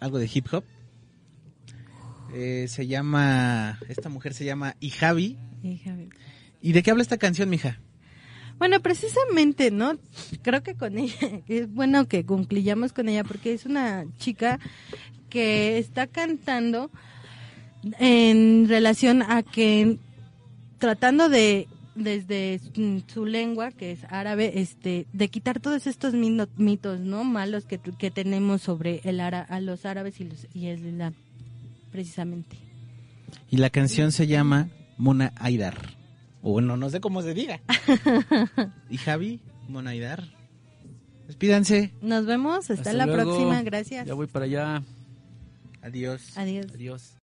algo 0.00 0.18
de 0.18 0.28
hip 0.32 0.46
hop. 0.52 0.64
Eh, 2.34 2.66
se 2.68 2.86
llama, 2.86 3.78
esta 3.88 4.08
mujer 4.08 4.34
se 4.34 4.44
llama 4.44 4.74
Ijavi. 4.80 5.38
¿Y 6.60 6.72
de 6.72 6.82
qué 6.82 6.90
habla 6.90 7.02
esta 7.02 7.16
canción, 7.16 7.48
mija? 7.48 7.78
Bueno, 8.58 8.80
precisamente, 8.80 9.70
¿no? 9.70 9.98
Creo 10.42 10.62
que 10.62 10.74
con 10.74 10.98
ella, 10.98 11.14
es 11.48 11.72
bueno 11.72 12.06
que 12.08 12.24
concluyamos 12.24 12.92
con 12.92 13.08
ella 13.08 13.24
porque 13.24 13.52
es 13.52 13.66
una 13.66 14.04
chica 14.18 14.58
que 15.30 15.78
está 15.78 16.06
cantando 16.06 16.90
en 17.98 18.68
relación 18.68 19.22
a 19.22 19.42
que 19.42 19.98
tratando 20.78 21.28
de 21.28 21.68
desde 21.94 22.60
su 23.12 23.26
lengua 23.26 23.72
que 23.72 23.90
es 23.92 24.00
árabe 24.08 24.60
este 24.60 25.06
de 25.12 25.28
quitar 25.28 25.58
todos 25.58 25.86
estos 25.88 26.14
mitos 26.14 27.00
no 27.00 27.24
malos 27.24 27.64
que, 27.64 27.78
que 27.78 28.10
tenemos 28.12 28.62
sobre 28.62 29.00
el 29.04 29.18
ara- 29.20 29.42
a 29.48 29.60
los 29.60 29.84
árabes 29.84 30.20
y 30.20 30.24
los 30.24 30.46
y 30.54 30.66
el 30.66 30.86
islam 30.86 31.14
precisamente 31.90 32.56
Y 33.50 33.56
la 33.56 33.70
canción 33.70 34.12
se 34.12 34.26
llama 34.28 34.68
Mona 34.96 35.32
Aidar. 35.36 35.97
O 36.48 36.52
bueno, 36.52 36.78
no 36.78 36.88
sé 36.88 36.98
cómo 36.98 37.20
se 37.20 37.34
diga. 37.34 37.60
y 38.88 38.96
Javi, 38.96 39.38
Mona 39.68 39.90
Aidar. 39.90 40.24
Despídanse. 41.26 41.92
nos 42.00 42.24
vemos 42.24 42.70
hasta, 42.70 42.72
Hasta 42.72 42.92
la 42.94 43.04
luego. 43.04 43.22
próxima 43.34 43.60
gracias 43.62 44.06
Ya 44.06 44.14
voy 44.14 44.28
para 44.28 44.46
allá. 44.46 44.82
Adiós. 45.82 46.22
adiós 46.38 46.66
Adiós. 46.72 47.18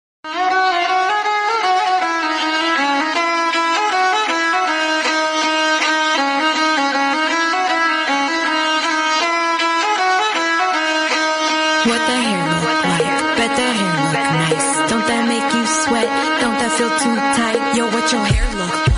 What 11.90 12.02
the 12.08 12.18
hair 12.26 12.46
look 12.62 12.82
like? 12.92 13.10
Bet 13.38 13.52
that 13.58 13.74
hair 13.82 13.96
look 14.06 14.28
nice. 14.46 14.70
Don't 14.92 15.06
that 15.10 15.24
make 15.34 15.48
you 15.58 15.66
sweat? 15.82 16.10
Don't 16.42 16.58
that 16.62 16.72
feel 16.78 16.92
too 17.04 17.16
tight? 17.40 17.62
Yo, 17.76 17.84
what 17.90 18.06
your 18.14 18.24
hair 18.24 18.46
look 18.60 18.76
like? 18.88 18.91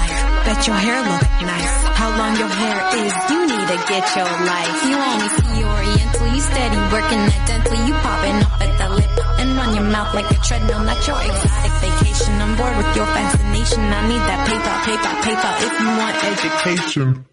Bet 0.45 0.67
your 0.67 0.75
hair 0.75 0.99
look 0.99 1.23
nice. 1.47 1.73
How 1.95 2.09
long 2.19 2.35
your 2.35 2.49
hair 2.51 2.77
is? 2.99 3.13
You 3.31 3.39
need 3.47 3.67
to 3.71 3.77
get 3.87 4.03
your 4.15 4.27
life. 4.27 4.75
You 4.83 4.95
only 4.99 5.29
see 5.39 5.63
Oriental. 5.63 6.27
You 6.35 6.41
steady 6.41 6.79
working 6.91 7.21
that 7.31 7.41
dental. 7.47 7.79
You 7.87 7.93
popping 8.03 8.37
up 8.43 8.59
at 8.59 8.71
the 8.77 8.87
lip 8.91 9.13
and 9.39 9.55
run 9.55 9.75
your 9.75 9.87
mouth 9.87 10.13
like 10.13 10.29
a 10.29 10.39
treadmill. 10.43 10.83
Not 10.83 10.99
your 11.07 11.19
exotic 11.23 11.73
vacation. 11.79 12.33
I'm 12.43 12.57
bored 12.59 12.75
with 12.75 12.91
your 12.95 13.07
fascination. 13.07 13.81
I 13.87 14.01
need 14.11 14.23
that 14.27 14.41
paper, 14.51 14.75
paper, 14.83 15.13
paper. 15.23 15.51
If 15.63 15.73
you 15.79 15.89
want 15.95 16.15
education. 16.27 17.32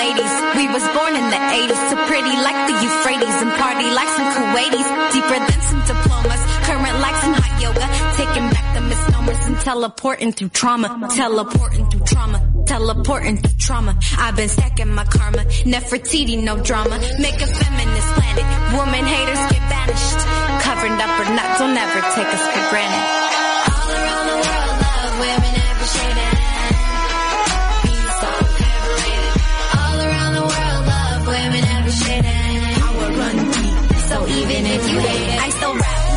Ladies, 0.00 0.34
we 0.56 0.64
was 0.72 0.84
born 0.96 1.12
in 1.12 1.26
the 1.28 1.40
80s, 1.60 1.80
so 1.90 1.96
pretty 2.08 2.34
like 2.46 2.60
the 2.68 2.76
Euphrates 2.84 3.36
and 3.44 3.52
party 3.60 3.88
like 3.92 4.10
some 4.16 4.28
Kuwaitis, 4.34 4.88
deeper 5.12 5.38
than 5.48 5.60
some 5.68 5.82
diplomas, 5.90 6.42
current 6.64 6.96
like 7.04 7.16
some 7.20 7.34
hot 7.36 7.54
yoga, 7.60 7.86
taking 8.16 8.46
back 8.54 8.66
the 8.76 8.82
misnomers 8.92 9.42
and 9.48 9.56
teleporting 9.60 10.32
through 10.32 10.52
trauma, 10.60 10.88
teleporting 11.14 11.84
through 11.90 12.04
trauma, 12.12 12.38
teleporting 12.64 13.36
through 13.42 13.58
trauma. 13.66 13.92
I've 14.16 14.36
been 14.36 14.48
stacking 14.48 14.92
my 14.94 15.04
karma, 15.04 15.42
Nefertiti, 15.72 16.42
no 16.42 16.54
drama, 16.62 16.96
make 17.18 17.38
a 17.46 17.48
feminist 17.60 18.08
planet, 18.16 18.46
woman 18.72 19.04
haters 19.04 19.42
get 19.52 19.62
banished, 19.68 20.20
covered 20.64 20.96
up 21.04 21.12
or 21.20 21.28
not, 21.36 21.48
don't 21.60 21.76
ever 21.76 22.00
take 22.16 22.30
us 22.36 22.44
for 22.52 22.64
granted. 22.72 23.04
All 23.68 23.90
around 24.00 24.24
the 24.32 24.36
world, 24.48 24.74
love 24.80 25.14
women 25.20 25.49
even 34.50 34.66
if 34.66 34.90
you 34.90 34.98
hate 34.98 35.28
it, 35.34 35.40
I 35.40 35.48
still 35.50 35.74
rap 35.74 36.09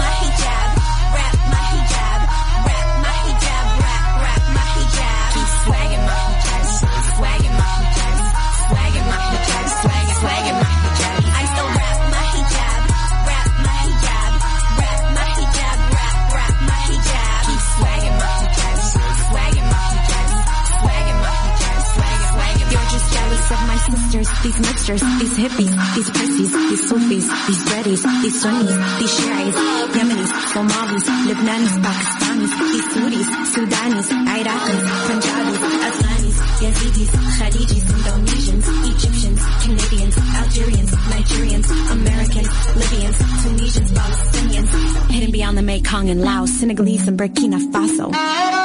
my 24.24 24.32
sisters, 24.32 24.44
these 24.44 24.60
mixtures, 24.68 25.02
these 25.20 25.38
hippies, 25.38 25.96
these 25.96 26.10
prissies, 26.10 26.52
these 26.70 26.90
Sufis, 26.90 27.26
these 27.48 27.64
Reddies, 27.72 28.22
these 28.22 28.42
Sunnis, 28.42 29.00
these 29.00 29.14
Shiites, 29.20 29.58
Yemenis, 29.96 30.32
Somalis, 30.54 31.06
Lebanese, 31.28 31.78
Pakistanis, 31.84 32.52
these 32.72 32.88
Saudis, 32.94 33.30
Sudanis, 33.54 34.08
Iraqis, 34.38 34.84
Punjabis, 35.08 35.60
Afghanis, 35.88 36.38
Yazidis, 36.64 37.12
Khadijis, 37.38 37.86
Indonesians, 37.94 38.66
Egyptians, 38.94 39.42
Canadians, 39.64 40.16
Algerians, 40.36 40.92
Nigerians, 41.14 41.68
Americans, 41.92 42.50
Libyans, 42.76 43.18
Tunisians, 43.44 43.92
Palestinians, 43.92 45.12
hidden 45.12 45.32
beyond 45.32 45.58
the 45.58 45.62
Mekong 45.62 46.10
and 46.10 46.22
Laos, 46.22 46.52
Senegalese 46.52 47.08
and 47.08 47.20
Burkina 47.20 47.60
Faso. 47.72 48.63